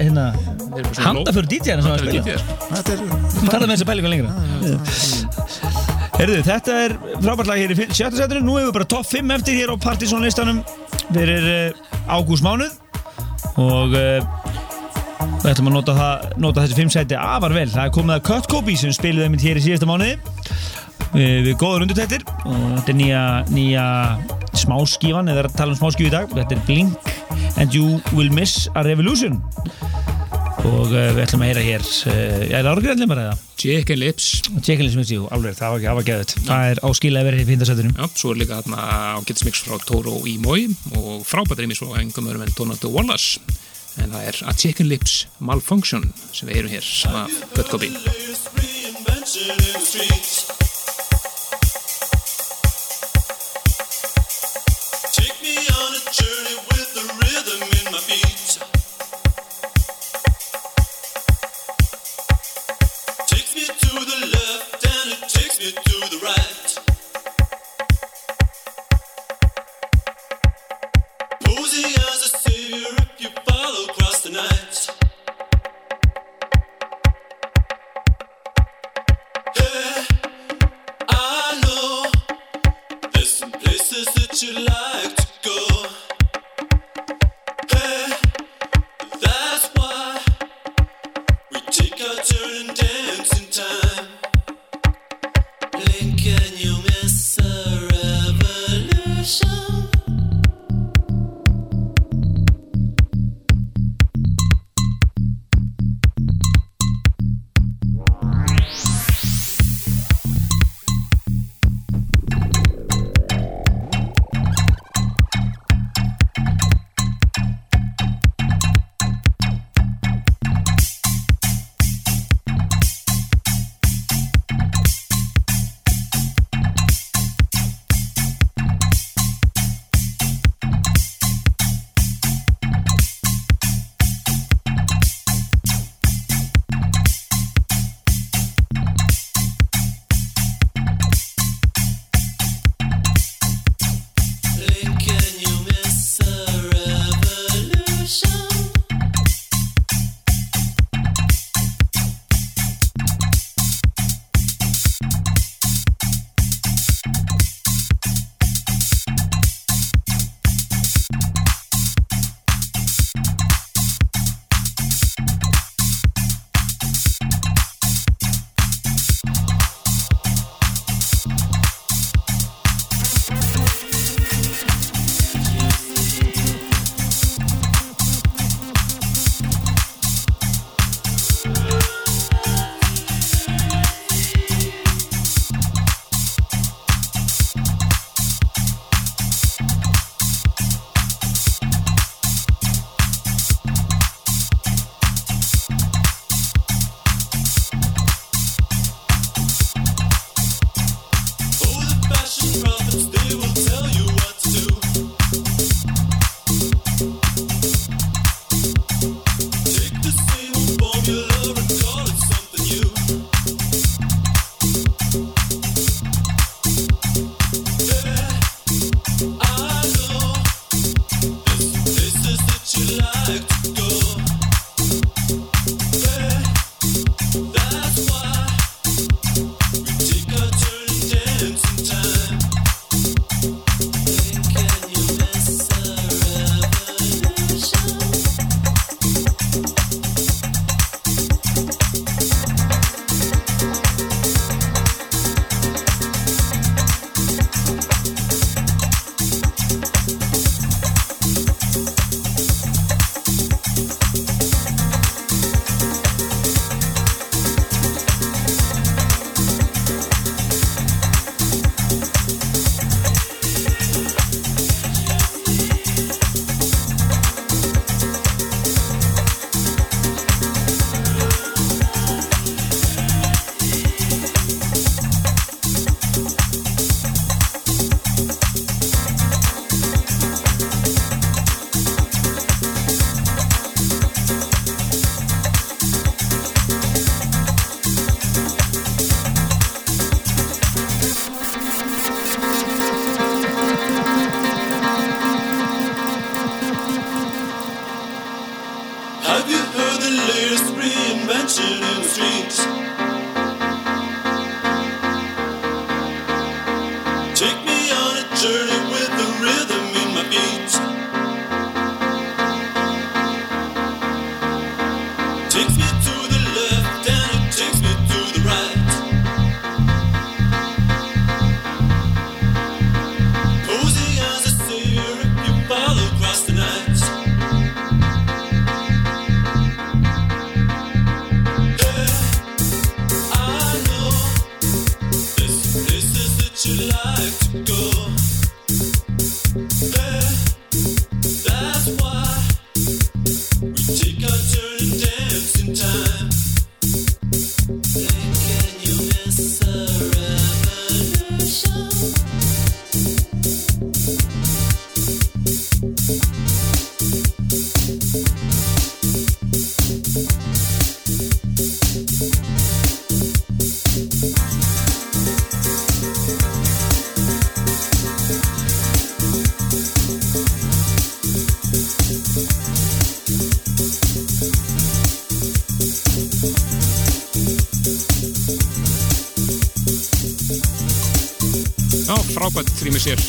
hérna 0.00 0.24
handa 1.04 1.36
fyrir 1.36 1.50
DJ-na 1.52 1.84
sem 1.84 1.92
að 1.92 2.00
spila. 2.06 2.40
Þetta 2.72 2.96
er 2.96 2.98
Tala 3.52 3.68
með 3.68 3.74
þessi 3.76 3.90
pælingu 3.92 4.14
lengra 4.14 4.32
Herðu, 6.16 6.36
þetta 6.46 6.74
er 6.80 6.92
frábært 7.20 7.48
lag 7.50 7.58
hér 7.60 7.72
í 7.74 7.76
sjötta 7.76 8.16
setinu. 8.16 8.40
Nú 8.40 8.54
hefur 8.56 8.70
við 8.70 8.76
bara 8.78 8.86
topp 8.88 9.08
5 9.10 9.32
eftir 9.34 9.58
hér 9.58 9.72
á 9.72 9.76
Partizón 9.76 10.22
listanum 10.24 10.62
fyrir 11.10 11.44
uh, 11.44 11.90
ágúst 12.08 12.44
mánuð 12.44 12.72
og 13.60 13.92
uh, 13.92 14.24
við 15.42 15.50
ætlum 15.50 15.68
að 15.68 15.74
nota, 15.74 15.96
það, 15.98 16.24
nota 16.40 16.64
þessi 16.64 16.78
5 16.78 16.94
seti 16.94 17.18
afar 17.20 17.52
vel. 17.58 17.66
Það 17.68 17.82
er 17.84 17.92
komið 17.98 18.14
að 18.16 18.24
Cut 18.30 18.48
Copy 18.48 18.78
sem 18.80 18.96
spiluði 18.96 19.28
mynd 19.34 19.44
hér 19.44 19.60
í 19.60 19.66
síðasta 19.66 19.90
mánuði. 19.90 20.16
Við, 21.12 21.34
við 21.50 21.52
góður 21.60 21.84
undirtættir 21.84 22.24
og 22.48 22.64
þetta 22.78 22.94
er 22.94 22.98
nýja, 23.02 23.22
nýja 23.52 23.86
smáskífan 24.56 25.28
eða 25.34 25.50
tala 25.52 25.76
um 25.76 25.80
smáskífu 25.82 26.08
í 26.08 26.16
dag. 26.16 26.32
Þetta 26.32 26.56
er 26.56 26.64
Blink 26.64 27.60
and 27.60 27.76
You 27.76 28.00
Will 28.16 28.32
Miss 28.32 28.70
a 28.72 28.88
Revolution. 28.88 29.36
Og 30.64 30.96
við 30.96 31.26
ætlum 31.28 31.44
að 31.44 31.52
heyra 31.52 31.68
hér 31.68 31.84
uh, 31.84 32.44
er 32.48 32.56
það 32.56 32.72
árgrænlega 32.72 33.12
bara 33.12 33.28
eða? 33.28 33.40
Chicken 33.60 34.00
Lips 34.00 34.35
Jú, 34.66 35.28
alveg, 35.30 35.54
það 35.54 35.74
var 35.76 35.84
ekki, 35.94 36.06
geðut 36.08 36.32
það 36.48 36.70
er 36.72 36.80
áskilað 36.88 37.20
að 37.20 37.28
vera 37.28 37.38
í 37.38 37.46
fíndarsættunum 37.46 37.94
Já, 37.94 38.06
svo 38.18 38.32
er 38.32 38.40
líka 38.40 38.58
þarna 38.58 38.88
ágætismix 39.20 39.62
frá 39.62 39.78
Toro 39.86 40.16
í 40.26 40.34
Mói 40.42 40.66
og 40.98 41.22
frábært 41.28 41.62
reymis 41.62 41.78
frá 41.78 41.94
engum 42.00 42.26
öðrum 42.26 42.46
en 42.48 42.54
Donato 42.58 42.90
Wallace. 42.90 43.38
En 44.02 44.10
það 44.10 44.28
er 44.32 44.42
A 44.50 44.58
Chicken 44.58 44.90
Lips 44.90 45.20
Malfunction 45.38 46.10
sem 46.32 46.50
við 46.50 46.64
erum 46.64 46.74
hér 46.74 46.94
að 47.14 47.42
Cut 47.54 47.70
Copy 47.70 48.15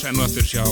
enn 0.08 0.20
og 0.22 0.28
aftur 0.28 0.46
hjá 0.48 0.64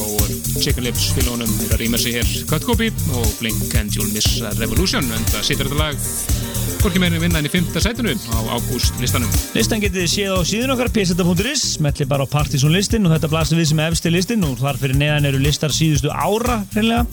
Chicken 0.62 0.86
Lips 0.86 1.10
fylgjónum 1.16 1.50
er 1.66 1.74
að 1.76 1.82
rýma 1.82 2.00
sig 2.00 2.16
hér. 2.16 2.30
Cut 2.48 2.64
Copy 2.64 2.88
og 3.18 3.26
Blink 3.40 3.74
and 3.76 3.92
You'll 3.96 4.12
Miss 4.16 4.40
a 4.40 4.54
Revolution. 4.60 5.04
En 5.12 5.26
það 5.32 5.48
situr 5.50 5.68
þetta 5.68 5.80
lag 5.80 6.46
hvorki 6.80 7.02
meirinn 7.02 7.24
vinna 7.24 7.42
inn 7.42 7.50
í 7.50 7.52
5. 7.52 7.74
sætinu 7.82 8.14
á 8.14 8.40
ágúst 8.54 9.00
listanum 9.02 9.32
Listan 9.56 9.82
getið 9.82 10.06
séð 10.12 10.36
á 10.38 10.40
síðun 10.46 10.74
okkar 10.76 10.92
pseta.is 10.94 11.64
smetli 11.80 12.06
bara 12.06 12.24
á 12.24 12.30
Partisan 12.30 12.74
listin 12.76 13.08
og 13.08 13.16
þetta 13.16 13.32
blasir 13.32 13.60
við 13.60 13.72
sem 13.72 13.82
efsti 13.88 14.14
listin 14.14 14.46
og 14.46 14.60
þar 14.62 14.80
fyrir 14.84 15.00
neðan 15.02 15.30
eru 15.32 15.42
listar 15.42 15.74
síðustu 15.74 16.14
ára 16.14 16.62
hreinlega. 16.76 17.08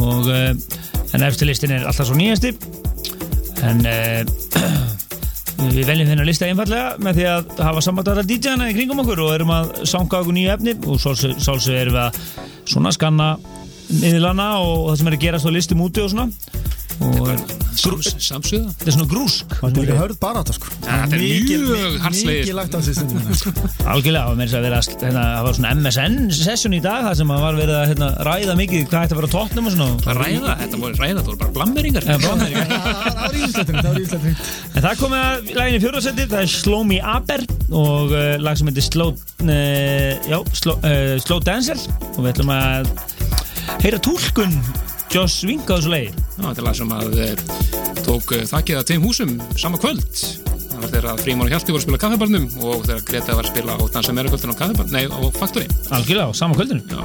Og 0.00 0.26
uh, 0.26 0.50
en 1.14 1.26
efsti 1.28 1.48
listin 1.48 1.76
er 1.76 1.86
alltaf 1.86 2.10
svo 2.10 2.18
nýjasti. 2.18 2.52
En 3.70 3.84
uh, 3.86 4.24
við 5.68 5.86
veljum 5.88 6.08
þennan 6.08 6.28
lista 6.28 6.48
einfallega 6.48 6.92
með 7.04 7.18
því 7.18 7.26
að 7.30 7.62
hafa 7.66 7.84
sambandara 7.84 8.26
DJ-ana 8.26 8.70
í 8.70 8.76
kringum 8.76 9.02
okkur 9.04 9.24
og 9.26 9.32
erum 9.34 9.54
að 9.54 9.72
sanga 9.90 10.20
okkur 10.22 10.36
nýju 10.36 10.52
efni. 10.54 10.76
Og 10.88 11.00
sálsög 11.00 11.74
erum 11.76 11.96
við 11.96 12.04
að 12.06 12.20
svona 12.72 12.94
skanna 12.96 13.30
miðlana 13.90 14.52
og 14.62 14.90
það 14.90 15.00
sem 15.00 15.10
er 15.10 15.18
að 15.18 15.26
gerast 15.26 15.50
á 15.50 15.56
listum 15.56 15.84
úti 15.84 16.04
og 16.04 16.14
svona. 16.14 16.30
Og 17.00 17.59
Samsöða? 17.76 18.72
Þetta 18.80 18.90
er 18.90 18.94
svona 18.96 19.08
grúsk 19.10 19.54
Það 19.60 19.78
er 19.82 19.92
hörð 20.00 20.18
bara 20.20 20.42
þetta 20.42 20.54
sko. 20.56 20.70
Þetta 20.84 21.16
er 21.16 21.22
mjög 21.24 21.96
harðslegið. 22.04 22.40
Mikið 22.40 22.56
lagt 22.58 22.74
á 22.74 22.80
sig 22.84 22.96
stundum 22.98 23.36
sko. 23.40 23.52
Algjörlega, 23.94 24.24
og 24.32 24.38
meira 24.40 24.50
þess 24.50 24.58
að 24.58 24.66
vera 24.66 24.80
hérna, 25.04 25.24
það 25.36 25.46
var 25.46 25.58
svona 25.58 25.72
MSN-session 25.78 26.76
í 26.76 26.80
dag 26.84 27.06
þar 27.06 27.18
sem 27.20 27.32
var 27.34 27.58
verið 27.60 27.76
að 27.78 27.86
hérna, 27.92 28.08
ræða 28.30 28.56
mikið 28.60 28.84
hvað 28.90 29.06
ætti 29.06 29.16
að 29.16 29.20
vera 29.20 29.32
tóknum 29.36 29.70
og 29.70 29.74
svona. 29.76 29.88
Að 30.10 30.20
ræða, 30.20 30.56
þetta 30.64 30.82
voru 30.84 31.00
ræða, 31.00 31.16
það 31.20 31.30
voru 31.30 31.40
bara 31.44 31.56
blammeringar. 31.58 32.08
Það 32.10 32.26
var 33.20 33.36
íslættin, 33.36 33.76
það 33.80 33.88
var 33.90 34.00
íslættin 34.00 34.36
En 34.74 34.84
það 34.84 35.00
komið 35.00 35.20
að 35.20 35.50
læginu 35.60 35.80
fjórðarsetti, 35.84 36.26
það 36.30 36.42
er 36.44 36.50
Slow 36.52 36.84
Me 36.88 36.98
Aber 37.14 37.44
og 37.70 38.12
uh, 38.14 38.34
lag 38.42 38.58
sem 38.58 38.70
heitir 38.70 38.86
Slow, 38.86 39.14
uh, 39.46 40.30
já, 40.30 40.38
Slow, 40.60 40.78
uh, 40.82 41.14
Slow 41.22 41.42
Dancer. 41.46 41.80
Og 42.16 42.22
við 42.24 42.32
ætlum 42.34 42.52
að 42.54 42.90
heyra 43.84 44.00
túlkun 44.02 44.56
Joss 45.10 45.42
Vink 45.42 45.66
á 45.66 45.74
þessu 45.74 45.90
Já, 45.90 46.12
þetta 46.38 46.60
er 46.60 46.66
lag 46.68 46.76
sem 46.78 46.92
að 46.94 47.16
eh, 47.18 47.40
tók 48.06 48.30
eh, 48.36 48.44
þakkið 48.46 48.76
að 48.78 48.84
tveim 48.86 49.06
húsum 49.08 49.32
sama 49.58 49.80
kvöld. 49.82 50.06
Það 50.70 50.76
var 50.76 50.92
þegar 50.92 51.08
að 51.10 51.22
Fríman 51.24 51.48
og 51.48 51.50
Hjalti 51.50 51.74
voru 51.74 51.80
að 51.80 51.86
spila 51.88 52.00
kaffibarnum 52.04 52.46
og 52.62 52.84
þegar 52.86 53.02
Greta 53.08 53.34
var 53.34 53.48
að 53.48 53.50
spila 53.50 53.76
og 53.82 53.90
dansa 53.96 54.14
meira 54.14 54.30
kvöldin 54.30 54.54
á 54.54 54.60
á 55.10 55.18
Faktori 55.34 55.66
Algjörlega, 55.90 56.30
á 56.30 56.38
sama 56.38 56.54
kvöldinu. 56.54 56.86
Já, 56.86 57.02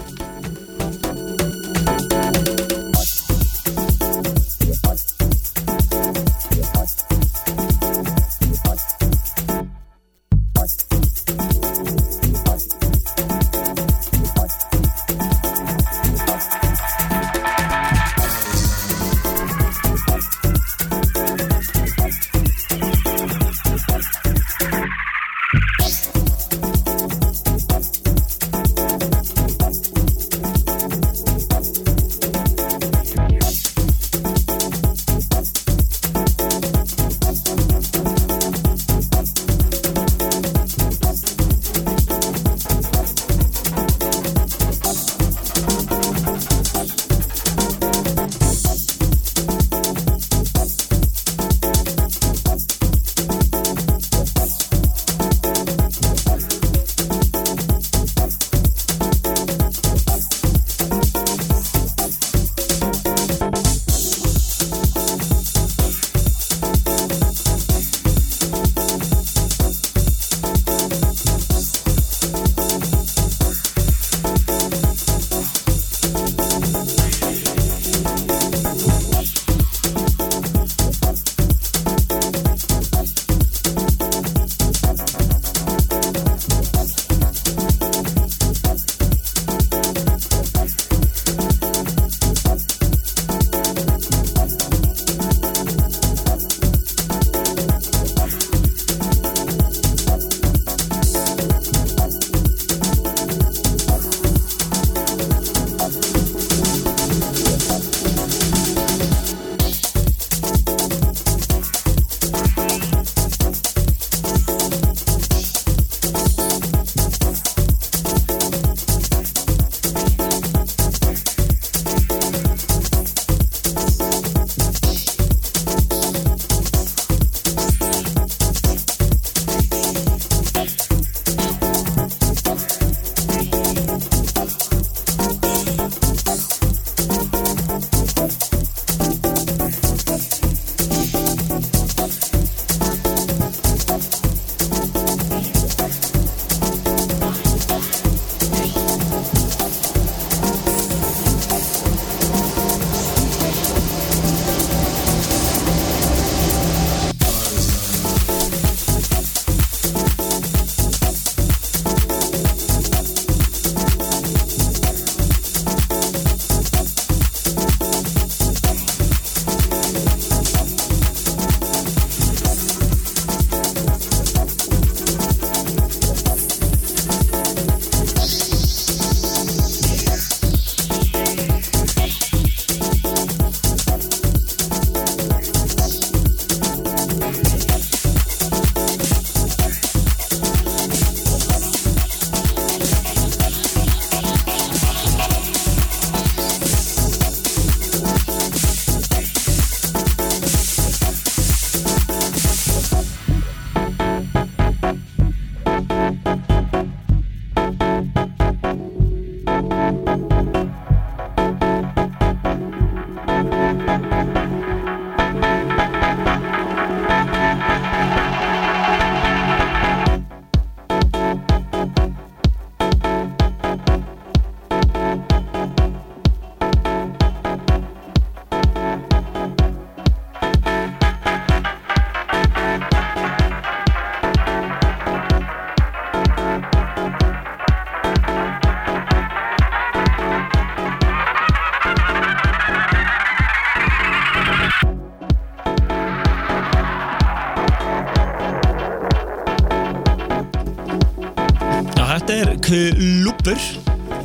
klúpur. 253.46 253.62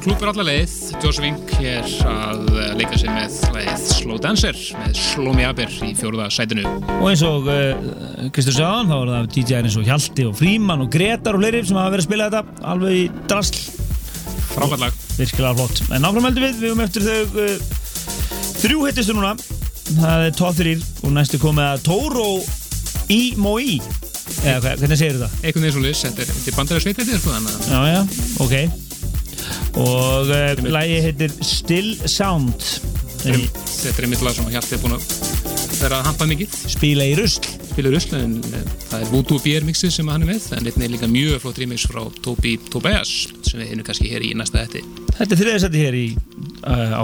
Klúpur 0.01 0.31
alla 0.31 0.45
leið, 0.49 0.73
Josh 1.03 1.21
Vink 1.21 1.51
hér 1.61 1.85
að 2.09 2.47
leika 2.79 2.97
sér 2.97 3.11
með 3.13 3.35
leið 3.53 3.83
Slow 3.91 4.21
Dancer 4.23 4.57
með 4.81 4.95
Slow 4.97 5.35
Me 5.37 5.45
Aber 5.45 5.75
í 5.85 5.91
fjórða 5.99 6.29
sætinu. 6.33 6.65
og 6.97 7.05
eins 7.11 7.25
og 7.27 7.51
uh, 7.53 8.31
Kristur 8.33 8.57
Sjáðan 8.57 8.89
þá 8.89 8.97
er 8.97 9.13
það 9.13 9.29
DJ-ar 9.35 9.69
eins 9.69 9.77
og 9.77 9.85
Hjalti 9.91 10.27
og 10.31 10.39
Fríman 10.41 10.87
og 10.87 10.91
Gretar 10.95 11.37
og 11.37 11.45
fleiri 11.45 11.61
sem 11.69 11.77
hafa 11.77 11.93
verið 11.93 12.07
að 12.07 12.09
spila 12.09 12.31
þetta 12.31 12.67
alveg 12.73 12.97
í 12.97 13.05
drasl. 13.29 13.61
Frábært 14.55 14.85
lag. 14.87 14.99
virkilega 15.21 15.55
flott. 15.61 15.83
En 15.93 16.09
áfram 16.09 16.29
heldur 16.31 16.47
við, 16.49 16.59
við 16.63 16.71
erum 16.73 16.85
eftir 16.87 17.09
þau 17.11 17.41
uh, 17.45 17.57
þrjú 18.65 18.85
hittistu 18.89 19.17
núna. 19.21 19.35
Það 19.91 20.29
er 20.31 20.37
top 20.39 20.61
3 20.65 20.77
og 21.05 21.17
næstu 21.19 21.41
komið 21.43 21.67
að 21.75 21.89
Toro 21.91 22.29
í 23.13 23.25
Mói 23.37 23.81
eða 24.47 24.61
hvað- 24.63 24.79
hvernig 24.81 24.97
segir 25.01 25.19
þetta? 25.19 25.33
Einhvern 25.43 25.67
veginn 25.67 25.75
svo 25.77 25.83
liðs, 25.85 26.05
þetta 26.07 26.23
er, 26.25 26.39
þetta 26.47 27.11
er 27.11 27.19
sko, 27.19 27.35
þannig 27.35 27.59
að 27.59 27.75
Já, 27.75 27.81
já, 27.91 28.05
ok 28.47 28.80
og 29.81 30.31
uh, 30.31 30.65
lagi 30.73 31.01
heitir 31.07 31.33
Still 31.45 31.95
Sound 32.09 32.61
þetta 33.21 33.35
er- 33.37 33.49
þetta 33.81 34.05
einmitt 34.07 34.23
lag 34.25 34.37
sem 34.37 34.49
Hjalti 34.53 34.77
er 34.77 34.83
búin 34.85 34.97
að 34.97 35.09
vera 35.81 35.99
að 36.03 36.07
hampa 36.11 36.27
mikið. 36.29 36.55
spila 36.75 37.07
í 37.09 37.15
rusl 37.17 37.47
Spila 37.71 37.89
í 37.89 37.93
rusl, 37.95 38.17
en 38.19 38.33
eh, 38.51 38.65
það 38.91 39.05
er 39.05 39.11
Voodoo 39.13 39.39
Beer 39.45 39.65
mixið 39.65 39.93
sem 39.95 40.09
hann 40.11 40.25
er 40.27 40.29
með, 40.33 40.49
en 40.57 40.67
einnig 40.67 40.85
er 40.85 40.91
líka 40.97 41.09
mjög 41.09 41.39
flott 41.45 41.61
remix 41.63 41.85
frá 41.89 42.01
Tobi 42.25 42.57
Tobias 42.73 43.13
sem 43.47 43.61
við 43.63 43.71
erum 43.77 43.87
kannski 43.87 44.11
hér 44.11 44.25
í 44.27 44.33
næsta 44.37 44.65
þetti. 44.67 44.83
Þetta 45.21 45.37
er 45.37 45.41
þriðarsætti 45.45 45.85
hér 45.87 45.97
í, 46.01 46.05
uh, 46.67 46.99
á 46.99 47.03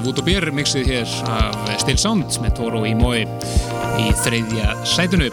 partysónlistanum 0.00 0.04
Voodoo 0.04 0.24
Beer 0.24 0.50
mixið 0.54 0.88
hér 0.88 1.08
af 1.28 1.80
Still 1.80 1.98
Sound 2.00 2.36
með 2.42 2.56
Toro 2.58 2.84
í 2.86 2.94
Mói 2.96 3.24
í 4.00 4.12
þriðja 4.24 4.74
sætunu 4.88 5.30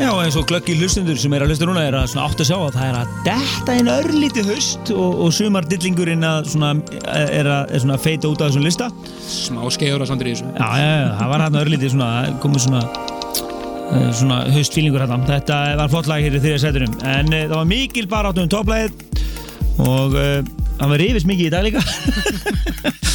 Já, 0.00 0.08
eins 0.22 0.36
og 0.40 0.46
glöggi 0.48 0.74
hlustundur 0.78 1.18
sem 1.20 1.32
er 1.36 1.44
að 1.44 1.52
hlusta 1.52 1.66
núna 1.68 1.84
er 1.86 1.94
að 1.94 2.08
svona 2.10 2.24
átt 2.26 2.40
að 2.40 2.48
sjá 2.48 2.56
að 2.56 2.76
það 2.78 2.86
er 2.86 2.96
að 2.98 3.10
detta 3.26 3.74
einn 3.76 3.90
örlítið 3.92 4.48
haust 4.50 4.92
og, 4.94 5.18
og 5.26 5.34
sumar 5.36 5.68
dillingurinn 5.68 6.24
að 6.26 6.48
svona, 6.54 6.70
er 7.12 7.50
að 7.52 7.74
er 7.76 7.84
svona 7.84 7.98
að 7.98 8.06
feita 8.06 8.30
út 8.32 8.40
af 8.40 8.50
þessum 8.50 8.64
lista. 8.66 8.88
Smá 9.28 9.60
skeiður 9.76 10.06
að 10.06 10.10
sandur 10.10 10.30
í 10.30 10.32
þessu. 10.32 10.48
Já, 10.56 10.70
já, 10.80 10.88
já, 10.88 11.10
það 11.20 11.30
var 11.34 11.44
hann 11.44 11.60
örlítið 11.60 11.92
svona 11.92 12.08
komið 12.42 12.64
svona 12.64 12.82
eh, 12.88 14.08
svona 14.22 14.40
haustfílingur 14.56 15.04
hérna. 15.04 15.20
Þetta 15.28 15.60
var 15.84 15.92
flott 15.92 16.10
lag 16.10 16.24
hér 16.24 16.40
í 16.40 16.42
þriðja 16.42 16.64
sætunum 16.64 16.98
en 17.12 17.32
uh, 17.36 17.44
það 17.44 17.56
var 17.60 17.70
mikil 17.76 18.08
bara 18.16 18.32
áttum 18.32 18.50
toplæðið 18.56 19.06
og 19.86 20.18
uh, 20.18 20.34
hann 20.80 20.96
var 20.96 21.04
rifist 21.04 21.28
mikið 21.28 21.52
í 21.52 21.54
dag 21.54 21.68
líka 21.68 21.84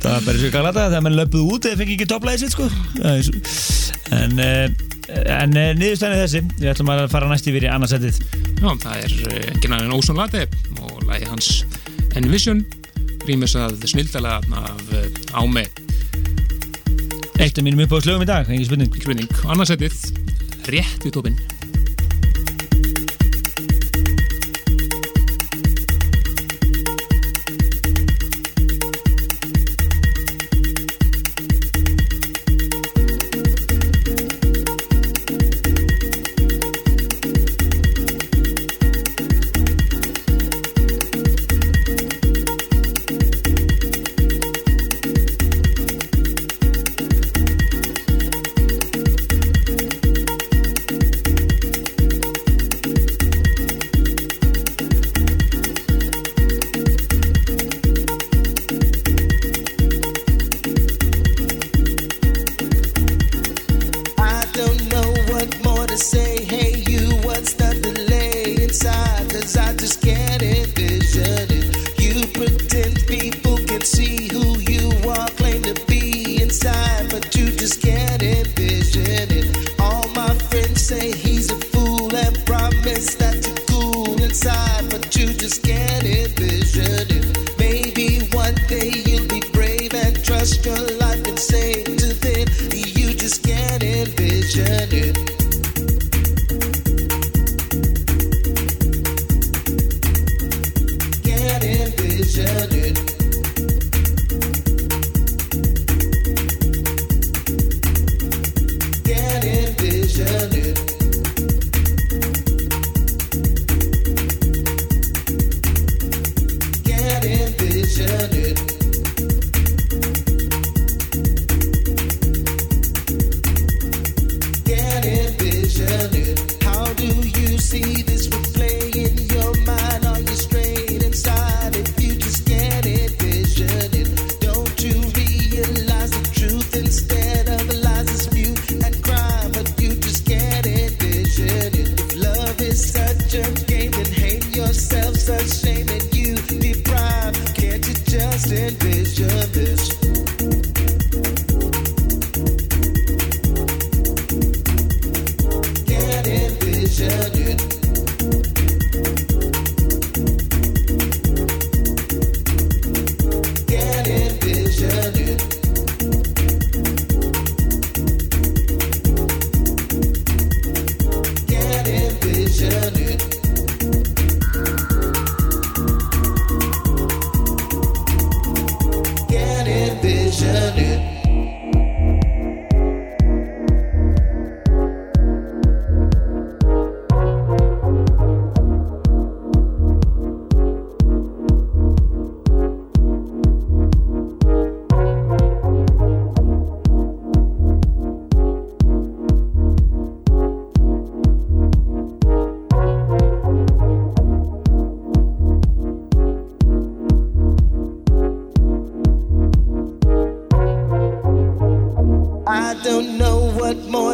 Það 0.00 0.12
var 0.14 0.22
bara 0.24 0.36
eins 0.36 0.46
og 0.46 0.54
galata 0.54 0.86
þegar 0.88 1.04
mann 1.04 1.18
löpuð 1.18 1.50
út 1.54 1.66
eða 1.68 1.80
fengi 1.80 1.96
ekki 1.98 2.08
topplæði 2.08 2.42
sitt 2.44 2.54
sko. 2.54 2.68
En, 4.16 4.40
uh, 4.40 4.66
en 5.36 5.52
niðurstæðan 5.54 6.16
er 6.16 6.22
þessi. 6.24 6.44
Við 6.56 6.72
ætlum 6.72 6.92
að 6.94 7.04
fara 7.12 7.28
næst 7.30 7.48
yfir 7.50 7.66
í 7.66 7.70
annarsettið 7.70 8.20
Já, 8.60 8.72
það 8.82 9.04
er 9.04 9.14
ekki 9.54 9.70
næðin 9.72 9.94
Óson 9.96 10.18
Late 10.20 10.46
og 10.80 10.98
lagi 11.08 11.28
hans 11.30 11.52
Envision 12.18 12.64
rýmis 13.28 13.56
að 13.56 13.86
snildalega 13.88 14.40
af 14.60 15.36
Ámi 15.40 15.64
Eitt 17.40 17.56
af 17.56 17.64
mínum 17.64 17.86
uppáðslögum 17.86 18.26
í 18.26 18.28
dag, 18.28 18.48
engin 18.52 18.68
spurning. 18.68 18.92
Spurning, 19.00 19.30
annarsettið 19.48 19.96
rétt 20.68 21.06
við 21.06 21.16
tópinn 21.16 21.40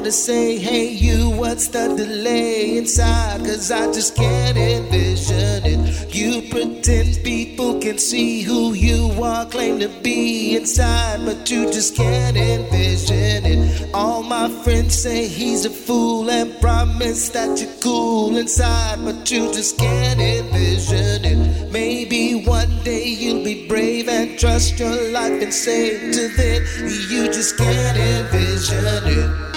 to 0.07 0.13
say. 0.13 0.57
Hey, 0.57 0.89
you, 0.89 1.31
what's 1.31 1.67
the 1.67 1.89
delay 1.97 2.79
inside? 2.79 3.41
Cause 3.41 3.73
I 3.73 3.87
just 3.87 4.15
can't 4.15 4.57
envision 4.57 5.63
it. 5.65 6.15
You 6.15 6.43
pretend 6.49 7.25
people 7.25 7.81
can 7.81 7.99
see 7.99 8.43
who 8.43 8.73
you 8.75 9.11
are, 9.21 9.45
claim 9.47 9.81
to 9.81 9.89
be 10.05 10.57
inside, 10.57 11.25
but 11.25 11.51
you 11.51 11.65
just 11.73 11.97
can't 11.97 12.37
envision 12.37 13.47
it. 13.47 13.91
All 13.93 14.23
my 14.23 14.49
friends 14.63 14.95
say 14.95 15.27
he's 15.27 15.65
a 15.65 15.71
fool 15.71 16.31
and 16.31 16.57
promise 16.61 17.31
that 17.31 17.61
you're 17.61 17.81
cool 17.83 18.37
inside, 18.37 19.05
but 19.05 19.29
you 19.29 19.53
just 19.53 19.77
can't 19.77 20.21
envision 20.21 21.25
it. 21.25 21.73
Maybe 21.73 22.45
one 22.47 22.71
day 22.85 23.09
you'll 23.09 23.43
be 23.43 23.67
brave 23.67 24.09
and 24.09 24.39
trust 24.39 24.79
your 24.79 25.11
life 25.11 25.43
and 25.43 25.53
say 25.53 26.13
to 26.13 26.29
them, 26.29 26.63
you 27.11 27.27
just 27.27 27.57
can't 27.59 27.99
envision 27.99 29.03
it. 29.07 29.56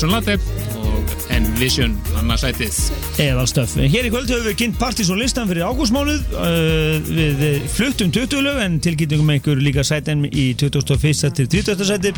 Úsun 0.00 0.14
Latte 0.14 0.38
og 0.80 1.10
Envision 1.28 1.92
annarsætið. 2.16 2.72
Eðalstöf. 3.20 3.74
Hér 3.76 4.06
í 4.08 4.12
kvöld 4.14 4.30
höfum 4.32 4.46
við 4.46 4.56
kynnt 4.62 4.78
partys 4.80 5.10
og 5.12 5.20
listan 5.20 5.44
fyrir 5.50 5.66
ágústmánuð. 5.68 6.22
Uh, 6.40 7.10
við 7.12 7.66
fluttum 7.68 8.08
20 8.08 8.40
lög 8.46 8.62
en 8.64 8.78
tilkynningum 8.80 9.34
ykkur 9.34 9.60
líka 9.60 9.84
sætin 9.84 10.24
í 10.24 10.46
21. 10.56 11.34
til 11.36 11.52
30. 11.52 11.84
sæti. 11.84 12.14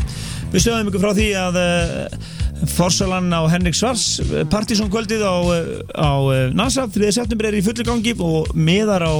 Við 0.54 0.62
stöðum 0.62 0.92
ykkur 0.92 1.02
frá 1.08 1.10
því 1.18 1.28
að 1.42 1.58
uh, 1.64 2.30
Forsalan 2.70 3.34
á 3.34 3.42
Henrik 3.50 3.74
Svars 3.74 4.20
partysón 4.54 4.92
kvöldið 4.94 5.26
á, 5.26 5.36
uh, 5.42 5.76
á 5.90 6.12
uh, 6.22 6.40
NASA 6.54 6.86
3. 6.86 7.10
september 7.18 7.50
er 7.50 7.58
í 7.58 7.66
fullu 7.66 7.90
gangi 7.90 8.14
og 8.22 8.54
miðar 8.54 9.10
á 9.10 9.14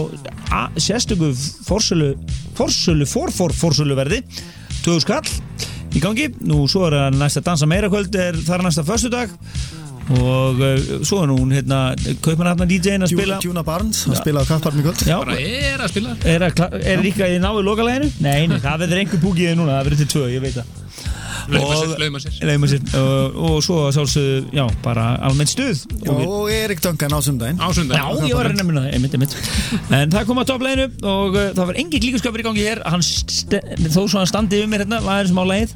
sérstöku 0.78 1.34
forsölu 1.66 2.14
forsölu, 2.54 3.10
forfor 3.10 3.58
forsölu 3.58 3.98
verði 3.98 4.22
2000 4.86 5.08
skall 5.08 5.41
í 6.02 6.06
gangi. 6.08 6.26
Nú 6.50 6.64
svo 6.70 6.88
er 6.90 6.98
að 7.06 7.20
næsta 7.22 7.42
dansa 7.46 7.68
meira 7.70 7.88
kvöld 7.92 8.18
er 8.18 8.38
þar 8.42 8.66
næsta 8.66 8.84
föstudag. 8.86 9.32
Og 10.12 10.58
uh, 10.58 10.80
svo 11.06 11.20
er 11.22 11.30
hún 11.30 11.52
hérna 11.54 11.94
Kaupanarna 12.24 12.66
DJ-in 12.68 13.06
að 13.06 13.12
spila. 13.14 13.36
Tjúna 13.40 13.62
Barnes 13.64 14.02
að 14.10 14.18
spila 14.18 14.42
á 14.42 14.44
kattpartmi 14.50 14.82
kvöld. 14.84 15.04
Já, 15.06 15.14
Bara 15.22 15.38
er 15.38 15.78
að 15.86 15.92
spila. 15.94 16.16
er, 16.26 16.44
að, 16.50 16.74
er 16.82 17.02
líka 17.06 17.28
í 17.30 17.38
náðu 17.40 17.62
lokaleginu? 17.70 18.10
Nei, 18.24 18.48
nei, 18.50 18.58
það 18.60 18.82
verður 18.82 19.02
einhver 19.04 19.22
púkið 19.22 19.54
núna, 19.60 19.78
það 19.78 19.86
verður 19.88 20.00
til 20.02 20.10
tvö, 20.16 20.24
ég 20.34 20.42
veit 20.42 20.58
það. 20.58 20.78
Lauma 21.52 21.74
sér, 21.74 21.86
Og- 21.92 22.02
lauma 22.02 22.20
sér. 22.22 22.34
Leima 22.46 22.68
sér. 22.70 22.82
Og, 22.98 23.38
og 23.46 23.56
svo 23.66 23.78
sjálfsögðu, 23.94 24.42
já, 24.58 24.62
bara 24.84 25.06
almennt 25.26 25.50
stuð. 25.54 25.80
Já, 26.02 26.12
og 26.18 26.50
Erik 26.54 26.82
Duncan 26.84 27.14
á 27.14 27.18
sundaginn 27.22 27.58
Á 27.62 27.66
sundag. 27.74 27.98
Já, 27.98 28.26
ég 28.28 28.36
var 28.38 28.50
að 28.50 28.58
nefna 28.60 28.84
það, 28.84 28.92
einmitt, 28.98 29.16
einmitt. 29.18 29.34
En 30.02 30.12
það 30.14 30.28
kom 30.28 30.42
að 30.42 30.50
toppleginu 30.52 30.86
og 31.14 31.38
uh, 31.38 31.48
það 31.56 31.66
var 31.72 31.80
engin 31.82 32.04
klíkuskapur 32.04 32.42
í 32.42 32.46
gangi 32.46 32.66
hér. 32.68 32.82
Hann 32.90 33.02
st 33.06 33.58
þó 33.88 34.02
svo 34.04 34.20
hann 34.20 34.30
standi 34.30 34.60
yfir 34.60 34.70
mér 34.70 34.84
hérna 34.86 35.00
lagðir 35.02 35.32
sem 35.32 35.42
á 35.42 35.44
lagið 35.50 35.74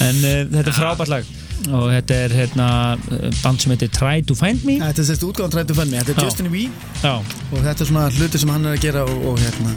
en 0.00 0.20
uh, 0.22 0.34
þetta 0.56 0.68
er 0.70 0.76
frábært 0.78 1.12
lag. 1.12 1.32
Og 1.62 1.84
þetta 1.92 2.16
er 2.24 2.32
hérna 2.34 2.68
uh, 2.96 3.28
band 3.42 3.62
sem 3.62 3.74
heitir 3.74 3.92
Try 3.94 4.24
to 4.26 4.34
Find 4.38 4.64
Me. 4.66 4.78
Þetta 4.82 5.04
er 5.04 5.08
sérst 5.12 5.26
útgáðan 5.28 5.54
trættu 5.58 5.76
fenni, 5.78 6.00
þetta 6.00 6.16
er 6.16 6.22
Já. 6.22 6.30
Justin 6.30 6.50
Wee 6.54 6.70
Já, 7.04 7.14
og 7.52 7.58
þetta 7.60 7.84
er 7.84 7.90
svona 7.92 8.08
hluti 8.16 8.42
sem 8.42 8.54
hann 8.54 8.66
er 8.66 8.78
að 8.78 8.84
gera 8.86 9.04
og, 9.06 9.28
og 9.30 9.38
hérna 9.42 9.76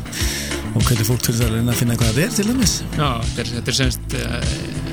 og 0.75 0.83
hvernig 0.83 1.07
fólk 1.07 1.21
til 1.23 1.35
þess 1.35 1.45
að 1.45 1.53
reyna 1.55 1.71
að 1.71 1.77
finna 1.79 1.95
hvað 1.99 2.09
það 2.17 2.25
er 2.25 2.33
til 2.35 2.47
dæmis. 2.49 2.73
Já, 2.97 3.09
þetta 3.29 3.43
er, 3.43 3.51
þetta 3.59 3.71
er 3.71 3.77
semst 3.79 4.17
uh, 4.19 4.84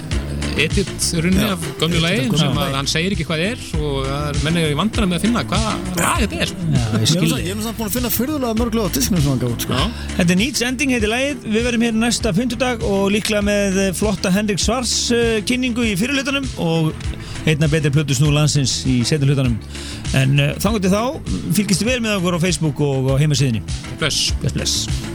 edit 0.61 0.91
runni 1.25 1.45
af 1.49 1.63
gömlu 1.81 2.01
lagi 2.03 2.25
gömlu 2.27 2.41
sem 2.41 2.59
að 2.63 2.75
hann 2.77 2.89
segir 2.91 3.15
ekki 3.17 3.27
hvað 3.29 3.43
er 3.47 3.63
og 3.79 3.97
það 4.07 4.27
er 4.29 4.41
menn 4.47 4.59
í 4.63 4.65
vandana 4.79 5.09
með 5.11 5.19
að 5.19 5.25
finna 5.27 5.45
hvað 5.49 5.65
lag 6.03 6.23
þetta 6.23 6.41
er. 6.45 6.53
já, 6.53 6.83
ég 7.47 7.57
nú 7.57 7.63
samt- 7.65 7.79
búin 7.79 7.89
að 7.89 7.97
finna 7.97 8.11
fyrðulega 8.13 8.59
mörg 8.61 8.77
lög 8.79 8.89
á 8.89 8.91
disknum 8.97 9.23
sem 9.23 9.31
hann 9.33 9.41
gátt 9.43 9.67
sko. 9.67 9.81
Þetta 10.19 10.35
er 10.37 10.41
Needs 10.43 10.63
Ending 10.67 10.95
heitir 10.97 11.13
lagið, 11.13 11.47
við 11.57 11.67
verðum 11.69 11.87
hér 11.87 11.97
næsta 12.03 12.33
fymtudag 12.37 12.85
og 12.87 13.05
líklega 13.15 13.43
með 13.47 13.81
eh, 13.87 13.93
flotta 13.97 14.33
Henrik 14.35 14.61
Svars 14.63 14.95
uh, 15.15 15.41
kynningu 15.49 15.87
í 15.89 15.97
fyrirlutanum 15.99 16.47
og 16.63 16.93
einna 17.47 17.67
betri 17.73 17.91
plötu 17.91 18.15
snú 18.15 18.31
landsins 18.35 18.83
í 18.87 19.01
setjumlutanum 19.09 19.57
en 20.19 20.37
uh, 20.39 20.53
þannig 20.63 20.85
til 20.85 20.93
þá 20.93 21.03
fylgist 21.57 21.87
vel 21.89 21.99
með 22.05 22.19
okkur 22.21 22.39
á 22.39 22.45
Facebook 22.45 22.85
og 22.87 23.11
á 23.13 23.21
heimasíðinni 23.23 23.65
Bless. 23.99 24.31
Bless 24.43 24.55
bless 24.55 25.12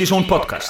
Partyson 0.00 0.24
Podcast. 0.24 0.69